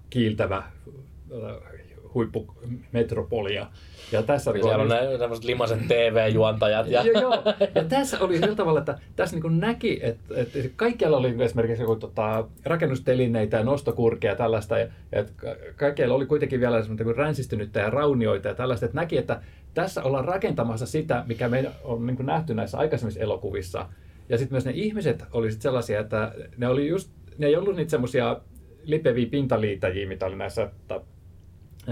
kiiltävä 0.09 0.57
äh, 0.57 1.78
huippumetropolia. 2.13 3.67
Ja 4.11 4.23
tässä 4.23 4.51
Niin 4.51 4.63
siellä 4.63 4.83
on 4.83 4.89
ne 4.89 4.97
limaset 5.43 5.87
TV-juontajat. 5.87 6.87
Ja... 6.87 7.03
Joo, 7.03 7.21
joo. 7.21 7.43
Ja 7.75 7.83
tässä 7.83 8.19
oli 8.19 8.37
sillä 8.37 8.55
tavalla, 8.55 8.79
että 8.79 8.99
tässä 9.15 9.37
niin 9.39 9.59
näki, 9.59 9.99
että, 10.01 10.23
että 10.35 10.59
kaikkialla 10.75 11.17
oli 11.17 11.35
esimerkiksi 11.39 11.83
joku, 11.83 11.95
tota, 11.95 12.47
rakennustelineitä 12.65 13.57
ja 13.57 13.63
nostokurkia 13.63 14.31
ja 14.31 14.35
tällaista, 14.35 14.79
ja, 14.79 14.87
ja 15.11 15.19
että 15.19 15.33
ka- 15.35 15.55
kaikkialla 15.75 16.15
oli 16.15 16.25
kuitenkin 16.25 16.59
vielä 16.59 16.81
semmoista 16.81 17.03
niin 17.03 17.15
ränsistynyttä 17.15 17.79
ja 17.79 17.89
raunioita 17.89 18.47
ja 18.47 18.55
tällaista, 18.55 18.85
että 18.85 18.97
näki, 18.97 19.17
että 19.17 19.41
tässä 19.73 20.03
ollaan 20.03 20.25
rakentamassa 20.25 20.85
sitä, 20.85 21.23
mikä 21.27 21.49
me 21.49 21.71
on 21.83 22.07
niin 22.07 22.25
nähty 22.25 22.53
näissä 22.53 22.77
aikaisemmissa 22.77 23.19
elokuvissa. 23.19 23.89
Ja 24.29 24.37
sitten 24.37 24.53
myös 24.53 24.65
ne 24.65 24.71
ihmiset 24.75 25.23
oli 25.33 25.51
sit 25.51 25.61
sellaisia, 25.61 25.99
että 25.99 26.31
ne 26.57 26.67
oli 26.67 26.87
just, 26.87 27.11
ne 27.37 27.47
ei 27.47 27.55
ollut 27.55 27.75
niitä 27.75 27.91
semmoisia 27.91 28.41
lipeviä 28.83 29.27
pintaliitäjiä, 29.31 30.07
mitä 30.07 30.25
oli 30.25 30.35
näissä 30.35 30.71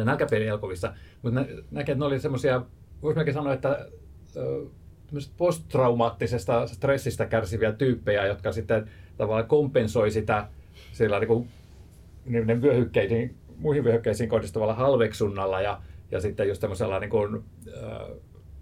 nälkäpelielokuvissa, 0.05 0.93
mutta 1.21 1.39
nä, 1.39 1.47
näkee, 1.71 1.93
että 1.93 1.99
ne 1.99 2.05
oli 2.05 2.19
semmoisia, 2.19 2.61
voisi 3.01 3.15
melkein 3.15 3.33
sanoa, 3.33 3.53
että 3.53 3.87
posttraumaattisesta 5.37 6.67
stressistä 6.67 7.25
kärsiviä 7.25 7.71
tyyppejä, 7.71 8.25
jotka 8.25 8.51
sitten 8.51 8.89
tavallaan 9.17 9.47
kompensoi 9.47 10.11
sitä 10.11 10.47
sillä 10.91 11.19
niin 11.19 11.27
kuin, 11.27 11.49
niiden 12.25 12.61
vyöhykkeisiin, 12.61 13.35
muihin 13.57 13.83
vyöhykkeisiin 13.83 14.29
kohdistuvalla 14.29 14.73
halveksunnalla 14.73 15.61
ja, 15.61 15.81
ja 16.11 16.21
sitten 16.21 16.47
just 16.47 16.61
tämmöisellä 16.61 16.99
niin 16.99 17.09
kuin, 17.09 17.43
ö, 17.67 18.15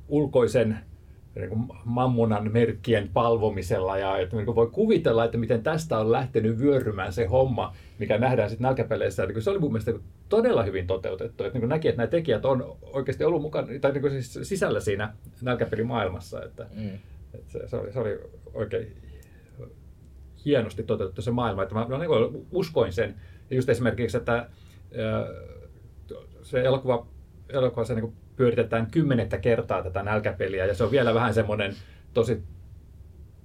ulkoisen 0.07 0.77
niin 1.35 1.49
kuin 1.49 1.67
mammunan 1.85 2.51
merkkien 2.51 3.09
palvomisella 3.13 3.97
ja 3.97 4.17
että 4.17 4.35
niin 4.35 4.45
kuin 4.45 4.55
voi 4.55 4.67
kuvitella, 4.71 5.25
että 5.25 5.37
miten 5.37 5.63
tästä 5.63 5.99
on 5.99 6.11
lähtenyt 6.11 6.59
vyörymään 6.59 7.13
se 7.13 7.25
homma, 7.25 7.75
mikä 7.99 8.17
nähdään 8.17 8.49
sitten 8.49 8.65
nälkäpeleissä. 8.65 9.25
Niin 9.25 9.33
kuin 9.33 9.43
se 9.43 9.49
oli 9.49 9.59
mun 9.59 9.71
mielestä 9.71 9.93
todella 10.29 10.63
hyvin 10.63 10.87
toteutettu. 10.87 11.43
Että 11.43 11.53
niin 11.53 11.61
kuin 11.61 11.69
näki, 11.69 11.87
että 11.87 11.97
nämä 11.97 12.07
tekijät 12.07 12.45
on 12.45 12.77
oikeasti 12.81 13.23
ollut 13.23 13.41
mukana, 13.41 13.67
tai 13.81 13.91
niin 13.91 14.01
kuin 14.01 14.23
siis 14.23 14.49
sisällä 14.49 14.79
siinä 14.79 15.13
nälkäpelimaailmassa. 15.41 16.43
Että, 16.43 16.65
Mm. 16.75 16.89
että 17.33 17.51
se, 17.51 17.67
se, 17.67 17.75
oli, 17.75 17.93
se 17.93 17.99
oli 17.99 18.19
oikein 18.53 18.95
hienosti 20.45 20.83
toteutettu 20.83 21.21
se 21.21 21.31
maailma. 21.31 21.63
Että 21.63 21.75
mä, 21.75 21.85
mä 21.87 21.97
niin 21.97 22.09
kuin 22.09 22.47
uskoin 22.51 22.93
sen. 22.93 23.15
Ja 23.49 23.55
just 23.55 23.69
esimerkiksi, 23.69 24.17
että 24.17 24.49
se 26.43 26.61
elokuva, 26.61 27.07
elokuvassa 27.49 27.93
niin 27.93 28.01
kuin 28.01 28.13
pyöritetään 28.35 28.87
kymmenettä 28.91 29.37
kertaa 29.37 29.83
tätä 29.83 30.03
nälkäpeliä, 30.03 30.65
ja 30.65 30.73
se 30.73 30.83
on 30.83 30.91
vielä 30.91 31.13
vähän 31.13 31.33
semmoinen 31.33 31.75
tosi 32.13 32.43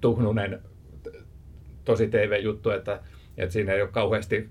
tuhnunen, 0.00 0.60
tosi 1.84 2.08
TV-juttu, 2.08 2.70
että, 2.70 3.00
että 3.36 3.52
siinä 3.52 3.72
ei 3.72 3.82
ole 3.82 3.90
kauheasti 3.90 4.48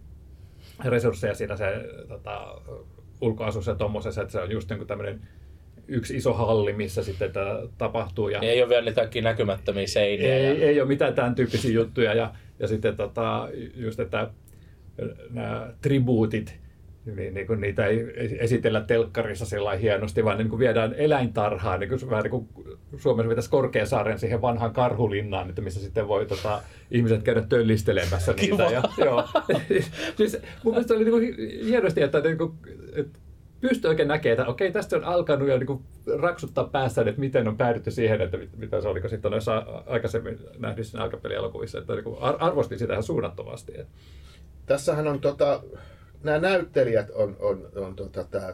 resursseja 0.85 1.35
siinä 1.35 1.57
se 1.57 1.65
tota, 2.07 2.61
ulkoasussa 3.21 3.71
ja 3.71 3.75
tuommoisessa, 3.75 4.21
että 4.21 4.31
se 4.31 4.41
on 4.41 4.51
just 4.51 4.69
niin 4.69 4.87
tämmöinen 4.87 5.21
yksi 5.87 6.17
iso 6.17 6.33
halli, 6.33 6.73
missä 6.73 7.03
sitten 7.03 7.31
tämä 7.31 7.59
tapahtuu. 7.77 8.29
Ja 8.29 8.39
ei 8.39 8.61
ole 8.61 8.69
vielä 8.69 8.91
kaikki 8.91 9.21
näkymättömiä 9.21 9.87
seiniä. 9.87 10.35
ei, 10.35 10.61
ja... 10.61 10.67
ei 10.67 10.81
ole 10.81 10.87
mitään 10.87 11.13
tämän 11.13 11.35
tyyppisiä 11.35 11.71
juttuja. 11.71 12.13
Ja, 12.13 12.33
ja 12.59 12.67
sitten 12.67 12.95
tota, 12.95 13.49
just, 13.75 13.99
että 13.99 14.29
nämä 15.29 15.73
tribuutit, 15.81 16.59
niin, 17.05 17.33
niin 17.33 17.47
kuin 17.47 17.61
niitä 17.61 17.85
ei 17.85 18.05
esitellä 18.39 18.81
telkkarissa 18.81 19.45
sillä 19.45 19.75
hienosti, 19.75 20.25
vaan 20.25 20.37
niin 20.37 20.49
kuin 20.49 20.59
viedään 20.59 20.93
eläintarhaan, 20.97 21.79
niin 21.79 21.89
kuin, 21.89 22.09
vähän 22.09 22.23
niin 22.23 22.31
kuin 22.31 22.49
Suomessa 22.97 23.29
vetäisi 23.29 23.49
Korkeasaaren 23.49 24.19
siihen 24.19 24.41
vanhaan 24.41 24.73
karhulinnaan, 24.73 25.49
että 25.49 25.61
missä 25.61 25.79
sitten 25.79 26.07
voi 26.07 26.25
tota, 26.25 26.61
ihmiset 26.91 27.23
käydä 27.23 27.41
töllistelemässä 27.41 28.33
niitä. 28.33 28.63
Ja, 28.63 28.83
joo. 28.97 29.27
siis, 30.17 30.37
mun 30.63 30.73
mielestä 30.73 30.93
oli 30.93 31.03
niin 31.03 31.11
kuin 31.11 31.35
hienosti, 31.65 32.01
että, 32.01 32.19
niin 32.19 32.37
kuin, 32.37 32.53
että 32.93 33.19
pystyy 33.61 33.89
oikein 33.89 34.07
näkemään, 34.07 34.39
että 34.39 34.51
okei, 34.51 34.71
tästä 34.71 34.95
on 34.95 35.03
alkanut 35.03 35.47
jo 35.47 35.57
niin 35.57 35.79
raksuttaa 36.19 36.63
päässä, 36.63 37.01
että 37.01 37.19
miten 37.19 37.47
on 37.47 37.57
päädytty 37.57 37.91
siihen, 37.91 38.21
että 38.21 38.37
mitä 38.57 38.81
se 38.81 38.87
oliko 38.87 39.07
sitten 39.07 39.31
noissa 39.31 39.65
aikaisemmin 39.85 40.39
nähdyissä 40.57 40.97
jalkapelielokuvissa, 40.97 41.79
että 41.79 41.95
niin 41.95 42.17
arvostin 42.19 42.79
sitä 42.79 42.93
ihan 42.93 43.03
suunnattomasti. 43.03 43.73
Tässähän 44.65 45.07
on 45.07 45.19
tota, 45.19 45.63
nämä 46.24 46.39
näyttelijät 46.39 47.09
on, 47.09 47.36
on, 47.39 47.70
on 47.76 47.95
tota, 47.95 48.24
tämä 48.24 48.53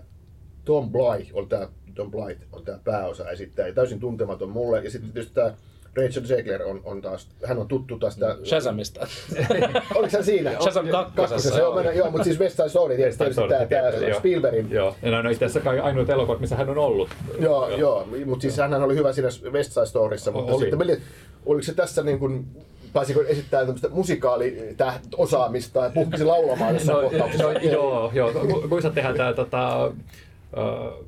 Tom 0.65 0.91
Blythe 0.91 1.31
on 1.33 1.49
tämä 1.49 1.67
Tom 1.95 2.11
Blythe 2.11 2.45
on 2.51 2.65
tämä 2.65 2.79
pääosa 2.83 3.31
esittäjä, 3.31 3.73
täysin 3.73 3.99
tuntematon 3.99 4.49
mulle. 4.49 4.83
Ja 4.83 4.91
sitten 4.91 5.11
tietysti 5.11 5.35
tämä 5.35 5.53
Rachel 5.95 6.23
Zegler 6.23 6.63
on, 6.63 6.81
on 6.83 7.01
taas, 7.01 7.29
hän 7.43 7.57
on 7.57 7.67
tuttu 7.67 7.99
tästä... 7.99 8.37
Shazamista. 8.43 9.07
Oliko 9.95 10.13
hän 10.13 10.23
siinä? 10.23 10.51
Shazam 10.63 10.87
kakkosessa. 10.87 11.59
Joo, 11.59 11.81
joo, 11.81 11.91
joo, 11.91 12.11
mutta 12.11 12.23
siis 12.23 12.39
West 12.39 12.55
Side 12.55 12.69
Story 12.69 12.95
tietysti, 12.95 13.17
tietysti 13.17 13.41
tämä, 13.49 13.65
tämä 13.65 14.17
Spielbergin. 14.17 14.71
Joo, 14.71 14.95
ja 15.01 15.23
no 15.23 15.29
itse 15.29 15.45
asiassa 15.45 15.69
ainoat 15.69 16.09
elokuvat, 16.09 16.39
missä 16.39 16.55
hän 16.55 16.69
on 16.69 16.77
ollut. 16.77 17.09
Joo, 17.39 17.69
joo, 17.69 17.77
joo 17.77 18.07
mutta 18.25 18.41
siis 18.41 18.57
hän 18.57 18.73
oli 18.73 18.95
hyvä 18.95 19.13
siinä 19.13 19.29
West 19.51 19.71
Side 19.71 19.85
Storyssa, 19.85 20.31
mutta 20.31 20.53
oli. 20.53 20.65
sitten 20.65 21.01
oliko 21.45 21.63
se 21.63 21.73
tässä 21.73 22.03
niin 22.03 22.19
kuin 22.19 22.47
pääsikö 22.95 23.27
esittää 23.27 23.65
tämmöistä 23.65 23.89
musikaali-osaamista 23.89 25.83
ja 25.83 25.89
puhkisi 25.89 26.23
laulamaan 26.23 26.73
jossain 26.75 26.95
no, 26.95 27.01
kohtauksessa? 27.01 27.43
No, 27.43 27.59
joo, 27.59 28.11
joo. 28.13 28.31
Muista 28.69 28.89
tehdä 28.89 29.13
tämä 29.13 29.33
tota, 29.33 29.87
uh, 29.87 31.05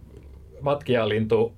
Matkialintu 0.61 1.53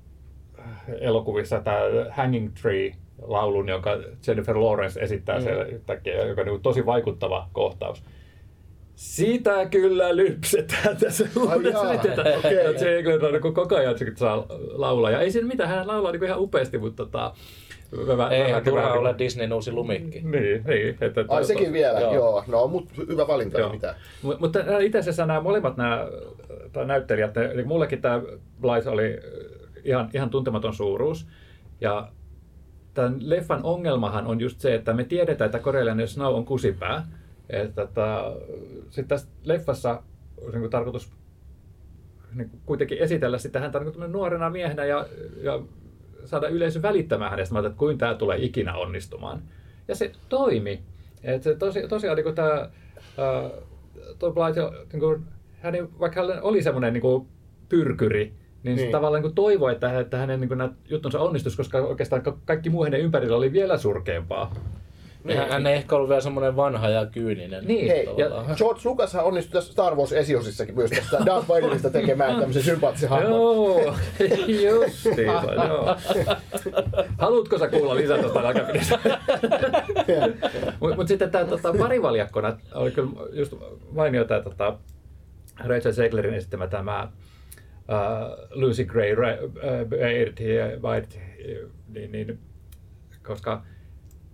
elokuvissa 1.00 1.62
tämä 1.62 1.80
Hanging 2.10 2.52
Tree 2.62 2.92
laulun, 3.22 3.70
jonka 3.70 3.98
Jennifer 4.28 4.58
Lawrence 4.58 5.00
esittää 5.00 5.38
mm. 5.38 5.44
siellä 5.44 5.64
yhtäkkiä, 5.64 6.26
joka 6.26 6.42
on 6.42 6.48
niin 6.48 6.62
tosi 6.62 6.86
vaikuttava 6.86 7.50
kohtaus. 7.54 8.04
Sitä 8.96 9.66
kyllä 9.66 10.16
lypsetään 10.16 10.98
tässä 10.98 11.28
uudessa. 11.36 11.80
Okay. 11.80 12.02
Jake 12.72 13.46
on 13.48 13.54
koko 13.54 13.76
ajan 13.76 13.96
saa 14.16 14.46
laulaa. 14.72 15.12
Ja 15.12 15.20
ei 15.20 15.32
siinä 15.32 15.48
mitään, 15.48 15.70
hän 15.70 15.88
laulaa 15.88 16.12
niin 16.12 16.24
ihan 16.24 16.40
upeasti, 16.40 16.78
mutta 16.78 17.06
tota, 17.06 17.34
Mä, 18.18 18.30
Ei 18.30 18.50
ihan 18.50 18.64
turhaa 18.64 18.94
ole 18.94 19.16
Disneyn 19.18 19.54
uusi 19.54 19.72
lumikki. 19.72 20.22
Niin, 20.22 20.64
niin. 20.68 20.98
Että, 21.02 21.26
Ai 21.28 21.46
sekin 21.46 21.74
vielä, 21.74 22.00
joo. 22.00 22.14
joo. 22.14 22.44
No, 22.48 22.68
mutta 22.68 22.94
hyvä 23.08 23.28
valinta, 23.28 23.60
joo. 23.60 23.72
mitä. 23.72 23.96
Mut, 24.22 24.40
mutta 24.40 24.60
itse 24.80 25.00
asiassa 25.00 25.26
nämä 25.26 25.42
molemmat 25.42 25.78
nämä 25.78 26.08
näyttelijät, 26.86 27.38
eli 27.38 27.64
mullekin 27.64 28.02
tämä 28.02 28.22
Blythe 28.62 28.90
oli 28.90 29.20
ihan, 29.84 30.10
ihan 30.14 30.30
tuntematon 30.30 30.74
suuruus. 30.74 31.28
Ja 31.82 32.12
tämän 32.94 33.18
leffan 33.20 33.64
ongelmahan 33.64 34.28
on 34.28 34.40
just 34.40 34.60
se, 34.60 34.76
että 34.76 34.94
me 34.94 35.04
tiedetään, 35.04 35.46
että 35.46 35.60
Korealainen 35.60 36.08
Snow 36.08 36.36
on 36.36 36.46
kusipää. 36.46 37.08
Että 37.50 37.86
tota, 37.86 38.34
sitten 38.90 39.08
tässä 39.08 39.28
leffassa 39.44 40.04
on 40.42 40.62
niin 40.62 40.70
tarkoitus 40.70 41.12
niin 42.36 42.52
kuitenkin 42.66 42.98
esitellä 42.98 43.38
sitä 43.38 43.60
häntä 43.60 43.80
niin 43.80 44.12
nuorena 44.12 44.50
miehenä 44.50 44.86
ja, 44.86 45.06
ja 45.42 45.60
saada 46.26 46.48
yleisö 46.48 46.82
välittämään 46.82 47.32
hänestä. 47.32 47.54
Mä 47.54 47.60
että 47.60 47.78
kuinka 47.78 48.00
tämä 48.00 48.16
tulee 48.16 48.38
ikinä 48.38 48.76
onnistumaan. 48.76 49.42
Ja 49.88 49.96
se 49.96 50.12
toimi. 50.30 50.82
Et 51.24 51.44
se 51.44 51.56
tosi, 51.56 51.88
tosiaan 51.88 52.18
niin 52.18 52.36
tämä 52.36 52.70
Tom 54.20 54.34
Blythe, 54.34 54.62
niin 54.94 55.00
kuin, 55.00 55.26
hän, 55.62 55.74
vaikka 56.00 56.22
hän 56.22 56.44
oli 56.44 56.64
semmoinen 56.64 56.94
niin 56.94 57.28
pyrkyri, 57.70 58.34
niin, 58.64 58.76
niin. 58.76 58.92
tavallaan 58.92 59.24
niin 59.24 59.36
toivoi, 59.36 59.72
että, 59.72 60.00
että 60.00 60.18
hänen 60.18 60.40
niin 60.40 60.48
kuin, 60.48 60.70
juttunsa 60.90 61.20
onnistuisi, 61.20 61.58
koska 61.58 61.78
oikeastaan 61.78 62.22
kaikki 62.46 62.70
muu 62.70 62.84
hänen 62.84 63.02
ympärillä 63.02 63.38
oli 63.38 63.54
vielä 63.54 63.78
surkeampaa. 63.78 64.54
Niin. 65.24 65.50
Hän 65.50 65.68
ei 65.68 65.76
ehkä 65.76 65.96
ollut 65.96 66.10
vielä 66.10 66.22
semmoinen 66.22 66.56
vanha 66.56 66.90
ja 66.90 67.06
kyyninen. 67.06 67.68
Niin. 67.68 67.88
Hei, 67.88 68.06
ja 68.18 68.56
George 68.56 68.82
Lucas 68.86 69.16
onnistui 69.16 69.54
tässä 69.54 69.72
Star 69.72 69.96
Wars 69.96 70.12
esiosissakin 70.12 70.76
myös 70.76 70.92
tästä 70.92 71.18
Darth 71.26 71.48
Vaderista 71.50 71.90
tekemään 71.90 72.40
tämmöisen 72.40 72.64
sympaattisen 72.64 73.10
hahmon. 73.10 73.32
Joo, 73.32 73.96
justiinsa, 74.66 75.54
joo. 75.54 75.96
Haluatko 77.18 77.58
sä 77.58 77.68
kuulla 77.68 77.96
lisää 77.96 78.18
tuosta 78.18 78.42
nakapidistä? 78.42 79.00
Mutta 80.80 80.96
mut 80.96 81.08
sitten 81.08 81.32
tämä 81.32 81.46
tota, 81.46 81.74
parivaljakkona 81.74 82.58
oli 82.74 82.92
kyllä 82.92 83.10
just 83.32 83.54
mainio 83.92 84.26
tämä 84.26 84.42
tota, 84.42 84.78
Rachel 85.66 85.94
Zeglerin 85.94 86.34
esittämä 86.34 86.68
tämä 86.68 87.04
uh, 87.04 88.62
Lucy 88.62 88.86
Gray, 88.86 89.14
uh, 89.14 89.90
Baird, 89.90 90.38
White, 90.84 91.22
niin, 91.88 92.12
niin, 92.12 92.40
koska 93.24 93.64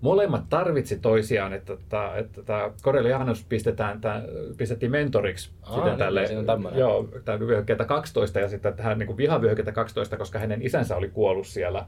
molemmat 0.02 0.50
tarvitsi 0.50 1.00
toisiaan, 1.00 1.54
että, 1.54 1.74
että, 1.74 2.16
että 2.16 2.44
tämä 2.44 2.72
Corellianus 2.84 3.46
pistetään, 3.50 4.02
tämä, 4.02 4.24
pistettiin 4.58 4.92
mentoriksi 4.92 5.52
Aa, 5.64 5.76
sitten 5.76 5.92
niin, 5.92 6.46
tälle, 6.46 6.78
joo, 6.78 7.10
tämä 7.26 7.40
vyöhykkeitä 7.40 7.86
12 7.86 8.40
ja 8.40 8.50
sitten 8.50 8.74
tähän 8.74 9.00
niin 9.00 9.18
vihavyöhykkeitä 9.18 9.72
12, 9.72 10.18
koska 10.18 10.40
hänen 10.40 10.62
isänsä 10.62 10.96
oli 10.96 11.10
kuollut 11.10 11.48
siellä. 11.48 11.86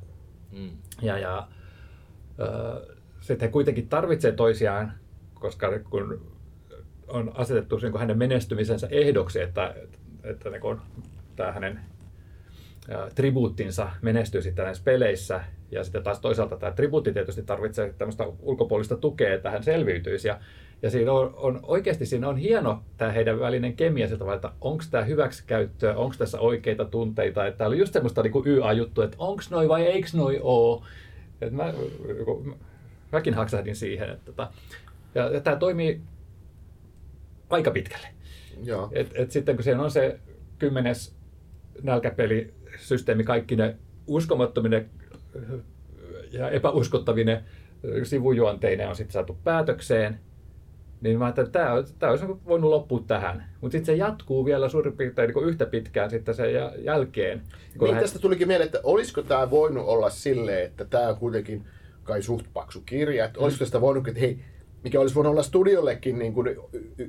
Mm. 0.52 0.70
Ja, 1.02 1.18
ja 1.18 1.38
äh, 2.42 2.98
sitten 3.20 3.48
he 3.48 3.52
kuitenkin 3.52 3.90
tarvitsee 3.90 4.32
toisiaan, 4.32 4.92
koska 5.34 5.80
kun 5.80 6.22
on 7.08 7.32
asetettu 7.36 7.78
niin 7.78 8.00
hänen 8.00 8.18
menestymisensä 8.18 8.88
ehdoksi, 8.92 9.42
että, 9.42 9.76
että 10.24 10.50
niin 10.50 10.62
kun, 10.62 10.82
tämä 11.36 11.52
hänen 11.52 11.80
tribuuttinsa 13.16 13.90
menestyy 14.02 14.42
sitten 14.42 14.66
näissä 14.66 14.84
peleissä. 14.84 15.42
Ja 15.72 15.84
sitten 15.84 16.04
taas 16.04 16.20
toisaalta 16.20 16.58
tämä 16.58 16.72
tribuutti 16.72 17.14
tietysti 17.14 17.44
tarvitsee 17.44 17.94
tämmöistä 17.98 18.26
ulkopuolista 18.40 18.98
tukea, 18.98 19.34
että 19.34 19.52
hän 19.52 19.64
selviytyisi. 19.64 20.28
Ja, 20.28 20.40
ja 20.82 20.90
siinä 20.90 21.12
on, 21.12 21.34
on, 21.36 21.60
oikeasti 21.64 22.06
siinä 22.06 22.30
on 22.30 22.38
hieno 22.38 22.84
tämä 22.98 23.12
heidän 23.12 23.40
välinen 23.40 23.76
kemia 23.76 24.08
siltä 24.08 24.34
että 24.34 24.52
onko 24.62 24.84
tämä 24.92 25.04
hyväksikäyttöä, 25.04 25.96
onko 25.96 26.16
tässä 26.18 26.40
oikeita 26.40 26.86
tunteita. 26.86 27.48
Että 27.48 27.58
tämä 27.58 27.68
oli 27.68 27.78
just 27.78 27.94
semmoista 27.94 28.24
niin 28.24 28.46
YA-juttu, 28.46 29.02
että 29.02 29.18
onko 29.20 29.44
noi 29.50 29.70
vai 29.70 29.84
eikö 29.84 30.08
noi 30.14 30.40
oo. 30.42 30.84
Et 31.42 31.54
mä, 31.54 31.74
mäkin 33.12 33.34
haksahdin 33.34 33.76
siihen. 33.76 34.10
Että, 34.10 34.26
tota, 34.26 34.52
ja, 35.16 35.30
ja 35.30 35.42
tämä 35.42 35.56
toimii 35.56 36.02
aika 37.50 37.72
pitkälle. 37.72 38.08
Joo. 38.64 38.90
Et, 38.92 39.12
et 39.14 39.32
sitten 39.32 39.56
kun 39.56 39.64
siellä 39.64 39.84
on 39.84 39.92
se 39.92 40.20
kymmenes 40.60 41.16
nälkäpelisysteemi, 41.84 43.24
kaikki 43.24 43.56
ne 43.56 43.76
uskomattomine 44.08 44.86
ja 46.32 46.50
epäuskottavine 46.50 47.44
sivujuonteinen 48.04 48.90
on 48.90 48.96
sitten 48.96 49.14
saatu 49.14 49.38
päätökseen, 49.44 50.20
niin 51.02 51.20
mä 51.20 51.26
ajattelin, 51.26 51.48
että 51.48 51.60
tämä, 51.60 51.84
tämä 52.00 52.10
olisi 52.12 52.26
voinut 52.28 52.70
loppua 52.70 53.04
tähän. 53.08 53.46
Mutta 53.62 53.72
sitten 53.72 53.86
se 53.86 53.96
jatkuu 53.96 54.46
vielä 54.46 54.70
suurin 54.70 54.98
piirtein 54.98 55.34
niin 55.34 55.48
yhtä 55.50 55.66
pitkään 55.66 56.10
sitten 56.10 56.36
sen 56.36 56.50
jälkeen. 56.78 57.42
Niin 57.82 57.94
hän... 57.94 58.04
tästä 58.04 58.20
tulikin 58.20 58.48
mieleen, 58.48 58.66
että 58.66 58.80
olisiko 58.84 59.22
tämä 59.22 59.50
voinut 59.50 59.86
olla 59.88 60.10
silleen, 60.10 60.66
että 60.66 60.86
tämä 60.86 61.08
on 61.08 61.18
kuitenkin 61.18 61.66
kai 62.04 62.22
suht 62.22 62.46
paksu 62.54 62.82
kirja, 62.86 63.26
että 63.26 63.40
olisiko 63.40 63.66
sitä 63.66 63.82
voinut, 63.82 64.08
että 64.08 64.20
hei, 64.20 64.40
mikä 64.84 65.00
olisi 65.00 65.16
voinut 65.16 65.32
olla 65.32 65.44
studiollekin 65.44 66.20
niin 66.20 66.34
kuin 66.34 66.56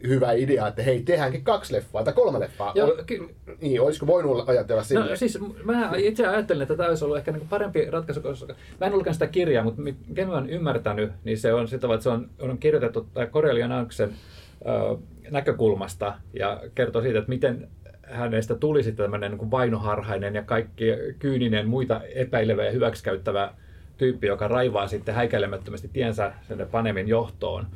hyvä 0.06 0.32
idea, 0.32 0.66
että 0.66 0.82
hei, 0.82 1.02
tehdäänkin 1.02 1.44
kaksi 1.44 1.72
leffaa 1.72 2.04
tai 2.04 2.12
kolme 2.12 2.40
leffaa. 2.40 2.72
Joo, 2.74 2.94
ky- 3.06 3.34
niin, 3.60 3.80
olisiko 3.80 4.06
voinut 4.06 4.48
ajatella 4.48 4.82
sinne? 4.82 5.10
No 5.10 5.16
siis 5.16 5.38
mä 5.64 5.92
itse 5.96 6.26
ajattelin, 6.26 6.62
että 6.62 6.76
tämä 6.76 6.88
olisi 6.88 7.04
ollut 7.04 7.18
ehkä 7.18 7.32
niin 7.32 7.48
parempi 7.48 7.90
ratkaisu, 7.90 8.20
koska 8.20 8.54
mä 8.80 8.86
en 8.86 8.92
ollutkaan 8.92 9.14
sitä 9.14 9.26
kirjaa, 9.26 9.64
mutta 9.64 9.82
mikä 9.82 10.26
mä 10.26 10.32
olen 10.32 10.50
ymmärtänyt, 10.50 11.12
niin 11.24 11.38
se 11.38 11.54
on 11.54 11.68
sitä, 11.68 11.86
että 11.86 12.02
se 12.02 12.08
on, 12.08 12.30
on 12.40 12.58
kirjoitettu 12.58 13.08
Corelian 13.30 13.72
Anksen 13.72 14.08
äh, 14.10 14.98
näkökulmasta 15.30 16.14
ja 16.32 16.62
kertoo 16.74 17.02
siitä, 17.02 17.18
että 17.18 17.28
miten 17.28 17.68
hänestä 18.02 18.54
tuli 18.54 18.82
sitten 18.82 19.04
tämmöinen 19.04 19.30
niin 19.30 19.50
vainoharhainen 19.50 20.34
ja 20.34 20.42
kaikki 20.42 20.84
kyyninen, 21.18 21.68
muita 21.68 22.00
epäilevä 22.14 22.64
ja 22.64 22.72
hyväksikäyttävä 22.72 23.54
tyyppi, 23.98 24.26
joka 24.26 24.48
raivaa 24.48 24.86
sitten 24.86 25.14
häikäilemättömästi 25.14 25.90
tiensä 25.92 26.32
sinne 26.48 26.66
Panemin 26.66 27.08
johtoon. 27.08 27.66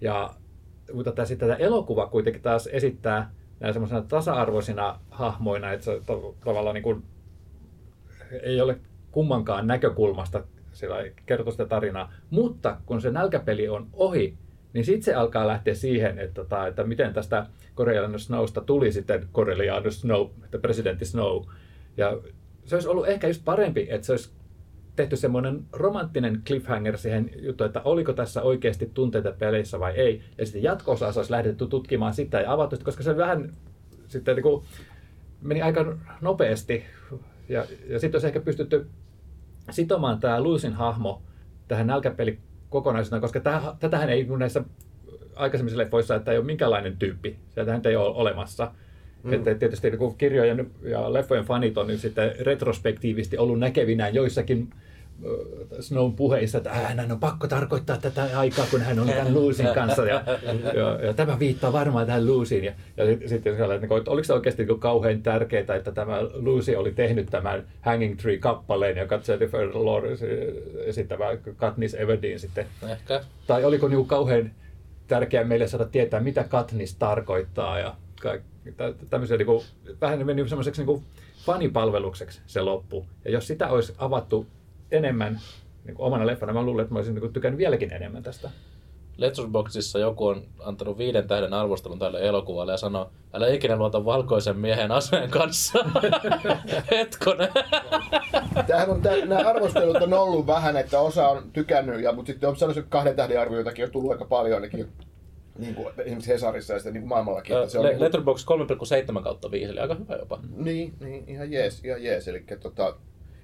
Ja, 0.00 0.30
mutta 0.92 1.12
tämä, 1.12 1.26
sitten 1.26 1.48
tämä 1.48 1.58
elokuva 1.58 2.06
kuitenkin 2.06 2.42
taas 2.42 2.68
esittää 2.72 3.30
näin 3.60 3.72
semmoisena 3.72 4.02
tasa-arvoisina 4.02 5.00
hahmoina, 5.10 5.72
että 5.72 5.84
se 5.84 6.00
tavallaan 6.44 6.74
niin 6.74 6.82
kuin, 6.82 7.02
ei 8.42 8.60
ole 8.60 8.78
kummankaan 9.12 9.66
näkökulmasta 9.66 10.44
sillä 10.72 10.96
kertoo 11.26 11.50
sitä 11.50 11.66
tarinaa. 11.66 12.12
Mutta 12.30 12.76
kun 12.86 13.00
se 13.00 13.10
nälkäpeli 13.10 13.68
on 13.68 13.86
ohi, 13.92 14.34
niin 14.72 14.84
sitten 14.84 15.02
se 15.02 15.14
alkaa 15.14 15.46
lähteä 15.46 15.74
siihen, 15.74 16.18
että, 16.18 16.34
tota, 16.34 16.66
että 16.66 16.84
miten 16.84 17.12
tästä 17.12 17.46
Coriolanus 17.76 18.24
Snowsta 18.24 18.60
tuli 18.60 18.92
sitten 18.92 19.28
Coriolanus 19.32 20.00
Snow, 20.00 20.28
että 20.44 20.58
presidentti 20.58 21.04
Snow. 21.04 21.44
Ja 21.96 22.18
se 22.64 22.76
olisi 22.76 22.88
ollut 22.88 23.08
ehkä 23.08 23.26
just 23.26 23.44
parempi, 23.44 23.86
että 23.90 24.06
se 24.06 24.12
olisi 24.12 24.30
tehty 24.96 25.16
semmoinen 25.16 25.64
romanttinen 25.72 26.42
cliffhanger 26.46 26.98
siihen 26.98 27.30
juttuun, 27.36 27.66
että 27.66 27.80
oliko 27.84 28.12
tässä 28.12 28.42
oikeasti 28.42 28.90
tunteita 28.94 29.32
peleissä 29.32 29.80
vai 29.80 29.92
ei. 29.92 30.22
Ja 30.38 30.46
sitten 30.46 30.62
jatko-osa 30.62 31.06
olisi 31.06 31.30
lähdetty 31.30 31.66
tutkimaan 31.66 32.14
sitä 32.14 32.40
ja 32.40 32.52
avattu, 32.52 32.76
koska 32.84 33.02
se 33.02 33.16
vähän 33.16 33.52
sitten 34.06 34.36
niin 34.36 34.42
kuin 34.42 34.64
meni 35.40 35.62
aika 35.62 35.98
nopeasti. 36.20 36.84
Ja, 37.48 37.64
ja 37.88 37.98
sitten 37.98 38.16
olisi 38.16 38.26
ehkä 38.26 38.40
pystytty 38.40 38.86
sitomaan 39.70 40.20
tämä 40.20 40.42
Luisin 40.42 40.72
hahmo 40.72 41.22
tähän 41.68 41.86
nälkäpeli 41.86 42.38
kokonaisuutena, 42.70 43.20
koska 43.20 43.40
täh, 43.40 43.62
tätähän 43.80 44.10
ei 44.10 44.24
näissä 44.38 44.64
aikaisemmissa 45.36 45.78
leffoissa, 45.78 46.14
että 46.14 46.32
ei 46.32 46.38
ole 46.38 46.46
minkäänlainen 46.46 46.96
tyyppi. 46.96 47.38
Sieltähän 47.50 47.82
ei 47.84 47.96
ole 47.96 48.14
olemassa. 48.14 48.72
Mm. 49.22 49.32
Että 49.32 49.54
tietysti 49.54 49.90
niin 49.90 50.14
kirjojen 50.18 50.70
ja 50.82 51.12
leffojen 51.12 51.44
fanit 51.44 51.78
on 51.78 51.86
nyt 51.86 52.00
sitten 52.00 52.32
retrospektiivisesti 52.40 53.38
ollut 53.38 53.58
näkevinään 53.58 54.14
joissakin 54.14 54.70
Snown 55.80 56.12
puheissa, 56.12 56.58
että 56.58 56.70
hän 56.70 57.12
on 57.12 57.20
pakko 57.20 57.48
tarkoittaa 57.48 57.96
tätä 57.96 58.28
aikaa, 58.34 58.66
kun 58.70 58.80
hän 58.80 58.98
on 58.98 59.08
tämän 59.08 59.34
Luusin 59.34 59.66
kanssa. 59.74 60.06
Ja, 60.06 60.22
ja, 60.74 61.06
ja 61.06 61.14
tämä 61.14 61.38
viittaa 61.38 61.72
varmaan 61.72 62.06
tähän 62.06 62.26
Luusiin. 62.26 62.64
Ja, 62.64 62.72
ja 62.96 63.28
sitten 63.28 63.52
että, 63.52 63.74
että 63.96 64.10
oliko 64.10 64.24
se 64.24 64.32
oikeasti 64.32 64.64
niin 64.64 64.80
kauhean 64.80 65.22
tärkeää, 65.22 65.76
että 65.76 65.92
tämä 65.92 66.18
Lucy 66.34 66.74
oli 66.74 66.92
tehnyt 66.92 67.26
tämän 67.30 67.66
Hanging 67.80 68.16
Tree-kappaleen, 68.18 68.96
joka 68.96 69.20
Jennifer 69.28 69.70
Lawrence 69.74 70.26
esittävä 70.84 71.36
Katniss 71.56 71.94
Everdeen 71.94 72.38
sitten. 72.38 72.66
Ehkä. 72.88 73.20
Tai 73.46 73.64
oliko 73.64 73.88
niin 73.88 74.06
kauhean 74.06 74.50
tärkeää 75.08 75.44
meille 75.44 75.68
saada 75.68 75.84
tietää, 75.84 76.20
mitä 76.20 76.44
Katniss 76.44 76.96
tarkoittaa 76.96 77.78
ja 77.78 77.94
tämmöisiä 79.10 79.36
niin 79.36 79.46
kuin, 79.46 79.64
vähän 80.00 80.26
meni 80.26 80.48
semmoiseksi 80.48 80.84
niin 80.84 81.02
fanipalvelukseksi 81.46 82.40
se 82.46 82.60
loppu. 82.60 83.06
Ja 83.24 83.30
jos 83.30 83.46
sitä 83.46 83.68
olisi 83.68 83.94
avattu 83.98 84.46
enemmän 84.90 85.40
niin 85.84 85.94
kuin 85.94 86.06
omana 86.06 86.26
leffana, 86.26 86.52
mä 86.52 86.62
luulen, 86.62 86.82
että 86.82 86.94
mä 86.94 86.98
olisin 86.98 87.14
niin 87.14 87.20
kuin, 87.20 87.32
tykännyt 87.32 87.58
vieläkin 87.58 87.92
enemmän 87.92 88.22
tästä. 88.22 88.50
Letterboxdissa 89.16 89.98
joku 89.98 90.26
on 90.26 90.42
antanut 90.58 90.98
viiden 90.98 91.28
tähden 91.28 91.52
arvostelun 91.52 91.98
tälle 91.98 92.20
elokuvalle 92.20 92.72
ja 92.72 92.76
sanoo, 92.76 93.10
älä 93.32 93.48
ikinä 93.48 93.76
luota 93.76 94.04
valkoisen 94.04 94.56
miehen 94.56 94.92
aseen 94.92 95.30
kanssa. 95.30 95.78
Hetkonen. 96.90 97.48
Tämähän 98.66 98.90
on, 98.90 99.02
tää, 99.02 99.26
nämä 99.26 99.48
arvostelut 99.48 100.02
on 100.02 100.12
ollut 100.12 100.46
vähän, 100.46 100.76
että 100.76 101.00
osa 101.00 101.28
on 101.28 101.52
tykännyt, 101.52 102.02
ja, 102.02 102.12
mutta 102.12 102.32
sitten 102.32 102.48
on 102.48 102.56
sellaisia 102.56 102.82
kahden 102.88 103.16
tähden 103.16 103.40
arvioitakin 103.40 103.84
on 103.84 103.90
tullut 103.90 104.12
aika 104.12 104.24
paljon 104.24 104.54
ainakin 104.54 104.88
niin 105.58 105.74
kuin 105.74 105.88
esimerkiksi 105.98 106.30
Hesarissa 106.30 106.72
ja 106.72 106.78
sitten 106.78 106.92
niin 106.92 107.02
kuin 107.02 107.08
maailmallakin. 107.08 107.56
Että 107.56 107.68
se 107.68 107.78
on 107.78 107.84
Le- 107.84 107.90
niin 107.90 108.00
Letterboxd 108.00 108.48
3,7 109.16 109.22
kautta 109.22 109.50
5, 109.50 109.70
eli 109.70 109.80
aika 109.80 109.94
hyvä 109.94 110.16
jopa. 110.16 110.40
Niin, 110.56 110.94
niin 111.00 111.28
ihan 111.28 111.52
jees, 111.52 111.84
ihan 111.84 112.02
jees. 112.02 112.28
Eli, 112.28 112.44
tota, 112.60 112.96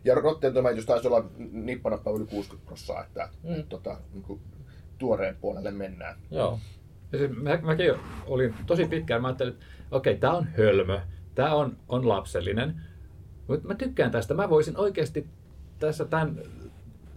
ja 0.05 0.15
Rotten 0.15 0.55
Tomatoes 0.55 0.87
taisi 0.87 1.09
olla 1.09 1.25
nippanappa 1.53 2.11
yli 2.11 2.27
60 2.27 2.67
prosenttia, 2.67 3.03
että 3.05 3.29
mm. 3.43 3.65
tota, 3.69 3.99
niin 4.13 4.23
kuin, 4.23 4.41
tuoreen 4.99 5.37
puolelle 5.41 5.71
mennään. 5.71 6.17
Joo. 6.31 6.59
Ja 7.13 7.19
siis 7.19 7.31
mä, 7.31 7.59
mäkin 7.63 7.95
olin 8.27 8.55
tosi 8.67 8.87
pitkään, 8.87 9.23
mä 9.23 9.29
ajattelin, 9.29 9.53
että 9.53 9.67
okei, 9.91 10.13
okay, 10.13 10.21
tämä 10.21 10.37
on 10.37 10.45
hölmö, 10.45 11.01
tämä 11.35 11.55
on, 11.55 11.77
on 11.89 12.09
lapsellinen, 12.09 12.81
mutta 13.49 13.69
mä 13.69 13.75
tykkään 13.75 14.11
tästä, 14.11 14.35
mä 14.35 14.51
voisin 14.51 14.77
oikeasti 14.77 15.27
tässä 15.79 16.05
tämän, 16.05 16.43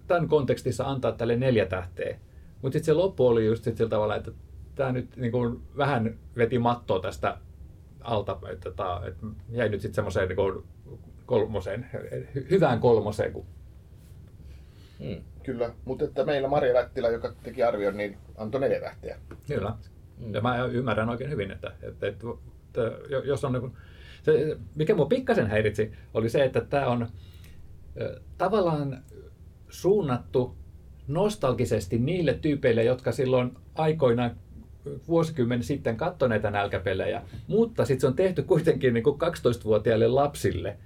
tämän 0.08 0.28
kontekstissa 0.28 0.86
antaa 0.86 1.12
tälle 1.12 1.36
neljä 1.36 1.66
tähteä. 1.66 2.20
Mutta 2.62 2.74
sitten 2.74 2.86
se 2.86 2.94
loppu 2.94 3.28
oli 3.28 3.46
just 3.46 3.64
sit 3.64 3.78
sillä 3.78 3.90
tavalla, 3.90 4.16
että 4.16 4.32
tämä 4.76 4.92
nyt 4.92 5.18
niin 5.18 5.32
kuin 5.32 5.62
vähän 5.78 6.18
veti 6.38 6.60
mattoa 6.60 7.00
tästä 7.00 7.38
alta, 8.02 8.40
että, 8.52 8.70
että, 8.70 9.02
että 9.08 9.26
jäi 9.50 9.70
nyt 9.70 9.82
sitten 9.82 9.96
semmoiseen 9.96 10.30
niin 10.30 10.64
kolmoseen, 11.26 11.90
hyvään 12.50 12.80
kolmoseen. 12.80 13.34
Kun... 13.34 13.46
Hmm. 15.00 15.24
Kyllä, 15.44 15.74
mutta 15.86 16.06
että 16.06 16.26
meillä 16.26 16.48
Maria 16.48 16.74
Lättilä, 16.74 17.10
joka 17.10 17.34
teki 17.44 17.64
arvion, 17.64 17.98
niin 17.98 18.18
antoi 18.38 18.62
neljä 18.62 18.80
tähteä. 18.80 19.18
Kyllä, 19.48 19.74
hmm. 20.20 20.34
ja 20.34 20.42
mä 20.42 20.66
ymmärrän 20.66 21.10
oikein 21.10 21.30
hyvin, 21.30 21.52
että, 21.52 21.72
että, 21.82 22.08
että, 22.08 22.28
että 22.68 22.82
jos 23.24 23.44
on 23.44 23.54
niin 23.54 23.74
se, 24.24 24.58
mikä 24.76 24.96
mua 24.96 25.06
pikkasen 25.06 25.48
häiritsi, 25.48 25.92
oli 26.14 26.30
se, 26.30 26.44
että 26.44 26.62
tämä 26.62 26.88
on 26.88 27.08
tavallaan 28.38 29.04
suunnattu 29.70 30.56
nostalgisesti 31.08 32.00
niille 32.00 32.34
tyypeille, 32.34 32.84
jotka 32.84 33.12
silloin 33.12 33.58
aikoinaan 33.76 34.36
vuosikymmen 35.08 35.64
sitten 35.64 35.98
katsoi 35.98 36.30
näitä 36.30 36.52
nälkäpelejä, 36.52 37.22
mutta 37.48 37.86
sitten 37.86 38.02
se 38.02 38.08
on 38.08 38.16
tehty 38.16 38.44
kuitenkin 38.44 38.94
niin 38.94 39.06
12-vuotiaille 39.06 40.08
lapsille. 40.08 40.78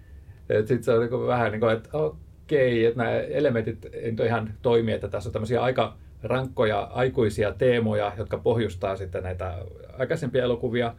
Sitten 0.58 0.84
se 0.84 0.91
on 0.91 1.00
niin 1.00 1.28
vähän 1.28 1.52
niin 1.52 1.60
kuin, 1.60 1.74
että 1.74 1.89
okei, 1.98 2.86
että 2.86 3.04
nämä 3.04 3.20
elementit 3.20 3.86
ei 3.93 4.16
ihan 4.26 4.54
toimi, 4.62 4.91
että 4.91 5.08
tässä 5.08 5.30
on 5.30 5.34
tämmöisiä 5.34 5.62
aika 5.62 5.98
rankkoja 6.24 6.80
aikuisia 6.80 7.54
teemoja, 7.54 8.12
jotka 8.18 8.38
pohjustaa 8.38 8.96
sitten 8.96 9.24
näitä 9.24 9.58
aikaisempia 9.98 10.43
elokuvia. 10.43 10.96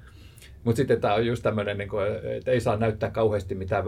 Mutta 0.64 0.76
sitten 0.76 1.00
tämä 1.00 1.14
on 1.14 1.26
just 1.26 1.42
tämmöinen, 1.42 1.78
niin 1.78 1.90
että 2.36 2.50
ei 2.50 2.60
saa 2.60 2.76
näyttää 2.76 3.10
kauheasti 3.10 3.54
mitään 3.54 3.84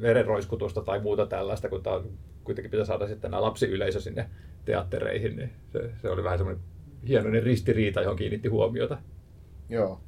verenroiskutusta 0.00 0.82
tai 0.82 1.00
muuta 1.00 1.26
tällaista, 1.26 1.68
kun 1.68 1.82
tämä 1.82 2.00
kuitenkin 2.44 2.70
pitää 2.70 2.86
saada 2.86 3.06
sitten 3.06 3.30
nämä 3.30 3.42
lapsiyleisö 3.42 4.00
sinne 4.00 4.28
teattereihin. 4.64 5.36
Niin 5.36 5.50
se, 5.72 5.90
se 6.02 6.10
oli 6.10 6.24
vähän 6.24 6.38
semmoinen 6.38 6.64
hienoinen 7.08 7.42
ristiriita, 7.42 8.00
johon 8.00 8.16
kiinnitti 8.16 8.48
huomiota. 8.48 8.98
Joo. 9.68 10.00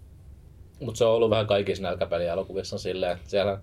Mutta 0.80 0.98
se 0.98 1.04
on 1.04 1.14
ollut 1.14 1.30
vähän 1.30 1.46
kaikissa 1.46 1.82
nälkäpelielokuvissa 1.82 2.78
silleen, 2.78 3.12
että 3.12 3.30
siellä 3.30 3.60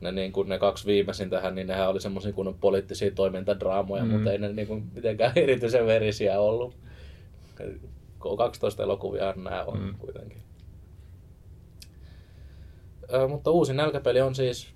ne, 0.00 0.12
niin 0.12 0.32
kuin 0.32 0.48
ne 0.48 0.58
kaksi 0.58 0.86
viimeisintähän, 0.86 1.54
niin 1.54 1.66
nehän 1.66 1.88
oli 1.88 2.00
semmoisia 2.00 2.32
kunnon 2.32 2.54
poliittisia 2.54 3.10
toimintadraamoja, 3.10 4.04
mm. 4.04 4.10
mutta 4.10 4.32
ei 4.32 4.38
ne 4.38 4.52
niin 4.52 4.68
kuin 4.68 4.90
mitenkään 4.94 5.32
erityisen 5.44 5.86
verisiä 5.86 6.40
ollut. 6.40 6.76
K12 8.20 8.82
elokuvia 8.82 9.32
nämä 9.36 9.64
on 9.64 9.80
mm. 9.80 9.94
kuitenkin. 9.98 10.42
Ö, 13.12 13.28
mutta 13.28 13.50
uusi 13.50 13.74
nälkäpeli 13.74 14.20
on 14.20 14.34
siis 14.34 14.68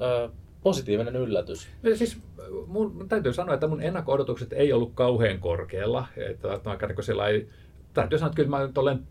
ö, 0.00 0.28
positiivinen 0.64 1.16
yllätys. 1.16 1.68
Ja 1.82 1.96
siis 1.96 2.18
mun, 2.66 3.08
täytyy 3.08 3.32
sanoa, 3.32 3.54
että 3.54 3.66
mun 3.66 3.82
ennakko-odotukset 3.82 4.52
ei 4.52 4.72
ollut 4.72 4.92
kauhean 4.94 5.38
korkealla. 5.38 6.06
Että, 6.16 6.54
että 6.54 6.70
niin 6.70 7.26
ei, 7.26 7.48
täytyy 7.94 8.18
sanoa, 8.18 8.28
että 8.28 8.36
kyllä 8.36 8.50
mä 8.50 8.66
nyt 8.66 8.78
olen 8.78 9.06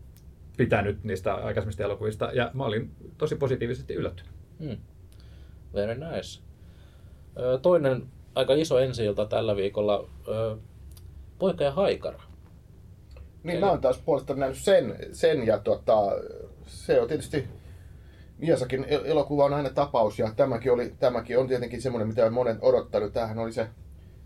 pitänyt 0.56 1.04
niistä 1.04 1.34
aikaisemmista 1.34 1.84
elokuvista 1.84 2.30
ja 2.32 2.50
mä 2.54 2.64
olin 2.64 2.90
tosi 3.18 3.36
positiivisesti 3.36 3.94
yllättynyt. 3.94 4.32
Hmm. 4.60 4.76
Very 5.74 5.94
nice. 5.94 6.42
Toinen 7.62 8.06
aika 8.34 8.54
iso 8.54 8.78
ensi 8.78 9.04
tällä 9.28 9.56
viikolla, 9.56 10.08
Poika 11.38 11.64
ja 11.64 11.72
haikara. 11.72 12.22
Niin 13.42 13.56
Eli... 13.56 13.60
mä 13.60 13.70
oon 13.70 13.80
taas 13.80 13.98
puolestaan 13.98 14.38
nähnyt 14.38 14.58
sen, 14.58 14.96
sen 15.12 15.46
ja 15.46 15.58
tota, 15.58 15.96
se 16.66 17.00
on 17.00 17.08
tietysti 17.08 17.48
Miasakin 18.38 18.86
elokuva 18.88 19.44
on 19.44 19.54
aina 19.54 19.70
tapaus 19.70 20.18
ja 20.18 20.32
tämäkin, 20.36 20.72
oli, 20.72 20.94
tämäkin 21.00 21.38
on 21.38 21.48
tietenkin 21.48 21.82
semmoinen, 21.82 22.08
mitä 22.08 22.30
monen 22.30 22.58
odottanut. 22.60 23.12
Tämähän 23.12 23.38
oli 23.38 23.52
se 23.52 23.66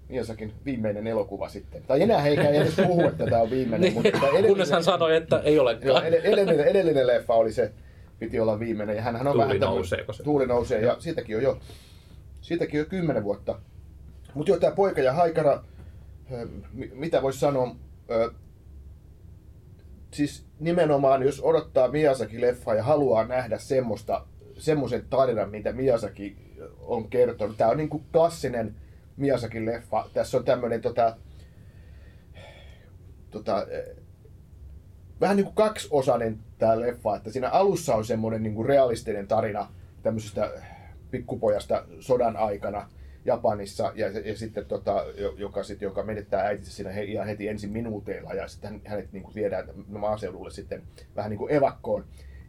Miasakin 0.08 0.52
viimeinen 0.64 1.06
elokuva 1.06 1.48
sitten. 1.48 1.82
Tai 1.82 2.02
enää 2.02 2.26
eikä 2.26 2.48
edes 2.48 2.74
puhu, 2.86 3.08
että 3.08 3.26
tämä 3.26 3.42
on 3.42 3.50
viimeinen. 3.50 3.80
niin, 3.94 3.94
mutta 3.94 4.08
edellinen, 4.18 4.46
kunnes 4.46 4.70
hän 4.70 4.84
sanoi, 4.84 5.16
että 5.16 5.40
ei 5.40 5.58
ole. 5.58 5.78
Joo, 5.82 6.00
edellinen, 6.00 6.60
edellinen 6.60 7.06
leffa 7.06 7.34
oli 7.34 7.52
se, 7.52 7.72
piti 8.18 8.40
olla 8.40 8.58
viimeinen. 8.58 8.96
Ja 8.96 9.02
hänhän 9.02 9.26
on 9.26 9.32
tuuli 9.32 9.48
vähän 9.48 9.60
nousee, 9.60 10.04
se? 10.12 10.22
Tuuli 10.22 10.46
nousee 10.46 10.80
ja 10.80 10.96
siitäkin 10.98 11.36
on 11.36 11.42
jo, 11.42 11.58
siitäkin 12.40 12.80
on 12.80 12.84
jo 12.84 12.90
kymmenen 12.90 13.24
vuotta. 13.24 13.58
Mutta 14.34 14.50
joo, 14.50 14.60
tämä 14.60 14.74
Poika 14.74 15.00
ja 15.00 15.12
Haikara, 15.12 15.64
mitä 16.92 17.22
voisi 17.22 17.38
sanoa, 17.38 17.76
siis 20.10 20.46
nimenomaan 20.60 21.22
jos 21.22 21.40
odottaa 21.44 21.88
Miyazaki-leffaa 21.88 22.74
ja 22.74 22.82
haluaa 22.82 23.24
nähdä 23.24 23.58
semmoista, 23.58 24.26
semmoisen 24.58 25.04
tarinan, 25.10 25.50
mitä 25.50 25.72
Miyazaki 25.72 26.36
on 26.80 27.10
kertonut. 27.10 27.56
Tämä 27.56 27.70
on 27.70 27.76
niin 27.76 27.88
kuin 27.88 28.04
klassinen 28.12 28.74
Miyazaki-leffa. 29.16 30.10
Tässä 30.14 30.38
on 30.38 30.44
tämmöinen 30.44 30.80
tota, 30.80 31.16
tota, 33.30 33.66
vähän 35.20 35.36
niin 35.36 35.44
kuin 35.44 35.54
kaksiosainen 35.54 36.38
tämä 36.58 36.80
leffa, 36.80 37.16
että 37.16 37.30
siinä 37.30 37.50
alussa 37.50 37.94
on 37.94 38.04
semmoinen 38.04 38.42
niin 38.42 38.54
kuin 38.54 38.66
realistinen 38.66 39.28
tarina 39.28 39.68
tämmöisestä 40.02 40.50
pikkupojasta 41.10 41.84
sodan 42.00 42.36
aikana 42.36 42.90
Japanissa 43.28 43.92
ja, 43.94 44.08
ja 44.08 44.36
sitten 44.36 44.66
tota, 44.66 45.04
joka, 45.36 45.62
sit, 45.62 45.82
joka 45.82 46.02
menettää 46.02 46.46
äitinsä 46.46 46.72
siinä 46.72 46.90
he, 46.90 47.02
ihan 47.02 47.26
heti 47.26 47.48
ensin 47.48 47.70
minuuteilla 47.70 48.34
ja 48.34 48.48
sitten 48.48 48.80
hänet 48.86 49.12
niin 49.12 49.22
kuin 49.22 49.34
viedään 49.34 49.68
maaseudulle 49.88 50.50
sitten 50.50 50.82
vähän 51.16 51.30
niin 51.30 51.38
kuin 51.38 51.52
evakkoon. 51.52 52.04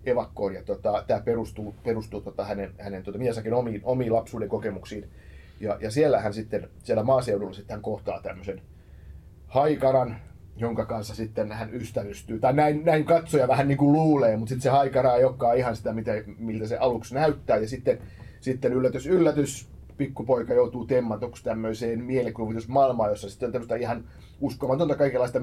evakkoon 0.05 0.53
ja 0.53 0.63
tota, 0.63 1.03
tämä 1.07 1.21
perustuu, 1.21 1.75
perustuu 1.83 2.21
tota, 2.21 2.45
hänen, 2.45 2.73
hänen 2.79 3.03
tota, 3.03 3.17
Miasakin 3.17 3.53
omiin, 3.53 3.81
omiin 3.83 4.13
lapsuuden 4.13 4.49
kokemuksiin. 4.49 5.09
Ja, 5.59 5.77
ja 5.81 5.91
siellä 5.91 6.19
hän 6.19 6.33
sitten, 6.33 6.69
siellä 6.83 7.03
maaseudulla 7.03 7.53
sitten 7.53 7.73
hän 7.73 7.81
kohtaa 7.81 8.21
tämmöisen 8.21 8.61
haikaran, 9.47 10.17
jonka 10.57 10.85
kanssa 10.85 11.15
sitten 11.15 11.51
hän 11.51 11.73
ystävystyy. 11.73 12.39
Tai 12.39 12.53
näin, 12.53 12.85
näin 12.85 13.05
katsoja 13.05 13.47
vähän 13.47 13.67
niin 13.67 13.77
kuin 13.77 13.93
luulee, 13.93 14.37
mutta 14.37 14.49
sitten 14.49 14.63
se 14.63 14.69
haikara 14.69 15.15
ei 15.15 15.23
olekaan 15.23 15.57
ihan 15.57 15.75
sitä, 15.75 15.93
mitä, 15.93 16.11
miltä 16.37 16.67
se 16.67 16.77
aluksi 16.77 17.15
näyttää. 17.15 17.57
Ja 17.57 17.67
sitten, 17.67 17.99
sitten 18.41 18.73
yllätys, 18.73 19.07
yllätys, 19.07 19.69
pikkupoika 19.99 20.53
joutuu 20.53 20.85
temmatuksi 20.85 21.43
tämmöiseen 21.43 22.03
mielikuvitusmaailmaan, 22.03 23.09
jossa 23.09 23.29
sitten 23.29 23.47
on 23.47 23.53
tämmöistä 23.53 23.75
ihan 23.75 24.03
uskomatonta 24.41 24.95
kaikenlaista 24.95 25.39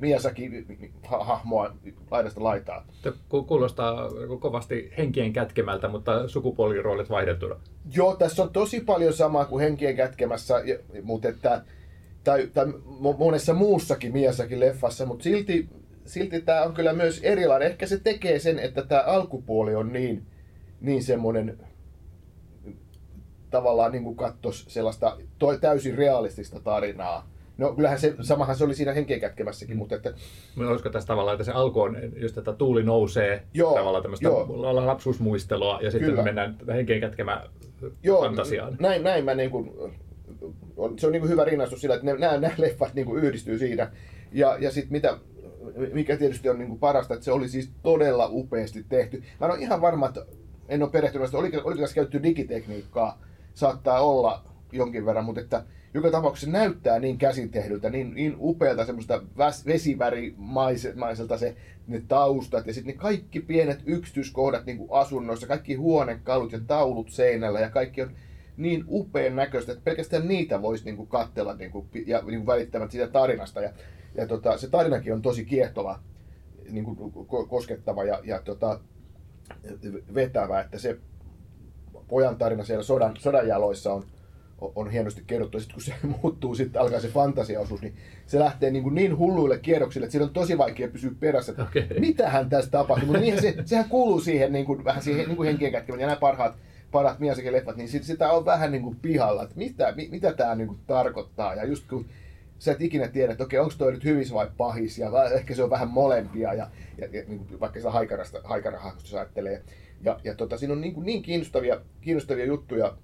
Miyazaki-hahmoa 0.00 1.76
laidasta 2.10 2.42
laitaa. 2.42 2.86
Ku- 3.28 3.44
Kuulostaa 3.44 4.08
kovasti 4.40 4.92
henkien 4.98 5.32
kätkemältä, 5.32 5.88
mutta 5.88 6.28
sukupuoliroolit 6.28 7.10
vaihdettuna. 7.10 7.56
Joo, 7.94 8.16
tässä 8.16 8.42
on 8.42 8.50
tosi 8.50 8.80
paljon 8.80 9.12
samaa 9.12 9.44
kuin 9.44 9.62
henkien 9.62 9.96
kätkemässä, 9.96 10.54
mutta 11.02 11.28
että, 11.28 11.62
tai, 12.24 12.46
tai 12.54 12.66
mo- 13.00 13.18
monessa 13.18 13.54
muussakin 13.54 14.12
Miyazakin 14.12 14.60
leffassa, 14.60 15.06
mutta 15.06 15.22
silti, 15.22 15.68
silti 16.04 16.40
tämä 16.40 16.62
on 16.62 16.74
kyllä 16.74 16.92
myös 16.92 17.20
erilainen. 17.22 17.68
Ehkä 17.68 17.86
se 17.86 17.98
tekee 17.98 18.38
sen, 18.38 18.58
että 18.58 18.82
tämä 18.82 19.02
alkupuoli 19.02 19.74
on 19.74 19.92
niin, 19.92 20.22
niin 20.80 21.02
semmoinen 21.02 21.58
tavallaan 23.50 23.92
niin 23.92 24.04
kuin 24.04 24.16
kattos 24.16 24.64
sellaista 24.68 25.16
toi, 25.38 25.58
täysin 25.58 25.98
realistista 25.98 26.60
tarinaa. 26.60 27.30
No 27.58 27.72
kyllähän 27.72 27.98
se, 27.98 28.14
samahan 28.20 28.56
se 28.56 28.64
oli 28.64 28.74
siinä 28.74 28.92
henkien 28.92 29.20
kätkemässäkin, 29.20 29.76
mutta 29.76 29.94
että 29.94 30.14
olisiko 30.68 30.90
tässä 30.90 31.06
tavallaan, 31.06 31.34
että 31.34 31.44
se 31.44 31.52
alku 31.52 31.80
on 31.80 31.96
just, 32.16 32.38
että 32.38 32.52
tuuli 32.52 32.82
nousee, 32.82 33.42
Joo, 33.54 33.74
tavallaan 33.74 34.02
tämmöistä 34.02 34.28
joo. 34.28 34.86
lapsuusmuistelua, 34.86 35.78
ja 35.82 35.90
sitten 35.90 36.10
Kyllä. 36.10 36.22
mennään 36.22 36.56
henkeen 36.68 37.00
kätkemään 37.00 37.48
Joo, 38.02 38.20
fantasiaan. 38.22 38.76
Näin, 38.80 39.02
näin 39.02 39.24
mä 39.24 39.34
niin 39.34 39.50
kuin, 39.50 39.72
se 40.96 41.06
on 41.06 41.12
niin 41.12 41.20
kuin 41.20 41.30
hyvä 41.30 41.44
rinnastus 41.44 41.80
sillä, 41.80 41.94
että 41.94 42.06
nämä, 42.06 42.38
nämä 42.38 42.54
leffat 42.58 42.94
niin 42.94 43.06
kuin 43.06 43.24
yhdistyy 43.24 43.58
siinä. 43.58 43.90
Ja, 44.32 44.56
ja 44.60 44.70
sitten 44.70 44.92
mitä, 44.92 45.18
mikä 45.92 46.16
tietysti 46.16 46.48
on 46.48 46.58
niin 46.58 46.68
kuin 46.68 46.80
parasta, 46.80 47.14
että 47.14 47.24
se 47.24 47.32
oli 47.32 47.48
siis 47.48 47.70
todella 47.82 48.28
upeasti 48.32 48.86
tehty. 48.88 49.22
Mä 49.40 49.46
en 49.46 49.52
ole 49.52 49.60
ihan 49.60 49.80
varma, 49.80 50.06
että 50.06 50.26
en 50.68 50.82
ole 50.82 50.90
perehtynyt, 50.90 51.24
että 51.24 51.38
oliko, 51.38 51.60
oliko 51.64 51.80
tässä 51.80 51.94
käytetty 51.94 52.22
digitekniikkaa, 52.22 53.22
saattaa 53.56 54.00
olla 54.00 54.44
jonkin 54.72 55.06
verran, 55.06 55.24
mutta 55.24 55.40
että 55.40 55.64
joka 55.94 56.10
tapauksessa 56.10 56.46
se 56.46 56.52
näyttää 56.52 56.98
niin 56.98 57.18
käsitehdyltä, 57.18 57.90
niin, 57.90 58.14
niin 58.14 58.36
upealta 58.38 58.86
semmoista 58.86 59.22
vesivärimaiselta 59.66 61.38
se, 61.38 61.56
ne 61.86 62.02
taustat 62.08 62.66
ja 62.66 62.74
sitten 62.74 62.94
ne 62.94 63.00
kaikki 63.00 63.40
pienet 63.40 63.82
yksityiskohdat 63.86 64.66
niin 64.66 64.78
kuin 64.78 64.88
asunnoissa, 64.92 65.46
kaikki 65.46 65.74
huonekalut 65.74 66.52
ja 66.52 66.60
taulut 66.66 67.10
seinällä 67.10 67.60
ja 67.60 67.70
kaikki 67.70 68.02
on 68.02 68.10
niin 68.56 68.84
upean 68.88 69.36
näköistä, 69.36 69.72
että 69.72 69.84
pelkästään 69.84 70.28
niitä 70.28 70.62
voisi 70.62 70.84
niin 70.84 70.96
kuin 70.96 71.08
katsella 71.08 71.54
niin 71.54 71.70
kuin, 71.70 71.88
ja 72.06 72.18
niin 72.18 72.40
kuin 72.40 72.46
välittämät 72.46 72.90
siitä 72.90 73.08
tarinasta. 73.08 73.60
Ja, 73.60 73.70
ja 74.14 74.26
tota, 74.26 74.58
se 74.58 74.70
tarinakin 74.70 75.12
on 75.12 75.22
tosi 75.22 75.44
kiehtova, 75.44 76.00
niin 76.70 76.84
kuin 76.84 76.98
ko- 76.98 77.48
koskettava 77.48 78.04
ja, 78.04 78.20
ja 78.24 78.42
tota, 78.42 78.80
vetävä, 80.14 80.60
että 80.60 80.78
se 80.78 80.98
pojan 82.08 82.36
tarina 82.36 82.64
siellä 82.64 82.82
sodan, 82.82 83.14
sodan 83.18 83.48
jaloissa 83.48 83.92
on, 83.92 84.04
on 84.58 84.90
hienosti 84.90 85.22
kerrottu. 85.26 85.56
Ja 85.56 85.60
sitten 85.60 85.74
kun 85.74 85.82
se 85.82 85.94
muuttuu, 86.22 86.54
sitten 86.54 86.82
alkaa 86.82 87.00
se 87.00 87.08
fantasiaosuus, 87.08 87.82
niin 87.82 87.94
se 88.26 88.38
lähtee 88.38 88.70
niin, 88.70 88.82
kuin 88.82 88.94
niin 88.94 89.18
hulluille 89.18 89.58
kierroksille, 89.58 90.04
että 90.04 90.12
siinä 90.12 90.26
on 90.26 90.32
tosi 90.32 90.58
vaikea 90.58 90.88
pysyä 90.88 91.10
perässä, 91.20 91.52
että 91.52 91.62
Okei. 91.62 92.00
mitähän 92.00 92.48
tässä 92.48 92.70
tapahtuu. 92.70 93.06
Mutta 93.06 93.20
niinhän 93.20 93.42
se, 93.42 93.54
sehän 93.64 93.88
kuuluu 93.88 94.20
siihen 94.20 94.52
niin 94.52 94.66
kuin, 94.66 94.84
vähän 94.84 95.02
siihen 95.02 95.26
niin 95.26 95.36
kuin 95.36 95.46
henkien 95.46 95.72
kätkemään. 95.72 96.00
Ja 96.00 96.06
nämä 96.06 96.20
parhaat, 96.20 96.54
parhaat 96.90 97.18
Miyazakin 97.18 97.52
leffat, 97.52 97.76
niin 97.76 97.88
sit, 97.88 98.04
sitä 98.04 98.30
on 98.30 98.44
vähän 98.44 98.72
niin 98.72 98.82
kuin 98.82 98.96
pihalla, 99.02 99.42
että 99.42 99.56
mitä, 99.56 99.92
mi, 99.96 100.08
mitä 100.10 100.32
tämä 100.32 100.54
niin 100.54 100.68
kuin 100.68 100.80
tarkoittaa. 100.86 101.54
Ja 101.54 101.64
just 101.64 101.88
kun 101.88 102.06
sä 102.58 102.72
et 102.72 102.82
ikinä 102.82 103.08
tiedä, 103.08 103.32
että 103.32 103.44
okei, 103.44 103.58
onko 103.58 103.74
toi 103.78 103.92
nyt 103.92 104.04
hyvis 104.04 104.32
vai 104.32 104.50
pahis, 104.56 104.98
ja 104.98 105.10
ehkä 105.34 105.54
se 105.54 105.62
on 105.62 105.70
vähän 105.70 105.88
molempia, 105.88 106.54
ja, 106.54 106.66
ja, 106.98 107.06
ja 107.12 107.22
niin 107.28 107.46
kuin 107.46 107.60
vaikka 107.60 107.78
sitä 107.78 107.90
haikarasta, 107.90 108.40
haikarahahmosta 108.44 109.08
jos 109.08 109.14
ajattelee. 109.14 109.62
Ja, 110.02 110.20
ja 110.24 110.34
tota, 110.34 110.58
siinä 110.58 110.72
on 110.72 110.80
niin, 110.80 110.94
niin 111.02 111.22
kiinnostavia, 111.22 111.80
kiinnostavia 112.00 112.44
juttuja, 112.44 112.96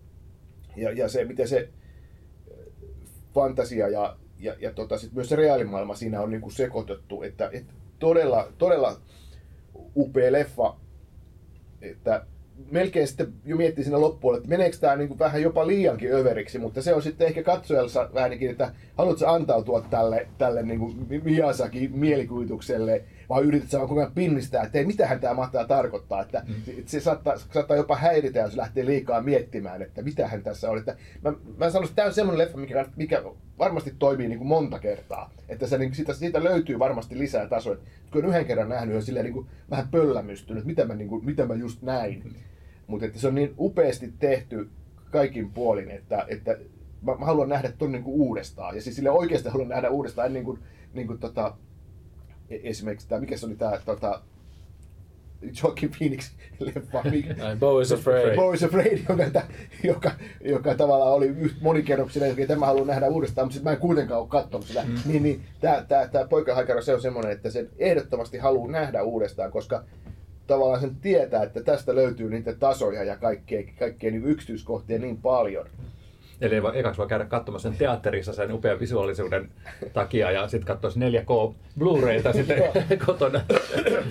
ja, 0.76 0.92
ja 0.92 1.08
se, 1.08 1.24
miten 1.24 1.48
se 1.48 1.68
fantasia 3.34 3.88
ja, 3.88 4.16
ja, 4.38 4.56
ja 4.60 4.72
tota, 4.72 4.98
sit 4.98 5.12
myös 5.12 5.28
se 5.28 5.36
reaalimaailma 5.36 5.94
siinä 5.94 6.20
on 6.20 6.30
niin 6.30 6.40
kuin 6.40 6.52
sekoitettu, 6.52 7.22
että, 7.22 7.50
että 7.52 7.72
todella, 7.98 8.52
todella 8.58 9.00
upea 9.96 10.32
leffa, 10.32 10.76
että 11.80 12.26
melkein 12.70 13.08
sitten 13.08 13.32
jo 13.44 13.56
miettii 13.56 13.84
siinä 13.84 14.00
loppuun, 14.00 14.36
että 14.36 14.48
meneekö 14.48 14.76
tämä 14.76 14.96
niin 14.96 15.18
vähän 15.18 15.42
jopa 15.42 15.66
liiankin 15.66 16.12
överiksi, 16.12 16.58
mutta 16.58 16.82
se 16.82 16.94
on 16.94 17.02
sitten 17.02 17.26
ehkä 17.26 17.42
katsojalla 17.42 18.10
vähän 18.14 18.30
niin, 18.30 18.50
että 18.50 18.72
haluatko 18.96 19.26
antautua 19.26 19.80
tälle, 19.90 20.28
tälle 20.38 20.62
niin 20.62 20.78
kuin 20.78 21.06
Miyazakin 21.24 21.98
mielikuvitukselle, 21.98 23.04
vaan 23.78 23.88
koko 23.88 24.00
ajan 24.00 24.12
pinnistää, 24.12 24.62
että 24.62 24.78
ei, 24.78 24.84
mitähän 24.84 25.20
tämä 25.20 25.34
mahtaa 25.34 25.66
tarkoittaa, 25.66 26.22
että 26.22 26.42
mm. 26.48 26.54
se 26.86 27.00
saattaa, 27.00 27.38
saattaa 27.38 27.76
jopa 27.76 27.96
häiritä, 27.96 28.38
jos 28.38 28.56
lähtee 28.56 28.86
liikaa 28.86 29.22
miettimään, 29.22 29.82
että 29.82 30.02
mitähän 30.02 30.42
tässä 30.42 30.70
on. 30.70 30.78
Että 30.78 30.96
mä, 31.24 31.32
mä 31.56 31.70
sanoisin, 31.70 31.92
että 31.92 31.96
tämä 31.96 32.06
on 32.06 32.14
semmoinen 32.14 32.38
leffa, 32.38 32.58
mikä, 32.58 32.86
mikä 32.96 33.22
varmasti 33.58 33.94
toimii 33.98 34.28
niin 34.28 34.38
kuin 34.38 34.48
monta 34.48 34.78
kertaa, 34.78 35.30
että 35.48 35.66
se, 35.66 35.78
niin, 35.78 35.94
siitä, 35.94 36.14
siitä 36.14 36.44
löytyy 36.44 36.78
varmasti 36.78 37.18
lisää 37.18 37.48
tasoja. 37.48 37.78
Kun 38.12 38.24
yhden 38.24 38.44
kerran 38.44 38.68
nähnyt, 38.68 38.96
on 38.96 39.02
silleen 39.02 39.24
niin 39.24 39.34
kuin 39.34 39.46
vähän 39.70 39.88
pöllämystynyt, 39.88 40.64
mitä 40.64 40.84
mä, 40.84 40.94
niin 40.94 41.08
kuin, 41.08 41.24
mitä 41.24 41.46
mä 41.46 41.54
just 41.54 41.82
näin. 41.82 42.36
Mutta 42.86 43.06
että 43.06 43.18
se 43.18 43.28
on 43.28 43.34
niin 43.34 43.54
upeasti 43.58 44.12
tehty 44.18 44.70
kaikin 45.10 45.50
puolin, 45.50 45.90
että, 45.90 46.26
että 46.28 46.56
mä, 47.02 47.14
mä 47.14 47.26
haluan 47.26 47.48
nähdä 47.48 47.72
ton 47.78 47.92
niin 47.92 48.02
kuin 48.02 48.14
uudestaan. 48.14 48.76
Ja 48.76 48.82
siis 48.82 48.96
sille 48.96 49.10
oikeasti 49.10 49.48
haluan 49.48 49.68
nähdä 49.68 49.90
uudestaan, 49.90 50.26
en 50.26 50.32
niin 50.32 50.44
kuin, 50.44 50.58
niin 50.94 51.06
kuin 51.06 51.18
tota, 51.18 51.46
e- 51.48 51.71
esimerkiksi 52.62 53.08
tämä, 53.08 53.20
mikä 53.20 53.36
se 53.36 53.46
oli 53.46 53.56
tämä 53.56 53.80
tota, 53.84 54.20
Joaquin 55.62 55.90
Phoenix 55.98 56.30
leffa, 56.58 57.02
mikä, 57.10 57.46
Ai, 57.46 57.56
Bo 57.56 57.80
is 57.80 57.92
afraid. 57.92 58.36
Bo 58.36 58.52
is 58.52 58.62
Afraid, 58.62 58.98
joka, 59.08 59.42
joka, 59.82 60.10
joka 60.40 60.74
tavallaan 60.74 61.12
oli 61.12 61.34
monikerroksinen, 61.60 62.30
että 62.30 62.46
tämä 62.46 62.66
haluan 62.66 62.86
nähdä 62.86 63.08
uudestaan, 63.08 63.46
mutta 63.46 63.54
sitten 63.54 63.70
mä 63.70 63.74
en 63.74 63.80
kuitenkaan 63.80 64.20
ole 64.20 64.28
katsonut 64.28 64.66
sitä. 64.66 64.82
Mm. 64.82 64.94
Niin, 65.04 65.22
niin 65.22 65.44
tämä, 65.60 65.84
tämä, 65.88 66.08
tämä 66.08 66.28
poikahaikara, 66.28 66.82
se 66.82 66.94
on 66.94 67.02
semmoinen, 67.02 67.32
että 67.32 67.50
sen 67.50 67.70
ehdottomasti 67.78 68.38
haluaa 68.38 68.70
nähdä 68.70 69.02
uudestaan, 69.02 69.50
koska 69.52 69.84
tavallaan 70.46 70.80
sen 70.80 70.96
tietää, 70.96 71.42
että 71.42 71.62
tästä 71.62 71.94
löytyy 71.94 72.30
niitä 72.30 72.54
tasoja 72.54 73.04
ja 73.04 73.16
kaikkea, 73.16 73.62
kaikkea 73.78 74.10
niin 74.10 74.26
yksityiskohtia 74.26 74.98
niin 74.98 75.16
paljon. 75.16 75.66
Eli 76.42 76.54
ei 76.54 76.62
voi, 76.62 76.78
ekaksi 76.78 76.98
voi 76.98 77.06
käydä 77.06 77.24
katsomassa 77.24 77.68
sen 77.68 77.78
teatterissa 77.78 78.32
sen 78.32 78.52
upean 78.52 78.80
visuaalisuuden 78.80 79.50
takia 79.92 80.30
ja 80.30 80.48
sitten 80.48 80.66
katsoa 80.66 80.90
4K 80.90 81.54
Blu-rayta 81.78 82.32
sitten 82.32 82.62
kotona. 83.06 83.40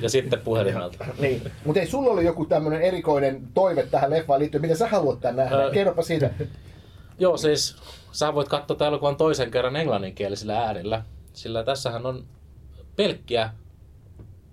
Ja 0.02 0.10
sitten 0.10 0.42
puhelimelta. 0.42 1.06
Niin. 1.20 1.42
Mutta 1.66 1.80
ei 1.80 1.88
sulla 1.88 2.12
oli 2.12 2.26
joku 2.26 2.46
tämmöinen 2.46 2.82
erikoinen 2.82 3.42
toive 3.54 3.84
tähän 3.92 4.10
leffaan 4.10 4.40
liittyen, 4.40 4.62
mitä 4.62 4.76
sä 4.76 4.88
haluat 4.88 5.20
tän 5.20 5.36
nähdä? 5.36 5.70
Kerropa 5.74 6.02
siitä. 6.02 6.30
Joo, 7.20 7.38
siis 7.38 7.76
sä 8.12 8.34
voit 8.34 8.50
katsoa 8.50 8.78
tämän 8.78 8.90
elokuvan 8.90 9.16
toisen 9.16 9.52
kerran 9.52 9.76
englanninkielisellä 9.76 10.60
äänillä, 10.60 11.04
sillä 11.34 11.64
tässähän 11.64 12.06
on 12.06 12.26
pelkkiä 12.96 13.50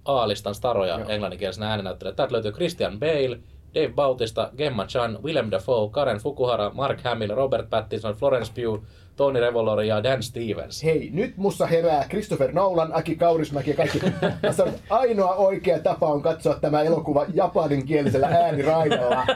A-listan 0.04 0.54
staroja 0.54 0.98
Joo. 0.98 1.08
englanninkielisenä 1.08 1.70
äänenäyttelijä. 1.70 2.14
Täältä 2.14 2.32
löytyy 2.32 2.52
Christian 2.52 2.98
Bale, 2.98 3.38
Dave 3.74 3.92
Bautista, 3.94 4.50
Gemma 4.56 4.86
Chan, 4.86 5.18
Willem 5.22 5.50
Dafoe, 5.50 5.90
Karen 5.90 6.18
Fukuhara, 6.18 6.70
Mark 6.74 7.00
Hamill, 7.04 7.34
Robert 7.34 7.70
Pattinson, 7.70 8.14
Florence 8.14 8.52
Pugh, 8.54 8.82
Tony 9.16 9.40
Revolori 9.40 9.88
ja 9.88 10.02
Dan 10.02 10.22
Stevens. 10.22 10.84
Hei, 10.84 11.10
nyt 11.12 11.36
mussa 11.36 11.66
herää 11.66 12.06
Christopher 12.08 12.52
Nolan, 12.52 12.90
Aki 12.92 13.16
Kaurismäki 13.16 13.70
ja 13.70 13.76
kaikki. 13.76 14.00
Mä 14.42 14.52
sanon, 14.52 14.74
että 14.74 14.94
ainoa 14.94 15.34
oikea 15.34 15.78
tapa 15.78 16.06
on 16.06 16.22
katsoa 16.22 16.54
tämä 16.54 16.82
elokuva 16.82 17.26
japaninkielisellä 17.34 18.26
ääniraidalla. 18.26 19.26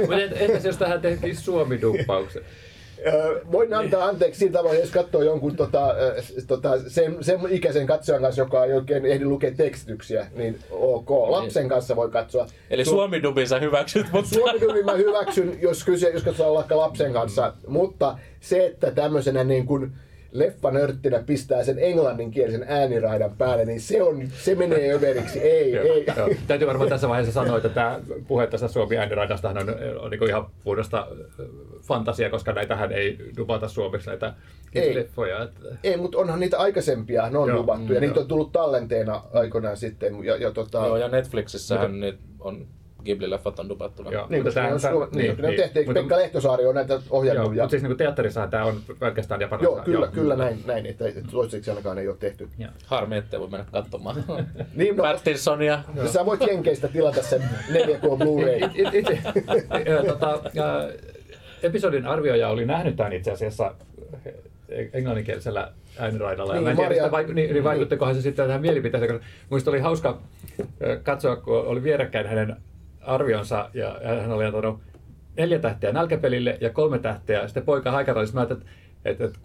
Mutta 0.00 0.16
entäs 0.16 0.64
jos 0.64 0.76
tähän 0.76 1.00
tehtiin 1.00 1.36
suomi-duppauksen? 1.36 2.42
Voin 3.52 3.74
antaa 3.74 4.04
anteeksi 4.04 4.38
sillä 4.38 4.52
tavalla, 4.52 4.78
jos 4.78 4.90
katsoo 4.90 5.22
jonkun 5.22 5.56
tota, 5.56 5.94
tota, 6.46 6.70
sen, 6.88 7.16
sen 7.20 7.40
ikäisen 7.50 7.86
katsojan 7.86 8.22
kanssa, 8.22 8.42
joka 8.42 8.64
ei 8.64 8.72
oikein 8.72 9.06
ehdi 9.06 9.24
lukea 9.24 9.50
tekstityksiä, 9.56 10.26
niin 10.34 10.58
ok. 10.70 11.10
Lapsen 11.10 11.68
kanssa 11.68 11.96
voi 11.96 12.10
katsoa. 12.10 12.46
Eli 12.70 12.82
Su- 12.82 12.90
Suomi-dubin 12.90 13.48
sä 13.48 13.58
hyväksyt, 13.58 14.06
mutta... 14.12 14.34
Suomi 14.34 14.82
mä 14.82 14.92
hyväksyn, 14.92 15.58
jos, 15.62 15.84
kyse, 15.84 16.10
jos 16.10 16.22
katsotaan 16.22 16.54
vaikka 16.54 16.76
lapsen 16.76 17.12
kanssa, 17.12 17.52
mutta 17.66 18.18
se, 18.40 18.66
että 18.66 18.90
tämmöisenä 18.90 19.44
niin 19.44 19.66
kuin 19.66 19.92
leffanörttinä 20.32 21.22
pistää 21.26 21.64
sen 21.64 21.78
englanninkielisen 21.78 22.64
ääniraidan 22.68 23.36
päälle, 23.38 23.64
niin 23.64 23.80
se, 23.80 24.02
on, 24.02 24.28
se 24.32 24.54
menee 24.54 24.94
överiksi. 24.94 25.38
Ei, 25.38 25.76
ei. 25.76 26.04
Joo. 26.16 26.28
Täytyy 26.46 26.66
varmaan 26.68 26.88
tässä 26.88 27.08
vaiheessa 27.08 27.32
sanoa, 27.32 27.56
että 27.56 27.68
tämä 27.68 28.00
puhe 28.28 28.46
tästä 28.46 28.68
Suomi 28.68 28.98
ääniradastahan 28.98 29.58
on, 29.58 29.68
on 30.00 30.10
niin 30.10 30.28
ihan 30.28 30.46
puhdasta 30.64 31.06
fantasia, 31.82 32.30
koska 32.30 32.52
näitähän 32.52 32.92
ei 32.92 33.18
dubata 33.36 33.68
suomeksi 33.68 34.08
näitä 34.08 34.34
Ei. 34.74 34.94
leffoja. 34.94 35.42
Että... 35.42 35.60
Ei, 35.84 35.96
mutta 35.96 36.18
onhan 36.18 36.40
niitä 36.40 36.58
aikaisempia, 36.58 37.30
ne 37.30 37.38
on 37.38 37.48
Joo, 37.48 37.58
luvattu, 37.58 37.92
ja 37.92 38.00
mm, 38.00 38.06
niitä 38.06 38.16
joo. 38.16 38.22
on 38.22 38.28
tullut 38.28 38.52
tallenteena 38.52 39.22
aikoinaan 39.32 39.76
sitten. 39.76 40.24
Ja, 40.24 40.36
ja 40.36 40.52
tota, 40.52 40.86
Joo, 40.86 40.96
ja 40.96 41.08
Netflixissähän 41.08 42.00
nyt 42.00 42.18
on 42.40 42.66
Ghibli-leffat 43.04 43.58
on 43.60 43.68
dubattuna. 43.68 44.10
Joo. 44.10 44.26
Niin, 44.30 44.42
Mutta 44.44 44.60
koska 44.62 44.74
on, 44.74 44.80
tää- 44.80 44.90
niin, 44.92 45.26
niin, 45.28 45.42
ne 45.42 45.48
niin, 45.48 45.56
tehtiin, 45.60 45.86
mutta- 45.86 46.00
Pekka 46.00 46.16
Lehtosaari 46.16 46.66
on 46.66 46.74
näitä 46.74 46.92
Joo, 46.94 47.02
ohjannut. 47.10 47.54
ja, 47.56 47.62
mutta 47.62 47.70
siis 47.70 47.82
niin 47.82 47.96
teatterissahan 47.96 48.50
tämä 48.50 48.64
on 48.64 48.80
pelkästään 48.98 49.40
japanilaista. 49.40 49.90
joo, 49.90 49.96
kyllä, 50.00 50.08
kyllä 50.12 50.36
näin, 50.36 50.62
näin 50.66 50.86
että, 50.86 51.08
että 51.08 51.20
toistaiseksi 51.30 51.70
ainakaan 51.70 51.98
ei 51.98 52.08
ole 52.08 52.16
tehty. 52.20 52.48
Harmi, 52.86 53.16
ettei 53.16 53.40
voi 53.40 53.48
mennä 53.48 53.66
katsomaan. 53.72 54.16
Niin, 54.74 54.96
no, 54.96 55.02
Pattinsonia. 55.02 55.82
sä 56.12 56.26
voit 56.26 56.40
Jenkeistä 56.46 56.88
tilata 56.88 57.22
sen 57.22 57.42
4K 57.72 58.00
Blu-ray. 58.18 58.60
Tota, 60.08 60.40
episodin 61.62 62.06
arvioija 62.06 62.48
oli 62.48 62.66
nähnyt 62.66 62.96
tämän 62.96 63.12
itse 63.12 63.30
asiassa 63.32 63.74
eh, 64.68 64.88
englanninkielisellä 64.92 65.72
ääniraidalla. 65.98 66.52
Niin, 66.54 66.64
Niin, 66.64 66.64
mä 66.64 66.70
en 66.70 66.76
tiedä, 66.76 66.88
Maria- 66.88 67.02
sitä 67.02 67.10
vaiku, 67.10 67.32
niin, 67.32 67.52
niin 67.52 67.64
vaikuttikohan 67.64 68.14
se 68.14 68.22
sitten 68.22 68.46
tähän 68.46 68.60
mielipiteeseen, 68.60 69.12
koska 69.12 69.26
minusta 69.50 69.70
oli 69.70 69.78
hauska 69.80 70.18
katsoa, 71.02 71.36
kun 71.36 71.56
oli 71.56 71.82
vierekkäin 71.82 72.26
hänen 72.26 72.56
arvionsa 73.00 73.70
ja 73.74 74.00
hän 74.20 74.32
oli 74.32 74.44
antanut 74.44 74.80
neljä 75.36 75.58
tähteä 75.58 75.92
nälkäpelille 75.92 76.58
ja 76.60 76.70
kolme 76.70 76.98
tähteä 76.98 77.46
sitten 77.46 77.62
poika 77.62 77.90
haikarallissa. 77.90 78.34
Mä 78.34 78.40
ajattelin, 78.40 78.62
että, 79.04 79.24
että 79.24 79.38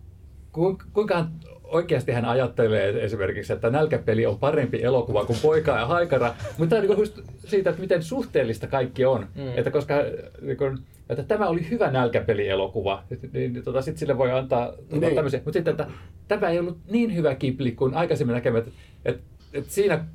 kuinka, 0.93 1.15
hän 1.15 1.27
oikeasti 1.63 2.11
hän 2.11 2.25
ajattelee 2.25 3.03
esimerkiksi, 3.03 3.53
että 3.53 3.69
nälkäpeli 3.69 4.25
on 4.25 4.39
parempi 4.39 4.83
elokuva 4.83 5.25
kuin 5.25 5.39
Poika 5.41 5.71
ja 5.71 5.85
Haikara, 5.85 6.35
mutta 6.57 6.75
tämä 6.75 6.81
on 6.81 6.87
niin 6.87 6.99
just 6.99 7.19
siitä, 7.45 7.69
että 7.69 7.81
miten 7.81 8.03
suhteellista 8.03 8.67
kaikki 8.67 9.05
on. 9.05 9.27
Mm. 9.35 9.57
Että 9.57 9.71
koska 9.71 9.95
niin 10.41 10.57
kun, 10.57 10.79
että 11.09 11.23
tämä 11.23 11.47
oli 11.47 11.69
hyvä 11.69 11.91
nälkäpeli-elokuva, 11.91 13.03
niin, 13.33 13.53
niin 13.53 13.63
tota, 13.63 13.81
sitten 13.81 13.99
sille 13.99 14.17
voi 14.17 14.31
antaa 14.31 14.71
tota, 14.71 14.99
Niin. 14.99 15.15
tämmöisiä. 15.15 15.39
Mutta 15.45 15.57
sitten, 15.57 15.71
että 15.71 15.87
tämä 16.27 16.49
ei 16.49 16.59
ollut 16.59 16.77
niin 16.91 17.15
hyvä 17.15 17.35
kipli 17.35 17.71
kuin 17.71 17.93
aikaisemmin 17.93 18.33
näkemät. 18.33 18.67
Että, 18.67 18.79
että, 19.05 19.23
että 19.53 19.71
siinä 19.73 20.05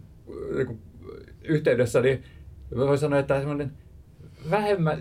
niin 0.54 0.66
kun, 0.66 0.78
yhteydessä 1.44 2.00
niin 2.00 2.24
voi 2.76 2.98
sanoa, 2.98 3.18
että 3.18 3.38
semmoinen 3.38 3.72
vähemmän, 4.50 4.98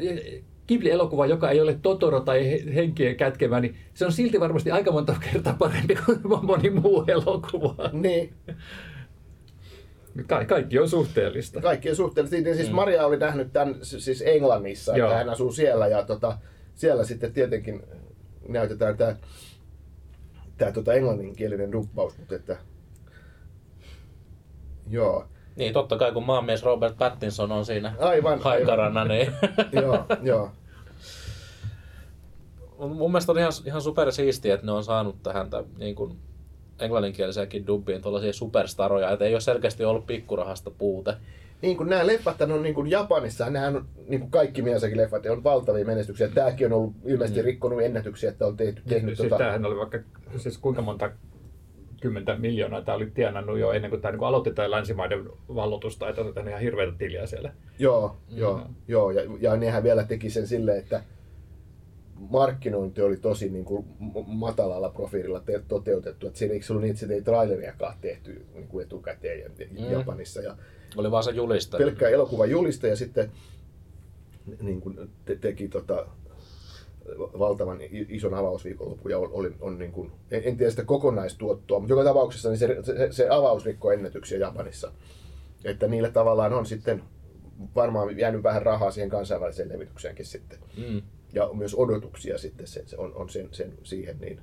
Ghibli-elokuva, 0.68 1.26
joka 1.26 1.50
ei 1.50 1.62
ole 1.62 1.80
Totoro 1.82 2.20
tai 2.20 2.52
he- 2.52 2.76
henkien 2.76 3.16
kätkemä, 3.16 3.60
niin 3.60 3.76
se 3.94 4.06
on 4.06 4.12
silti 4.12 4.40
varmasti 4.40 4.72
aika 4.72 4.92
monta 4.92 5.16
kertaa 5.32 5.56
parempi 5.60 5.96
kuin 6.06 6.20
moni 6.46 6.70
muu 6.70 7.04
elokuva. 7.08 7.76
Niin, 7.94 8.34
Ka- 10.28 10.46
kaikki 10.46 10.80
on 10.80 10.90
suhteellista. 10.90 11.62
kaikkien 11.62 11.96
suhteellisesti. 11.96 12.44
Niin 12.44 12.56
siis 12.56 12.72
Maria 12.72 13.06
oli 13.06 13.18
nähnyt 13.18 13.54
tämän 13.54 13.76
siis 13.82 14.22
Englannissa, 14.26 14.98
Joo. 14.98 15.08
että 15.08 15.18
hän 15.18 15.30
asuu 15.30 15.52
siellä 15.52 15.88
ja 15.88 16.04
tota, 16.04 16.38
siellä 16.76 17.04
sitten 17.04 17.34
tietenkin 17.34 17.84
näytetään 18.48 18.98
tämä 18.98 19.16
tämä 20.58 20.72
tota 20.72 20.94
englanninkielinen 20.94 21.72
duppaus, 21.72 22.18
mutta 22.18 22.36
että 22.36 22.58
joo, 24.90 25.28
Niin, 25.60 25.74
totta 25.74 25.98
kai 25.98 26.12
kun 26.12 26.26
maanmies 26.26 26.64
Robert 26.64 26.98
Pattinson 26.98 27.52
on 27.52 27.66
siinä 27.66 27.94
Aivan, 28.00 28.40
haikarana, 28.40 29.06
niin 29.06 29.32
joo, 29.82 30.06
joo. 30.22 30.52
mun 32.78 32.96
mun 32.96 33.12
mielestä 33.12 33.32
on 33.32 33.40
ihan, 33.40 33.52
ihan 33.66 33.82
super 33.82 34.12
siistiä, 34.12 34.54
että 34.54 34.66
ne 34.66 34.72
on 34.72 34.84
saanut 34.84 35.24
tähän 35.24 35.50
tämän, 35.50 35.66
niin 35.78 35.96
kuin 35.96 36.18
englanninkieliseenkin 36.80 37.68
dubbiin 37.68 38.02
tuollaisia 38.02 38.34
superstaroja, 38.34 39.12
että 39.12 39.26
ei 39.26 39.34
ole 39.34 39.42
selkeästi 39.42 39.86
ollut 39.86 40.08
pikkurahasta 40.08 40.72
puute. 40.72 41.14
Niin 41.62 41.78
kuin 41.78 41.90
nämä 41.90 42.08
leffat 42.08 42.42
on 42.42 42.64
niin 42.64 42.76
kuin 42.76 42.92
Japanissa, 42.92 43.50
nehän 43.50 43.76
on 43.76 43.86
niin 44.08 44.20
kuin 44.20 44.32
kaikki 44.32 44.62
Miyazakin 44.62 44.98
leffat 44.98 45.26
on 45.26 45.44
valtavia 45.44 45.86
menestyksiä. 45.86 46.28
Tämäkin 46.28 46.68
on 46.68 46.74
ollut 46.74 46.94
ilmeisesti 47.06 47.42
rikkonut 47.42 47.82
ennätyksiä, 47.82 48.30
että 48.30 48.48
on 48.48 48.58
tehty, 48.58 48.82
tehnyt 48.88 49.18
Siis 49.18 49.30
tota, 49.30 49.38
tämähän 49.38 49.66
oli 49.66 49.78
vaikka, 49.78 50.00
siis 50.38 50.58
kuinka 50.58 50.82
monta 50.82 51.12
kymmentä 52.00 52.36
miljoonaa 52.36 52.82
tämä 52.82 52.96
oli 52.96 53.12
tienannut 53.12 53.60
jo 53.60 53.72
ennen 53.72 53.90
kuin 53.90 54.02
tämä 54.02 54.12
niin 54.12 54.24
aloitti 54.24 54.54
tämä 54.54 54.72
länsimaiden 54.72 55.30
vallotusta, 55.56 56.10
että 56.10 56.22
on 56.22 56.34
tehnyt 56.34 56.50
ihan 56.52 56.62
hirveitä 56.62 56.94
tiliä 56.98 57.26
siellä. 57.26 57.54
Joo, 57.80 58.18
joo, 58.30 58.62
joo. 58.88 59.12
Ja, 59.12 59.22
ja 59.40 59.56
nehän 59.58 59.84
vielä 59.84 60.04
teki 60.04 60.30
sen 60.30 60.48
silleen, 60.48 60.80
että 60.80 61.04
markkinointi 62.30 63.02
oli 63.02 63.18
tosi 63.18 63.50
niin 63.50 63.66
kuin 63.66 63.86
matalalla 64.28 64.90
profiililla 64.90 65.40
te- 65.40 65.64
toteutettu. 65.68 66.28
Että 66.28 66.40
siinä 66.40 66.54
se 66.62 66.74
ollut 66.74 66.84
niin, 66.84 66.96
että 67.04 67.14
ei 67.14 67.22
traileriakaan 67.22 67.98
tehty 68.02 68.46
niin 68.54 68.68
kuin 68.68 68.86
etukäteen 68.86 69.40
ja- 69.40 69.50
Mm. 69.72 69.92
Japanissa. 69.92 70.42
Ja 70.42 70.56
Oli 70.98 71.12
vaan 71.12 71.24
se 71.24 71.32
julista. 71.32 71.78
pelkkä 71.78 72.10
elokuvan 72.10 72.50
julista 72.50 72.88
ja 72.88 72.96
sitten 72.96 73.32
niin 74.62 74.82
kuin 74.82 75.10
te- 75.26 75.36
teki 75.36 75.68
tota, 75.68 76.06
valtavan 77.18 77.80
ison 77.92 78.34
avausviikonlopun 78.34 79.12
ja 79.12 79.20
oli, 79.20 79.56
on 79.62 79.78
niin 79.78 79.92
kuin, 79.92 80.12
en, 80.32 80.42
en 80.46 80.58
tiedä 80.58 80.70
sitä 80.70 80.86
kokonaistuottoa, 80.86 81.80
mutta 81.80 81.94
joka 81.94 82.04
tapauksessa 82.04 82.50
niin 82.50 82.58
se, 82.58 82.78
se, 82.84 83.08
se 83.12 83.30
avaus 83.30 83.66
rikkoi 83.66 83.94
ennätyksiä 83.94 84.38
Japanissa. 84.38 84.92
Että 85.64 85.88
niillä 85.88 86.10
tavallaan 86.10 86.54
on 86.54 86.66
sitten 86.66 87.04
varmaan 87.76 88.18
jäänyt 88.18 88.44
vähän 88.44 88.62
rahaa 88.62 88.92
siihen 88.92 89.10
kansainväliseen 89.10 89.70
levitykseenkin 89.70 90.26
sitten. 90.26 90.60
Mm. 90.78 91.02
Ja 91.34 91.50
myös 91.54 91.76
odotuksia 91.76 92.38
sitten 92.38 92.68
se, 92.68 92.84
se 92.86 92.98
on, 92.98 93.14
on 93.16 93.30
sen, 93.30 93.50
sen, 93.52 93.74
siihen, 93.84 94.18
niin, 94.20 94.40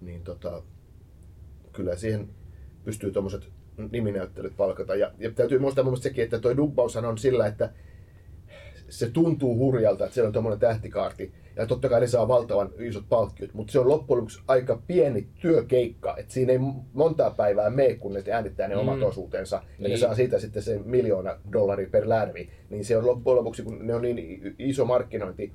niin 0.00 0.24
tota, 0.24 0.62
kyllä 1.72 1.96
siihen 1.96 2.28
pystyy 2.84 3.12
tuommoiset 3.12 3.48
niminäyttelyt 3.92 4.56
palkata. 4.56 4.94
Ja, 4.94 5.12
ja 5.18 5.30
täytyy 5.30 5.58
muistaa 5.58 5.84
mun 5.84 5.96
sekin, 5.96 6.24
että 6.24 6.38
tuo 6.38 6.56
dubbaushan 6.56 7.04
on 7.04 7.18
sillä, 7.18 7.46
että 7.46 7.72
se 8.98 9.10
tuntuu 9.10 9.56
hurjalta, 9.58 10.04
että 10.04 10.14
siellä 10.14 10.26
on 10.28 10.32
tuommoinen 10.32 10.60
tähtikaarti. 10.60 11.32
Ja 11.56 11.66
totta 11.66 11.88
kai 11.88 12.00
ne 12.00 12.06
saa 12.06 12.28
valtavan 12.28 12.70
isot 12.78 13.04
palkkiot, 13.08 13.54
mutta 13.54 13.72
se 13.72 13.78
on 13.78 13.88
loppujen 13.88 14.16
lopuksi 14.18 14.40
aika 14.48 14.82
pieni 14.86 15.26
työkeikka. 15.40 16.16
Että 16.18 16.32
siinä 16.32 16.52
ei 16.52 16.58
montaa 16.92 17.30
päivää 17.30 17.70
mene, 17.70 17.94
kun 17.94 18.12
ne 18.12 18.22
äänittää 18.32 18.68
ne 18.68 18.76
omat 18.76 18.96
Mm. 18.98 19.02
osuutensa. 19.02 19.56
Ja 19.56 19.62
ne 19.78 19.88
Niin. 19.88 19.98
saa 19.98 20.14
siitä 20.14 20.38
sitten 20.38 20.62
se 20.62 20.80
miljoona 20.84 21.38
dollaria 21.52 21.88
per 21.90 22.08
lärvi. 22.08 22.48
Niin 22.70 22.84
se 22.84 22.96
on 22.96 23.06
loppujen 23.06 23.36
lopuksi, 23.36 23.62
kun 23.62 23.86
ne 23.86 23.94
on 23.94 24.02
niin 24.02 24.54
iso 24.58 24.84
markkinointi, 24.84 25.52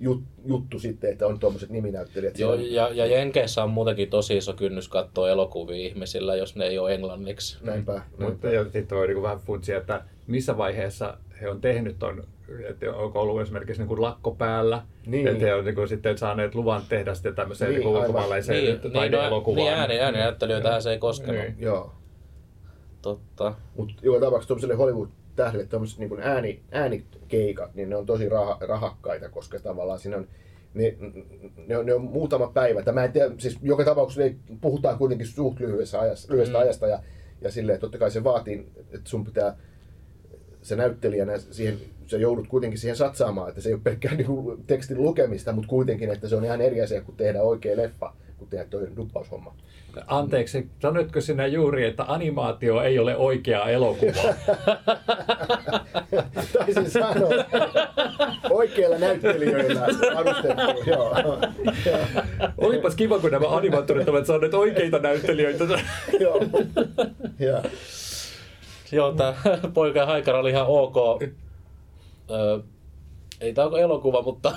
jut, 0.00 0.22
juttu 0.44 0.78
sitten, 0.78 1.12
että 1.12 1.26
on 1.26 1.38
tuommoiset 1.38 1.70
niminäyttelijät. 1.70 2.38
Joo, 2.38 2.54
ja, 2.54 2.88
ja 2.88 3.06
Jenkeissä 3.06 3.62
on 3.64 3.70
muutenkin 3.70 4.10
tosi 4.10 4.36
iso 4.36 4.52
kynnys 4.52 4.88
katsoa 4.88 5.30
elokuvia 5.30 5.76
ihmisillä, 5.76 6.36
jos 6.36 6.56
ne 6.56 6.64
ei 6.64 6.78
ole 6.78 6.94
englanniksi. 6.94 7.58
Näinpä. 7.62 8.02
Mutta 8.10 8.24
näinpä. 8.24 8.48
ja 8.50 8.64
sitten 8.64 8.98
voi 8.98 9.06
niin 9.06 9.22
vähän 9.22 9.38
funtsia, 9.38 9.76
että 9.78 10.04
missä 10.26 10.56
vaiheessa 10.58 11.18
he 11.40 11.48
on 11.50 11.60
tehnyt 11.60 11.98
ton, 11.98 12.24
että 12.68 12.92
onko 12.94 13.20
ollut 13.20 13.40
esimerkiksi 13.40 13.80
niin 13.82 13.88
kuin 13.88 14.02
lakko 14.02 14.34
päällä, 14.34 14.82
Niin. 15.06 15.28
että 15.28 15.44
he 15.44 15.54
on 15.54 15.64
niin 15.64 15.74
kuin 15.74 15.88
sitten 15.88 16.18
saaneet 16.18 16.54
luvan 16.54 16.82
tehdä 16.88 17.14
sitten 17.14 17.34
tämmöiseen 17.34 17.70
Niin, 17.70 17.80
niin, 17.80 17.92
niin 17.92 18.02
ulkomaalaiseen 18.02 18.58
Niin, 18.64 18.72
niin, 18.72 18.82
niin, 18.82 18.92
taideelokuvaan. 18.92 19.64
niin 19.66 19.74
ääni, 19.74 20.00
ääninäyttelijöitähän 20.00 20.82
se 20.82 20.90
ei 20.90 20.98
koskenut. 20.98 21.40
Niin. 21.42 21.54
Joo. 21.58 21.92
Totta. 23.02 23.54
Mutta 23.76 23.94
joka 24.02 24.20
tapauksessa 24.20 24.48
tuollaiselle 24.48 24.74
Hollywood-tähdelle 24.74 25.66
tuommoiset 25.66 25.98
niin 25.98 26.20
ääni, 26.20 26.60
äänikeikat, 26.72 27.74
niin 27.74 27.90
ne 27.90 27.96
on 27.96 28.06
tosi 28.06 28.28
rah, 28.28 28.60
rahakkaita, 28.60 29.28
koska 29.28 29.58
tavallaan 29.58 29.98
siinä 29.98 30.16
on 30.16 30.26
ne, 30.74 30.96
ne, 31.66 31.76
on, 31.78 31.86
ne 31.86 31.94
on 31.94 32.02
muutama 32.02 32.46
päivä. 32.54 32.82
Tämä 32.82 33.04
en 33.04 33.12
tiedä, 33.12 33.34
siis 33.38 33.58
joka 33.62 33.84
tapauksessa 33.84 34.22
ei, 34.22 34.36
puhutaan 34.60 34.98
kuitenkin 34.98 35.26
suht 35.26 35.60
lyhyessä 35.60 36.00
ajassa, 36.00 36.32
lyhyestä 36.32 36.52
Mm. 36.52 36.58
mm. 36.58 36.62
ajasta 36.62 36.86
ja, 36.86 36.98
ja 37.40 37.50
silleen, 37.50 37.80
totta 37.80 37.98
kai 37.98 38.10
se 38.10 38.24
vaatii, 38.24 38.66
että 38.92 39.10
sun 39.10 39.24
pitää 39.24 39.56
se 40.62 40.76
näyttelijänä 40.76 41.38
siihen, 41.38 41.78
sä 42.10 42.16
joudut 42.16 42.48
kuitenkin 42.48 42.78
siihen 42.78 42.96
satsaamaan, 42.96 43.48
että 43.48 43.60
se 43.60 43.68
ei 43.68 43.74
ole 43.74 43.80
pelkkää 43.84 44.14
niinku 44.14 44.62
tekstin 44.66 45.02
lukemista, 45.02 45.52
mutta 45.52 45.68
kuitenkin, 45.68 46.10
että 46.10 46.28
se 46.28 46.36
on 46.36 46.44
ihan 46.44 46.60
eri 46.60 46.80
asia, 46.82 47.02
kun 47.02 47.16
tehdään 47.16 47.44
oikea 47.44 47.76
leffa, 47.76 48.12
kun 48.38 48.48
tehdään 48.48 48.70
toi 48.70 48.88
duppaushomma. 48.96 49.54
Anteeksi, 50.06 50.68
sanoitko 50.82 51.20
sinä 51.20 51.46
juuri, 51.46 51.84
että 51.84 52.04
animaatio 52.08 52.82
ei 52.82 52.98
ole 52.98 53.16
oikea 53.16 53.68
elokuva? 53.68 54.20
Taisin 56.52 56.90
sanoa. 56.90 57.30
Oikeilla 58.50 58.98
näyttelijöillä 58.98 59.80
varustettu, 60.14 60.90
joo. 60.90 61.16
Olipas 62.58 62.94
kiva, 62.94 63.18
kun 63.18 63.30
nämä 63.30 63.48
animaattorit 63.48 64.08
ovat 64.08 64.26
saaneet 64.26 64.54
oikeita 64.54 64.98
näyttelijöitä. 64.98 65.64
joo. 66.20 66.40
Ja, 67.38 67.62
Joo, 68.92 69.12
tää 69.12 69.34
poika 69.74 69.98
ja 69.98 70.06
haikara 70.06 70.38
oli 70.38 70.50
ihan 70.50 70.66
ok. 70.66 71.22
Öö, 72.30 72.58
ei 73.40 73.52
tää 73.54 73.66
ole 73.66 73.80
elokuva, 73.80 74.22
mutta 74.22 74.52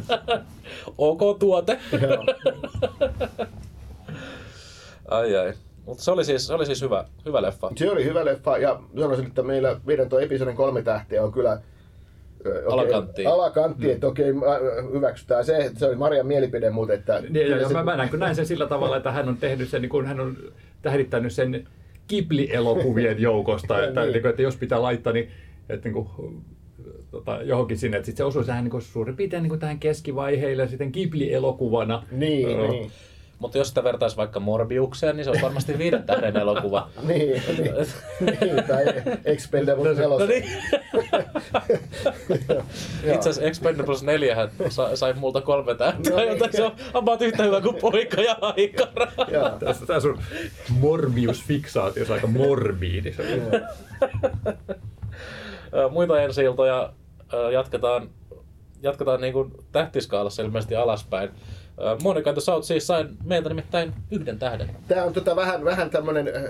ok 0.98 1.38
tuote. 1.38 1.78
Ai 5.08 5.36
ai. 5.36 5.52
Mutta 5.86 6.04
se 6.04 6.10
oli 6.10 6.24
siis, 6.24 6.46
se 6.46 6.54
oli 6.54 6.66
siis 6.66 6.82
hyvä, 6.82 7.04
hyvä 7.26 7.42
leffa. 7.42 7.70
Se 7.76 7.90
oli 7.90 8.04
hyvä 8.04 8.24
leffa 8.24 8.58
ja 8.58 8.80
sanoisin, 9.00 9.26
että 9.26 9.42
meillä 9.42 9.80
meidän 9.86 10.08
tuo 10.08 10.18
episodin 10.20 10.56
kolme 10.56 10.82
tähteä 10.82 11.22
on 11.24 11.32
kyllä 11.32 11.50
ö, 12.46 12.48
okei, 12.48 12.64
Alakanttiin. 12.72 13.28
Alakantti, 13.28 13.90
että 13.92 14.06
okei, 14.06 14.32
mä- 14.32 14.58
hyväksytään 14.92 15.44
se. 15.44 15.70
Se 15.76 15.86
oli 15.86 15.96
Marian 15.96 16.26
mielipide, 16.26 16.70
mutta 16.70 16.94
että... 16.94 17.20
Niin, 17.28 17.50
ja, 17.50 17.68
se- 17.68 17.74
mä, 17.74 17.82
mä 17.84 17.96
näen, 17.96 18.08
kun 18.08 18.18
näen 18.18 18.34
sen 18.36 18.46
sillä 18.46 18.66
tavalla, 18.66 18.96
että 18.96 19.12
hän 19.12 19.28
on 19.28 19.36
tehnyt 19.36 19.68
sen, 19.68 19.82
niin 19.82 19.90
kun 19.90 20.06
hän 20.06 20.20
on 20.20 20.36
tähdittänyt 20.82 21.32
sen 21.32 21.68
Ghibli-elokuvien 22.08 23.20
joukosta, 23.22 23.84
että, 23.84 24.00
Niin. 24.04 24.12
niin. 24.12 24.26
että 24.26 24.42
jos 24.42 24.56
pitää 24.56 24.82
laittaa, 24.82 25.12
niin 25.12 25.30
että 25.72 25.88
niin 25.88 25.94
kuin, 25.94 26.44
tota, 27.10 27.42
johonkin 27.42 27.78
sinne, 27.78 27.96
että 27.96 28.06
sit 28.06 28.16
se 28.16 28.24
osuisi 28.24 28.46
tähän 28.46 28.64
niin 28.64 28.70
kuin 28.70 28.82
suurin 28.82 29.16
piirtein 29.16 29.42
niin 29.42 29.48
kuin 29.48 29.60
tähän 29.60 29.78
keskivaiheille 29.78 30.62
ja 30.62 30.68
sitten 30.68 30.92
Ghibli-elokuvana. 30.92 32.02
Niin, 32.10 32.50
Joo. 32.50 32.70
niin. 32.70 32.90
Mutta 33.38 33.58
jos 33.58 33.68
sitä 33.68 33.84
vertaisi 33.84 34.16
vaikka 34.16 34.40
Morbiukseen, 34.40 35.16
niin 35.16 35.24
se 35.24 35.30
olisi 35.30 35.44
varmasti 35.44 35.78
viiden 35.78 36.02
tähden 36.02 36.36
elokuva. 36.36 36.90
niin, 37.08 37.42
niin, 37.58 37.74
niin, 38.40 38.64
tai 38.68 38.84
Expendables 39.24 39.96
4. 39.98 40.18
No 40.18 40.26
niin. 40.26 40.44
Itse 43.14 43.18
asiassa 43.18 43.42
Expendables 43.42 44.02
4 44.02 44.48
sai, 44.68 44.96
sai 44.96 45.12
multa 45.12 45.40
kolme 45.40 45.74
tähteä, 45.74 46.12
No 46.12 46.18
niin. 46.18 46.28
joten 46.28 46.52
se 46.52 46.62
on 46.62 46.72
about 46.94 47.22
yhtä 47.22 47.42
hyvä 47.42 47.60
kuin 47.60 47.76
poika 47.76 48.20
ja 48.20 48.36
aikara. 48.40 49.06
Tässä 49.58 49.86
tämä 49.86 50.00
sun 50.00 50.18
Morbius-fiksaatio 50.80 52.04
on 52.08 52.12
aika 52.12 52.26
morbiidi. 52.26 53.14
Muita 55.90 56.22
ensi 56.22 56.42
jatketaan, 57.52 58.10
jatketaan 58.82 59.20
niin 59.20 59.32
kuin 59.32 59.52
tähtiskaalassa 59.72 60.42
ilmeisesti 60.42 60.76
alaspäin. 60.76 61.30
Ö, 61.78 61.96
Monica 62.02 62.32
the 62.32 62.40
South 62.40 62.66
siis 62.66 62.86
sain 62.86 63.16
meiltä 63.24 63.48
nimittäin 63.48 63.92
yhden 64.10 64.38
tähden. 64.38 64.76
Tämä 64.88 65.04
on 65.04 65.12
tota 65.12 65.36
vähän, 65.36 65.64
vähän 65.64 65.90
tämmöinen 65.90 66.28
äh, 66.28 66.42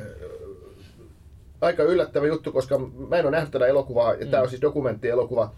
aika 1.61 1.83
yllättävä 1.83 2.27
juttu, 2.27 2.53
koska 2.53 2.79
mä 2.79 3.17
en 3.17 3.25
ole 3.25 3.31
nähnyt 3.31 3.51
tätä 3.51 3.67
elokuvaa, 3.67 4.15
ja 4.15 4.27
tämä 4.27 4.43
on 4.43 4.49
siis 4.49 4.63
dokumenttielokuva, 4.63 5.55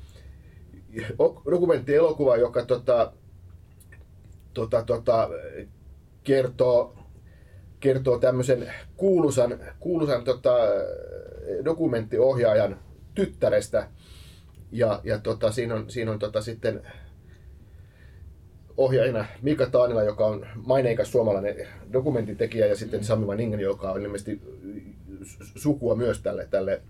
dokumenttielokuva, 1.51 2.37
joka 2.37 2.65
tota, 2.67 3.13
tota, 4.55 4.83
tota, 4.83 5.31
kertoo, 6.25 6.95
kertoo 7.81 8.19
tämmöisen 8.19 8.73
kuuluisan, 8.97 9.61
kuuluisan 9.81 10.25
tota, 10.25 10.57
dokumenttiohjaajan 11.65 12.79
tyttärestä. 13.15 13.89
Ja, 14.73 15.01
ja 15.05 15.19
tota, 15.19 15.53
siinä 15.53 15.75
on, 15.75 15.91
siinä 15.91 16.11
on 16.11 16.19
tota, 16.19 16.41
sitten 16.41 16.83
ohjaajana 18.77 19.25
Mika 19.43 19.67
Taanila, 19.67 20.03
joka 20.03 20.27
on 20.27 20.47
maineikas 20.67 21.13
suomalainen 21.13 21.69
dokumentintekijä, 21.93 22.67
ja 22.67 22.77
sitten 22.77 23.05
Sami 23.05 23.27
Maningen, 23.27 23.61
joka 23.61 23.93
on 23.93 24.03
ilmeisesti 24.03 24.41
su- 25.23 25.53
sukua 25.57 25.95
myös 25.95 26.21
tälle, 26.21 26.49
tälle, 26.51 26.83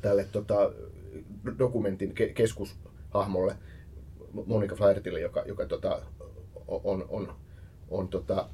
tälle 0.00 0.26
tota, 0.32 0.72
dokumentin 1.58 2.10
ke- 2.10 2.32
keskushahmolle 2.32 3.56
Monika 4.46 4.76
Flahertille, 4.76 5.20
joka, 5.20 5.42
joka 5.46 5.66
tota, 5.66 6.02
on, 6.66 7.06
on, 7.08 7.34
on 7.90 8.08
tota, 8.08 8.48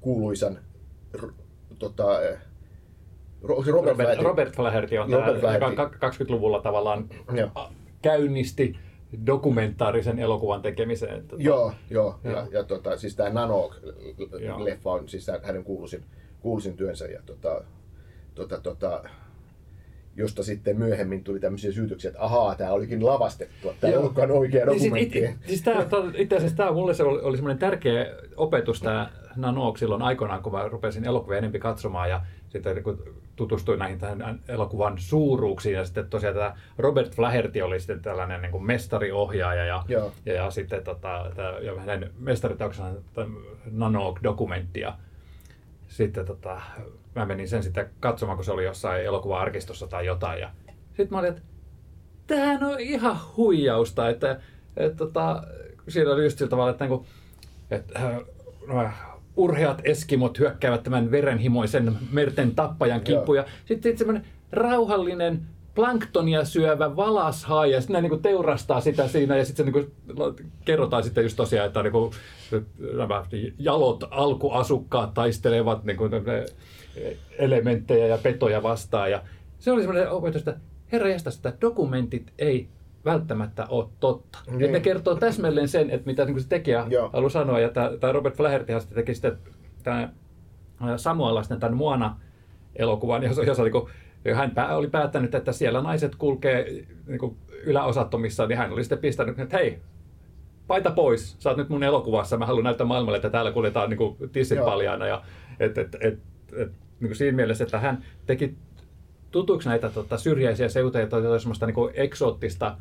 kuuluisan 0.00 0.58
tota, 1.78 2.06
Robert, 3.42 3.66
Robert, 3.68 3.96
Flaherty. 3.96 4.24
Robert 4.24 4.56
Flaherty 4.56 4.96
on 4.98 5.10
Robert 5.12 5.40
tämä, 5.40 5.54
joka 5.54 5.70
Flaherty. 5.74 6.24
20-luvulla 6.24 6.60
tavallaan 6.60 7.08
Joo. 7.32 7.48
a- 7.54 7.70
käynnisti 8.02 8.76
dokumentaarisen 9.26 10.18
elokuvan 10.18 10.62
tekemiseen. 10.62 11.28
Tota, 11.28 11.42
Joo, 11.42 11.72
joo. 11.90 12.18
Joo. 12.24 12.34
Ja, 12.36 12.46
ja 12.52 12.64
tota, 12.64 12.96
siis 12.96 13.16
tämä 13.16 13.28
Joo. 13.28 13.34
Nano-leffa 13.34 14.90
on 14.90 15.08
siis 15.08 15.26
hänen 15.42 15.64
kuuluisin, 15.64 16.04
kuuluisin 16.40 16.76
työnsä. 16.76 17.06
Ja 17.06 17.20
tota, 17.26 17.64
tota, 18.34 18.60
tota, 18.60 19.02
josta 20.16 20.42
sitten 20.42 20.78
myöhemmin 20.78 21.24
tuli 21.24 21.40
tämmöisiä 21.40 21.72
syytöksiä, 21.72 22.08
että 22.08 22.22
ahaa, 22.24 22.54
tämä 22.54 22.72
olikin 22.72 23.06
lavastettua, 23.06 23.74
tämä 23.80 23.90
ei 23.92 23.96
ollutkaan 23.98 24.30
oikea 24.30 24.66
Niin 24.66 24.80
siis 24.80 24.92
dokumentti. 24.92 25.18
it- 25.18 25.36
Siis 25.46 25.62
tää, 25.62 25.86
itse 26.14 26.36
asiassa 26.36 26.56
tämä 26.56 26.72
mulle 26.72 26.94
se 26.94 27.02
oli, 27.02 27.20
oli 27.20 27.36
semmoinen 27.36 27.58
tärkeä 27.58 28.06
opetus 28.36 28.80
tämä 28.80 29.10
Nanook 29.38 29.78
silloin 29.78 30.02
aikoinaan, 30.02 30.42
kun 30.42 30.52
mä 30.52 30.68
rupesin 30.68 31.04
elokuvia 31.04 31.38
enempi 31.38 31.58
katsomaan 31.58 32.10
ja 32.10 32.20
sitten 32.48 32.82
kun 32.82 33.02
tutustuin 33.36 33.78
näihin 33.78 33.98
tähän 33.98 34.40
elokuvan 34.48 34.98
suuruuksiin 34.98 35.74
ja 35.74 35.84
sitten 35.84 36.10
tosiaan 36.10 36.34
tämä 36.34 36.56
Robert 36.78 37.14
Flaherty 37.14 37.60
oli 37.60 37.80
sitten 37.80 38.02
tällainen 38.02 38.42
niin 38.42 38.52
kuin 38.52 38.64
mestariohjaaja 38.64 39.64
ja, 39.64 39.84
Joo. 39.88 40.12
ja, 40.26 40.34
ja 40.34 40.50
sitten 40.50 40.84
tota, 40.84 41.30
tää, 41.36 41.58
ja 41.58 41.80
hänen 41.80 42.10
mestariteoksena 42.18 42.90
Nanook-dokumentti 43.70 44.80
ja 44.80 44.98
sitten 45.88 46.26
tota, 46.26 46.60
mä 47.14 47.26
menin 47.26 47.48
sen 47.48 47.62
sitten 47.62 47.90
katsomaan, 48.00 48.36
kun 48.36 48.44
se 48.44 48.52
oli 48.52 48.64
jossain 48.64 49.04
elokuva-arkistossa 49.04 49.86
tai 49.86 50.06
jotain 50.06 50.40
ja 50.40 50.50
sitten 50.88 51.08
mä 51.10 51.18
olin, 51.18 51.30
että 51.30 51.42
tämähän 52.26 52.64
on 52.64 52.80
ihan 52.80 53.16
huijausta, 53.36 54.08
että, 54.08 54.40
että 54.76 54.96
tota, 54.96 55.42
siinä 55.88 56.10
oli 56.10 56.24
just 56.24 56.38
sillä 56.38 56.50
tavalla, 56.50 56.70
että, 56.70 56.84
niinku, 56.84 57.06
että 57.70 57.98
äh, 57.98 58.20
no, 58.66 58.90
urheat 59.38 59.80
eskimot 59.84 60.38
hyökkäävät 60.38 60.82
tämän 60.82 61.10
verenhimoisen 61.10 61.96
merten 62.12 62.54
tappajan 62.54 63.00
kimppuun 63.00 63.38
ja 63.38 63.44
sitten 63.64 63.92
sit 63.92 63.98
semmoinen 63.98 64.24
rauhallinen 64.52 65.40
planktonia 65.74 66.44
syövä 66.44 66.96
valashai 66.96 67.72
ja 67.72 67.80
sitten 67.80 67.94
ne 67.94 68.00
niinku 68.00 68.16
teurastaa 68.16 68.80
sitä 68.80 69.08
siinä 69.08 69.36
ja 69.36 69.44
sitten 69.44 69.66
se 69.66 69.72
niinku, 69.72 69.90
kerrotaan 70.64 71.04
sitten 71.04 71.22
just 71.22 71.36
tosiaan, 71.36 71.66
että 71.66 71.82
niinku, 71.82 72.12
nämä 72.96 73.24
jalot 73.58 74.04
alkuasukkaat 74.10 75.14
taistelevat 75.14 75.84
niinku, 75.84 76.08
ne 76.08 76.46
elementtejä 77.38 78.06
ja 78.06 78.18
petoja 78.18 78.62
vastaan 78.62 79.10
ja 79.10 79.22
se 79.58 79.72
oli 79.72 79.82
semmoinen 79.82 80.10
opetus, 80.10 80.40
että 80.40 80.56
herra 80.92 81.08
jästäs, 81.08 81.36
että 81.36 81.52
dokumentit 81.60 82.32
ei 82.38 82.68
välttämättä 83.08 83.66
ole 83.68 83.88
totta. 84.00 84.38
Niin. 84.46 84.58
Niin. 84.58 84.72
ne 84.72 84.80
kertoo 84.80 85.14
täsmälleen 85.14 85.68
sen, 85.68 85.90
että 85.90 86.06
mitä 86.06 86.24
niin 86.24 86.40
se 86.40 86.48
tekijä 86.48 86.86
Joo. 86.88 87.10
haluaa 87.12 87.30
sanoa. 87.30 87.60
Ja 87.60 87.68
tämä 88.00 88.12
Robert 88.12 88.36
Flahertyhan 88.36 88.80
sitten 88.80 88.96
teki 88.96 89.14
sitten 89.14 89.38
tämä 89.82 90.08
Samuelaisten 90.96 91.60
tämän 91.60 91.76
Moana-elokuvan, 91.76 93.22
jossa, 93.22 93.42
jossa 93.42 93.62
niin 93.62 93.72
kuin, 93.72 93.88
hän 94.34 94.50
pää, 94.50 94.76
oli 94.76 94.88
päättänyt, 94.88 95.34
että 95.34 95.52
siellä 95.52 95.80
naiset 95.80 96.14
kulkee 96.14 96.84
niin 97.06 97.18
kuin 97.18 97.36
yläosattomissa, 97.64 98.46
niin 98.46 98.58
hän 98.58 98.72
oli 98.72 98.84
sitten 98.84 98.98
pistänyt, 98.98 99.38
että 99.38 99.56
hei, 99.56 99.78
paita 100.66 100.90
pois, 100.90 101.36
sä 101.38 101.48
oot 101.48 101.58
nyt 101.58 101.68
mun 101.68 101.82
elokuvassa, 101.82 102.36
mä 102.36 102.46
haluan 102.46 102.64
näyttää 102.64 102.86
maailmalle, 102.86 103.16
että 103.16 103.30
täällä 103.30 103.52
kuljetaan 103.52 103.90
niin 103.90 103.98
kuin 103.98 104.16
tissit 104.32 104.64
paljaana. 104.64 105.06
Ja, 105.06 105.22
et, 105.60 105.78
et, 105.78 105.94
et, 105.94 106.18
et, 106.52 106.72
niin 107.00 107.08
kuin 107.08 107.16
siinä 107.16 107.36
mielessä, 107.36 107.64
että 107.64 107.78
hän 107.78 108.04
teki 108.26 108.56
tutuiksi 109.30 109.68
näitä 109.68 109.90
tota, 109.90 110.18
syrjäisiä 110.18 110.68
seutuja, 110.68 111.02
joita 111.02 111.16
oli 111.16 111.40
semmoista 111.40 111.66
niin 111.66 111.74
kuin 111.74 111.92
eksoottista 111.96 112.76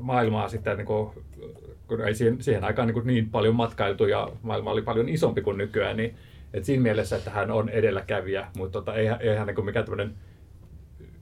maailmaa 0.00 0.48
sitten, 0.48 0.76
niin 0.76 0.86
kuin, 0.86 1.10
kun 1.88 2.00
ei 2.00 2.14
siihen, 2.14 2.42
siihen 2.42 2.64
aikaan 2.64 2.88
niin, 2.88 2.94
kuin 2.94 3.06
niin 3.06 3.30
paljon 3.30 3.54
matkailtu 3.54 4.06
ja 4.06 4.28
maailma 4.42 4.70
oli 4.70 4.82
paljon 4.82 5.08
isompi 5.08 5.42
kuin 5.42 5.58
nykyään, 5.58 5.96
niin 5.96 6.14
et 6.54 6.64
siinä 6.64 6.82
mielessä, 6.82 7.16
että 7.16 7.30
hän 7.30 7.50
on 7.50 7.68
edelläkävijä, 7.68 8.46
mutta 8.56 8.72
tota, 8.72 8.94
ei, 8.94 9.08
ei 9.20 9.36
hän 9.36 9.46
niin 9.46 9.54
kuin 9.54 9.64
mikään 9.64 9.84
tämmöinen 9.84 10.14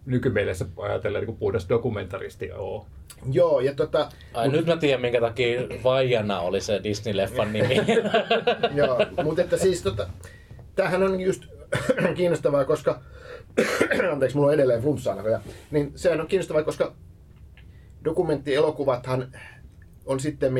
nykymielessä 0.06 0.66
ajatellen 0.76 1.24
niin 1.24 1.36
puhdas 1.36 1.68
dokumentaristi 1.68 2.52
ole. 2.52 2.84
Joo, 3.32 3.60
ja 3.60 3.74
tota, 3.74 4.08
Ai 4.34 4.48
nyt 4.48 4.66
mä 4.66 4.76
tiedän, 4.76 5.00
minkä 5.00 5.20
takia 5.20 5.60
Vaijana 5.84 6.40
oli 6.40 6.60
se 6.60 6.78
Disney-leffan 6.78 7.52
nimi. 7.52 7.76
Joo, 8.78 8.98
mutta 9.24 9.42
että 9.42 9.56
siis 9.56 9.82
tota, 9.82 10.08
tämähän 10.74 11.02
on 11.02 11.20
just 11.20 11.44
kiinnostavaa, 12.16 12.64
koska, 12.64 13.00
anteeksi, 14.12 14.36
mulla 14.36 14.48
on 14.48 14.54
edelleen 14.54 14.82
flunssaa 14.82 15.14
näköjään, 15.14 15.42
niin 15.70 15.92
sehän 15.94 16.20
on 16.20 16.26
kiinnostavaa, 16.26 16.62
koska 16.62 16.94
dokumenttielokuvathan 18.06 19.32
on 20.06 20.20
sitten 20.20 20.52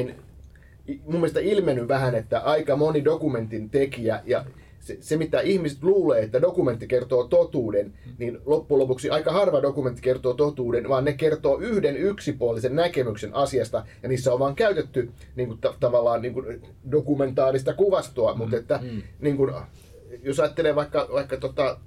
mun 1.04 1.14
mielestä 1.14 1.40
ilmennyt 1.40 1.88
vähän, 1.88 2.14
että 2.14 2.40
aika 2.40 2.76
moni 2.76 3.04
dokumentin 3.04 3.70
tekijä 3.70 4.22
ja 4.24 4.44
se, 4.80 4.96
se, 5.00 5.16
mitä 5.16 5.40
ihmiset 5.40 5.82
luulee, 5.82 6.22
että 6.22 6.42
dokumentti 6.42 6.86
kertoo 6.86 7.24
totuuden, 7.24 7.92
niin 8.18 8.38
loppujen 8.46 8.78
lopuksi 8.80 9.10
aika 9.10 9.32
harva 9.32 9.62
dokumentti 9.62 10.02
kertoo 10.02 10.34
totuuden, 10.34 10.88
vaan 10.88 11.04
ne 11.04 11.12
kertoo 11.12 11.58
yhden 11.58 11.96
yksipuolisen 11.96 12.76
näkemyksen 12.76 13.34
asiasta, 13.34 13.86
ja 14.02 14.08
niissä 14.08 14.32
on 14.32 14.38
vaan 14.38 14.54
käytetty 14.54 15.10
niin 15.36 15.48
kuin, 15.48 15.60
ta- 15.60 15.74
tavallaan 15.80 16.22
niin 16.22 16.34
kuin, 16.34 16.62
dokumentaarista 16.90 17.74
kuvastoa, 17.74 18.32
mm, 18.32 18.38
mutta 18.38 18.56
että 18.56 18.80
mm. 18.82 19.02
niin 19.20 19.36
kuin, 19.36 19.54
jos 20.22 20.40
ajattelee 20.40 20.74
vaikka, 20.74 21.08
vaikka 21.12 21.36
tota, 21.36 21.78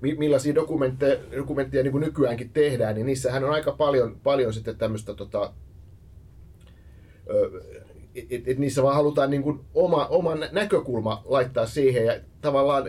millaisia 0.00 0.54
dokumentteja, 0.54 1.16
dokumentteja 1.36 1.82
niin 1.82 1.92
kuin 1.92 2.04
nykyäänkin 2.04 2.50
tehdään, 2.50 2.94
niin 2.94 3.06
niissähän 3.06 3.44
on 3.44 3.50
aika 3.50 3.72
paljon, 3.72 4.16
paljon 4.22 4.52
sitten 4.52 4.76
tämmöistä 4.76 5.14
tota, 5.14 5.52
että 8.14 8.50
et 8.50 8.58
niissä 8.58 8.82
vaan 8.82 8.94
halutaan 8.94 9.30
niin 9.30 9.42
kuin 9.42 9.60
oma, 9.74 10.06
oma 10.06 10.34
näkökulma 10.34 11.22
laittaa 11.24 11.66
siihen 11.66 12.06
ja 12.06 12.14
tavallaan 12.40 12.84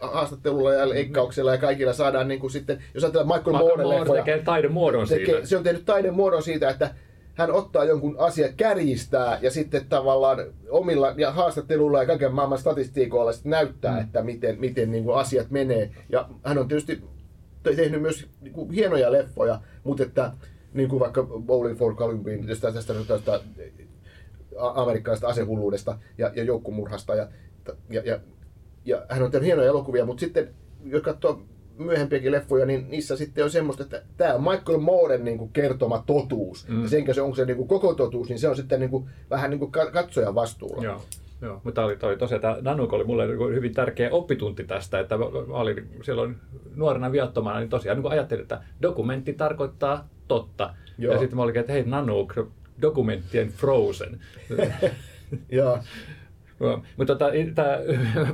haastattelulla 0.00 0.74
ja 0.74 0.88
leikkauksella 0.88 1.52
ja 1.52 1.58
kaikilla 1.58 1.92
saadaan 1.92 2.28
niin 2.28 2.40
kuin 2.40 2.50
sitten, 2.50 2.84
jos 2.94 3.04
ajatellaan 3.04 3.38
Michael 3.38 3.84
Moore 3.84 4.18
tekee 4.18 4.42
taidemuodon 4.42 5.06
siitä. 5.06 5.26
tekee, 5.26 5.46
se 5.46 5.56
on 5.56 5.62
tehnyt 5.62 5.84
taidemuodon 5.84 6.42
siitä, 6.42 6.70
että 6.70 6.94
hän 7.34 7.50
ottaa 7.50 7.84
jonkun 7.84 8.16
asian, 8.18 8.54
kärjistää 8.56 9.38
ja 9.42 9.50
sitten 9.50 9.86
tavallaan 9.86 10.38
omilla 10.70 11.14
ja 11.16 11.32
haastatteluilla 11.32 12.00
ja 12.00 12.06
kaiken 12.06 12.34
maailman 12.34 12.58
statistiikoilla 12.58 13.32
sitten 13.32 13.50
näyttää, 13.50 13.94
mm. 13.94 14.00
että 14.00 14.22
miten, 14.22 14.60
miten 14.60 14.90
niin 14.90 15.04
kuin 15.04 15.16
asiat 15.16 15.50
menee. 15.50 15.90
Ja 16.08 16.28
hän 16.44 16.58
on 16.58 16.68
tietysti 16.68 17.04
tehnyt 17.62 18.02
myös 18.02 18.26
niin 18.40 18.54
kuin 18.54 18.70
hienoja 18.70 19.12
leffoja, 19.12 19.60
mutta 19.84 20.02
että 20.02 20.32
niin 20.74 20.88
kuin 20.88 21.00
vaikka 21.00 21.22
Bowling 21.22 21.78
for 21.78 21.94
Columbine, 21.94 22.46
tästä, 22.46 22.72
tästä, 22.72 22.94
tästä 23.08 23.40
amerikkalaisesta 24.74 25.28
asehulluudesta 25.28 25.98
ja, 26.18 26.32
ja 26.34 26.44
joukkomurhasta. 26.44 27.14
Ja, 27.14 27.28
ja, 27.90 28.02
ja, 28.04 28.20
ja 28.84 29.06
hän 29.08 29.22
on 29.22 29.30
tehnyt 29.30 29.46
hienoja 29.46 29.68
elokuvia, 29.68 30.04
mutta 30.04 30.20
sitten 30.20 30.54
jos 30.84 31.02
katsoo 31.02 31.42
myöhempiäkin 31.78 32.32
leffoja, 32.32 32.66
niin 32.66 32.90
niissä 32.90 33.16
sitten 33.16 33.44
on 33.44 33.50
semmoista, 33.50 33.82
että 33.82 34.02
tämä 34.16 34.34
on 34.34 34.42
Michael 34.42 34.78
Mooren 34.78 35.24
niin 35.24 35.38
kuin 35.38 35.50
kertoma 35.52 36.04
totuus. 36.06 36.68
Mm. 36.68 36.82
Ja 36.82 36.88
senkä 36.88 37.14
se 37.14 37.22
on 37.22 37.36
se 37.36 37.44
niin 37.44 37.56
kuin 37.56 37.68
koko 37.68 37.94
totuus, 37.94 38.28
niin 38.28 38.38
se 38.38 38.48
on 38.48 38.56
sitten 38.56 38.80
niin 38.80 38.90
kuin, 38.90 39.08
vähän 39.30 39.50
niin 39.50 39.58
kuin 39.58 39.72
ka- 39.72 39.90
katsojan 39.90 40.34
vastuulla. 40.34 40.84
Joo. 40.84 41.02
Joo, 41.42 41.60
mutta 41.64 41.84
oli, 41.84 41.98
oli 42.02 42.16
tosiaan, 42.16 42.40
tämä 42.40 42.56
Nanook 42.60 42.92
oli 42.92 43.04
mulle 43.04 43.26
niinku 43.26 43.46
hyvin 43.46 43.74
tärkeä 43.74 44.10
oppitunti 44.10 44.64
tästä, 44.64 45.00
että 45.00 45.16
mä 45.16 45.24
olin 45.48 45.88
silloin 46.02 46.36
nuorena 46.74 47.12
viattomana, 47.12 47.58
niin 47.58 47.70
tosiaan 47.70 48.02
niin 48.02 48.12
ajattelin, 48.12 48.42
että 48.42 48.60
dokumentti 48.82 49.32
tarkoittaa 49.32 50.08
totta. 50.28 50.74
Joo. 50.98 51.12
Ja 51.12 51.18
sitten 51.18 51.36
mä 51.36 51.42
olin, 51.42 51.58
että 51.58 51.72
hei 51.72 51.82
Nanook, 51.86 52.34
dokumenttien 52.82 53.48
Frozen. 53.48 54.20
Joo. 55.50 55.78
Mutta 56.96 57.14
tota, 57.14 57.30
tää, 57.54 57.78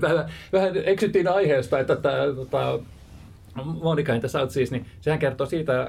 vähän 0.53 0.73
eksyttiin 0.85 1.29
aiheesta, 1.29 1.79
että 1.79 1.97
tämä 1.97 2.17
tota, 2.37 2.79
Monica 3.83 4.15
in 4.15 4.21
the 4.21 4.29
South 4.29 4.53
Seas, 4.53 4.71
niin 4.71 4.87
sehän 5.01 5.19
kertoo 5.19 5.47
siitä 5.47 5.81
äh, 5.83 5.89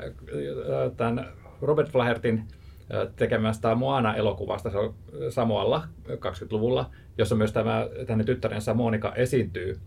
tämän 0.97 1.28
Robert 1.62 1.89
Flahertin 1.89 2.38
äh, 2.39 3.14
tekemästä 3.16 3.76
Moana-elokuvasta, 3.76 4.70
se 4.70 4.78
on 4.78 4.93
Samoalla 5.30 5.84
20-luvulla, 6.09 6.89
jossa 7.18 7.36
myös 7.36 7.51
tämä 7.51 7.88
tänne 8.07 8.24
tyttärensä 8.24 8.74
Monica 8.74 9.14
esiintyy. 9.16 9.80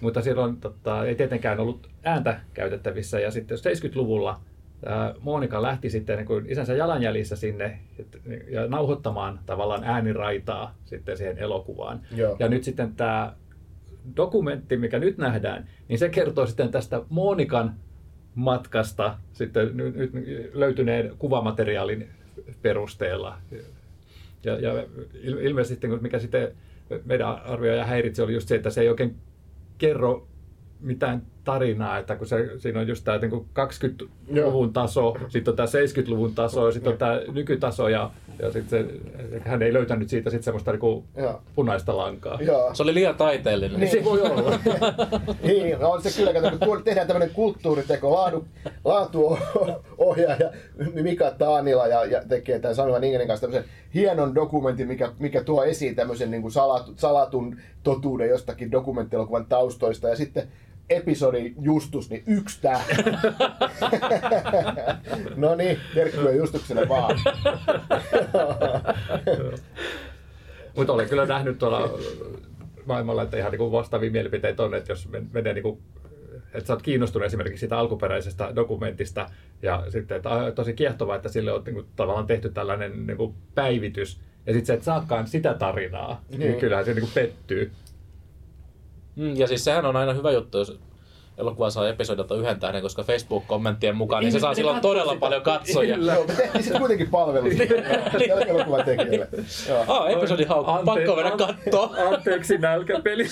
Mutta 0.00 0.20
silloin 0.22 0.56
tota, 0.56 1.04
ei 1.04 1.14
tietenkään 1.14 1.60
ollut 1.60 1.88
ääntä 2.04 2.40
käytettävissä 2.54 3.20
ja 3.20 3.30
sitten 3.30 3.58
70-luvulla 3.58 4.40
ää, 4.86 5.14
Monika 5.20 5.62
lähti 5.62 5.90
sitten 5.90 6.16
niin 6.16 6.26
kuin 6.26 6.46
isänsä 6.48 6.74
jalanjäljissä 6.74 7.36
sinne 7.36 7.78
et- 7.98 8.20
ja 8.50 8.66
nauhoittamaan 8.66 9.40
tavallaan 9.46 9.84
ääniraitaa 9.84 10.74
sitten 10.84 11.16
siihen 11.16 11.38
elokuvaan. 11.38 12.00
Joo. 12.16 12.36
Ja 12.38 12.48
nyt 12.48 12.64
sitten 12.64 12.94
tämä 12.94 13.32
dokumentti, 14.16 14.76
mikä 14.76 14.98
nyt 14.98 15.18
nähdään, 15.18 15.68
niin 15.88 15.98
se 15.98 16.08
kertoo 16.08 16.46
sitten 16.46 16.70
tästä 16.70 17.02
Monikan 17.08 17.74
matkasta 18.34 19.18
sitten 19.32 19.76
nyt, 19.76 19.94
löytyneen 20.52 21.12
kuvamateriaalin 21.18 22.08
perusteella. 22.62 23.38
Ja, 24.44 24.60
ja 24.60 24.72
il- 25.14 25.40
ilmeisesti 25.40 25.86
mikä 25.86 26.18
sitten 26.18 26.52
meidän 27.04 27.28
arvioja 27.28 27.84
häiritsi, 27.84 28.22
oli 28.22 28.34
just 28.34 28.48
se, 28.48 28.54
että 28.54 28.70
se 28.70 28.80
ei 28.80 28.88
oikein 28.88 29.16
kerro 29.78 30.28
mitään 30.80 31.22
tarinaa, 31.44 31.98
että 31.98 32.16
kun 32.16 32.26
se, 32.26 32.50
siinä 32.58 32.80
on 32.80 32.88
just 32.88 33.04
tämä 33.04 33.18
niin 33.18 33.32
20-luvun 33.32 34.72
taso, 34.72 35.16
sitten 35.28 35.52
on 35.52 35.56
tämä 35.56 35.66
70-luvun 35.66 36.34
taso 36.34 36.66
ja 36.66 36.72
sitten 36.72 36.92
on 36.92 36.98
tämä 36.98 37.20
nykytaso 37.32 37.88
ja, 37.88 38.10
ja 38.38 38.52
sitten 38.52 38.86
se, 38.86 38.94
hän 39.40 39.62
ei 39.62 39.72
löytänyt 39.72 40.08
siitä 40.08 40.30
sitten 40.30 40.44
semmoista 40.44 40.72
niin 40.72 41.04
punaista 41.54 41.96
lankaa. 41.96 42.38
Joo. 42.42 42.74
Se 42.74 42.82
oli 42.82 42.94
liian 42.94 43.14
taiteellinen. 43.14 43.80
Niin, 43.80 44.04
voi 44.04 44.20
olla. 44.20 44.58
niin, 45.42 45.80
no 45.80 45.90
on 45.90 46.02
se 46.02 46.10
kyllä, 46.16 46.40
kato, 46.40 46.66
kun 46.66 46.82
tehdään 46.82 47.06
tämmöinen 47.06 47.34
kulttuuriteko, 47.34 48.14
laadu, 48.14 48.44
laatuohjaaja 48.84 50.50
Mika 51.02 51.30
Taanila 51.30 51.86
ja, 51.86 52.04
ja 52.04 52.22
tekee 52.28 52.58
tämän 52.58 52.74
Sanuvan 52.74 53.04
Ingenin 53.04 53.28
kanssa 53.28 53.46
tämmöisen 53.46 53.70
hienon 53.94 54.34
dokumentin, 54.34 54.88
mikä, 54.88 55.12
mikä 55.18 55.44
tuo 55.44 55.64
esiin 55.64 55.94
tämmöisen 55.94 56.30
niin 56.30 56.42
kuin 56.42 56.52
salatun, 56.52 56.94
salatun 56.98 57.56
totuuden 57.82 58.28
jostakin 58.28 58.72
dokumenttielokuvan 58.72 59.46
taustoista 59.46 60.08
ja 60.08 60.16
sitten 60.16 60.48
episodi 60.90 61.54
Justus, 61.60 62.10
niin 62.10 62.22
yksi 62.26 62.58
tää. 62.62 62.80
no 65.36 65.54
niin, 65.54 65.78
terkkuja 65.94 66.36
Justukselle 66.36 66.88
vaan. 66.88 67.18
Mutta 70.76 70.92
olen 70.92 71.08
kyllä 71.08 71.26
nähnyt 71.26 71.58
tuolla 71.58 71.98
maailmalla, 72.86 73.22
että 73.22 73.36
ihan 73.36 73.52
niin 73.52 73.72
vastaavia 73.72 74.10
mielipiteitä 74.10 74.62
on, 74.62 74.74
että 74.74 74.92
jos 74.92 75.08
men- 75.08 75.28
menee 75.32 75.52
niin 75.54 75.62
kuin, 75.62 75.78
että 76.54 76.66
sä 76.66 76.72
oot 76.72 76.82
kiinnostunut 76.82 77.26
esimerkiksi 77.26 77.60
siitä 77.60 77.78
alkuperäisestä 77.78 78.52
dokumentista 78.56 79.26
ja 79.62 79.84
sitten, 79.88 80.16
että 80.16 80.30
tosi 80.54 80.72
kiehtovaa, 80.72 81.16
että 81.16 81.28
sille 81.28 81.52
on 81.52 81.62
niin 81.64 81.74
kuin, 81.74 81.86
tavallaan 81.96 82.26
tehty 82.26 82.50
tällainen 82.50 83.06
niin 83.06 83.16
kuin 83.16 83.34
päivitys 83.54 84.20
ja 84.46 84.52
sitten 84.52 84.66
sä 84.66 84.74
et 84.74 84.82
saakaan 84.82 85.26
sitä 85.26 85.54
tarinaa, 85.54 86.24
niin, 86.28 86.38
Niin. 86.40 86.50
niin 86.50 86.60
kyllähän 86.60 86.84
se 86.84 86.94
niin 86.94 87.00
kuin 87.02 87.12
pettyy. 87.14 87.70
Mm, 89.20 89.36
ja 89.36 89.46
siis 89.46 89.64
sehän 89.64 89.86
on 89.86 89.96
aina 89.96 90.12
hyvä 90.12 90.30
juttu, 90.30 90.58
jos 90.58 90.78
elokuva 91.38 91.70
saa 91.70 91.88
episodilta 91.88 92.34
yhden 92.34 92.60
tähden, 92.60 92.82
koska 92.82 93.02
Facebook-kommenttien 93.02 93.96
mukaan, 93.96 94.22
niin 94.22 94.32
se 94.32 94.40
saa 94.40 94.54
silloin 94.54 94.80
todella 94.80 95.16
paljon 95.16 95.42
katsojia. 95.42 95.96
Joo, 95.96 96.24
me 96.26 96.34
tehtiin 96.34 96.62
sitten 96.64 96.80
kuitenkin 96.80 97.10
palvelus 97.10 97.54
tälle 97.54 98.44
elokuvan 98.48 98.84
tekijälle. 98.84 99.28
Joo. 99.68 99.84
Ah, 99.88 100.10
episodi 100.10 100.44
haukku, 100.44 100.70
Ante- 100.70 100.84
pakko 100.84 101.16
mennä 101.16 101.30
kattoo. 101.36 101.94
Anteeksi 102.14 102.58
nälkäpeli. 102.58 103.26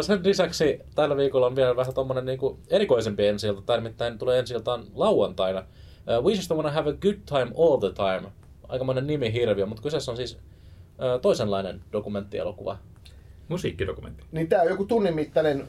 Sen 0.00 0.20
lisäksi 0.24 0.80
tällä 0.94 1.16
viikolla 1.16 1.46
on 1.46 1.56
vielä 1.56 1.76
vähän 1.76 1.94
tommonen 1.94 2.24
niinku 2.24 2.58
erikoisempi 2.70 3.26
ensi 3.26 3.46
ilta, 3.46 3.62
tai 3.62 3.76
nimittäin 3.78 4.18
tulee 4.18 4.38
ensi 4.38 4.54
iltaan 4.54 4.84
lauantaina. 4.94 5.62
Ö, 6.08 6.20
We 6.20 6.32
just 6.32 6.50
wanna 6.50 6.70
have 6.70 6.90
a 6.90 6.92
good 6.92 7.14
time 7.26 7.52
all 7.58 7.76
the 7.76 7.90
time. 7.90 8.32
Aikamoinen 8.68 9.06
nimi 9.06 9.32
hirviö, 9.32 9.66
mutta 9.66 9.82
kyseessä 9.82 10.10
on 10.10 10.16
siis 10.16 10.38
toisenlainen 11.22 11.80
dokumenttielokuva. 11.92 12.78
Musiikkidokumentti. 13.48 14.24
Niin 14.32 14.48
tämä 14.48 14.62
on 14.62 14.68
joku 14.68 14.84
tunnin 14.84 15.14
mittainen 15.14 15.66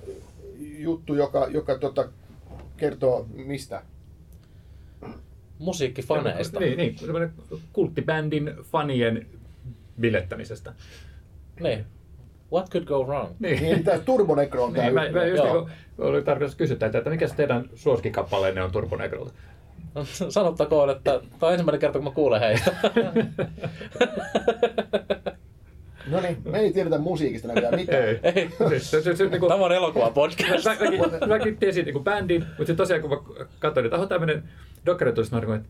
juttu, 0.60 1.16
joka, 1.16 1.48
joka 1.48 1.78
tota, 1.78 2.08
kertoo 2.78 3.26
mistä? 3.34 3.84
Musiikkifaneista. 5.60 6.60
Niin, 6.60 6.78
niin 6.78 6.98
semmoinen 6.98 7.34
kulttibändin 7.74 8.56
fanien 8.64 9.28
bilettämisestä. 10.00 10.74
Niin. 11.60 11.86
What 12.54 12.70
could 12.70 12.86
go 12.86 13.04
wrong? 13.04 13.36
Niin, 13.40 13.84
tämä 13.84 14.00
Turbo 14.00 14.36
Necro 14.36 14.64
on 14.64 14.74
tämä 14.74 14.84
Niin, 14.84 14.94
mä, 14.94 15.10
mä 15.10 15.26
just 15.26 15.44
Joo. 15.44 15.64
niin 15.64 15.72
oli 15.98 16.22
tarkoitus 16.22 16.56
kysyä 16.56 16.78
teiltä, 16.78 16.98
että 16.98 17.10
mikä 17.10 17.28
se 17.28 17.36
teidän 17.36 17.70
suosikkikappaleenne 17.76 18.64
on 18.64 18.72
Turbonegrolta? 18.72 19.34
No, 19.96 20.06
Sanottakoon, 20.30 20.90
että 20.90 21.12
tämä 21.20 21.48
on 21.48 21.52
ensimmäinen 21.52 21.80
kerta, 21.80 22.00
kun 22.00 22.04
mä 22.04 22.12
kuulen 22.12 22.40
heistä. 22.40 22.76
No 26.08 26.22
niin, 26.22 26.38
me 26.46 26.60
ei 26.60 26.74
tiedetä 26.74 26.98
musiikista 26.98 27.48
näköjään 27.48 27.76
mitään. 27.76 28.04
Ei. 28.04 28.20
Ei. 28.24 28.50
Se, 28.80 29.02
se, 29.02 29.16
se, 29.16 29.26
niin 29.28 29.40
kuin, 29.40 29.50
Tämä 29.50 29.66
on 29.66 29.72
elokuva 29.72 30.12
podcast. 30.12 30.66
mä, 30.66 30.76
mäkin, 30.80 31.00
mäkin 31.28 31.58
tiesin 31.58 31.86
niin 31.86 32.04
bändin, 32.04 32.42
mutta 32.42 32.58
sitten 32.58 32.76
tosiaan 32.76 33.02
kun 33.02 33.10
mä 33.10 33.18
katsoin, 33.60 33.86
että 33.86 33.98
on 33.98 34.08
tämmöinen 34.08 34.44
dokkaritulista, 34.86 35.42
mä 35.42 35.56
että 35.56 35.70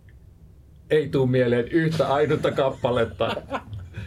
ei 0.90 1.10
tuu 1.10 1.28
mieleen 1.28 1.68
yhtä 1.68 2.08
ainutta 2.08 2.52
kappaletta. 2.52 3.36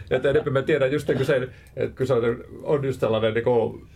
Ja 0.09 0.17
enemmän 0.17 0.53
mä 0.53 0.61
tiedän 0.61 0.91
just 0.91 1.07
niin 1.07 1.17
kuin 1.17 1.27
sen, 1.27 1.51
että 1.75 1.97
kun 1.97 2.07
se 2.07 2.13
on, 2.13 2.43
on 2.63 2.85
just 2.85 2.99
sellainen 2.99 3.33
niin 3.33 3.43
kuin 3.43 3.87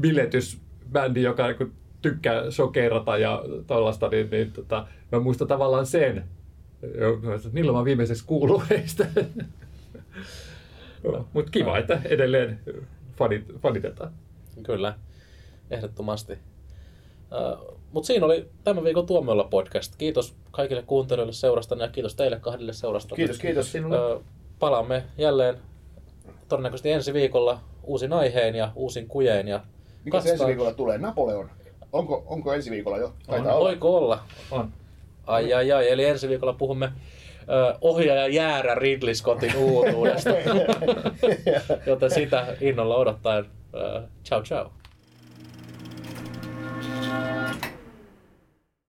biletysbändi, 0.00 1.22
joka 1.22 1.46
niin 1.46 1.56
kuin 1.56 1.72
tykkää 2.02 2.50
sokerata 2.50 3.18
ja 3.18 3.44
tollaista, 3.66 4.08
niin, 4.08 4.30
niin 4.30 4.52
tota, 4.52 4.86
mä 5.12 5.20
muistan 5.20 5.48
tavallaan 5.48 5.86
sen. 5.86 6.24
Milloin 7.52 7.74
mä 7.74 7.78
oon 7.78 7.84
viimeiseksi 7.84 8.24
kuullut 8.26 8.62
heistä. 8.70 9.06
Mutta 11.32 11.50
kiva, 11.50 11.78
että 11.78 12.00
edelleen 12.04 12.60
fanit, 13.16 13.44
fanitetaan. 13.62 14.12
Kyllä, 14.62 14.94
ehdottomasti. 15.70 16.32
Uh, 16.32 17.78
Mutta 17.92 18.06
siinä 18.06 18.26
oli 18.26 18.48
tämän 18.64 18.84
viikon 18.84 19.06
Tuomiolla 19.06 19.44
podcast. 19.44 19.96
Kiitos 19.96 20.34
kaikille 20.50 20.82
kuuntelijoille 20.82 21.32
seurasta 21.32 21.74
ja 21.74 21.88
kiitos 21.88 22.14
teille 22.14 22.40
kahdelle 22.40 22.72
seurasta. 22.72 23.14
Kiitos, 23.14 23.38
kiitos. 23.38 23.74
Ö, 23.74 24.20
palaamme 24.58 25.04
jälleen 25.18 25.56
todennäköisesti 26.48 26.90
ensi 26.90 27.12
viikolla 27.12 27.60
uusin 27.82 28.12
aiheen 28.12 28.54
ja 28.54 28.72
uusin 28.74 29.06
kujeen. 29.08 29.48
Ja 29.48 29.60
Mikä 30.04 30.20
se 30.20 30.30
ensi 30.30 30.46
viikolla 30.46 30.72
tulee? 30.72 30.98
Napoleon. 30.98 31.50
Onko, 31.92 32.22
onko 32.26 32.52
ensi 32.54 32.70
viikolla 32.70 32.98
jo? 32.98 33.12
Taitaa 33.26 33.54
olla. 33.54 33.64
Voiko 33.68 33.96
olla? 33.96 34.22
On. 34.50 34.72
Ai 35.26 35.54
ai 35.54 35.72
ai, 35.72 35.90
eli 35.90 36.04
ensi 36.04 36.28
viikolla 36.28 36.52
puhumme 36.52 36.92
ö, 37.48 37.74
ohjaaja 37.80 38.28
Jäärä 38.28 38.74
Ridley 38.74 39.14
Scottin 39.14 39.56
uutuudesta. 39.56 40.30
Joten 41.86 42.10
sitä 42.10 42.46
innolla 42.60 42.96
odottaen. 42.96 43.44
Ö, 43.74 44.02
ciao 44.24 44.42
ciao. 44.42 44.70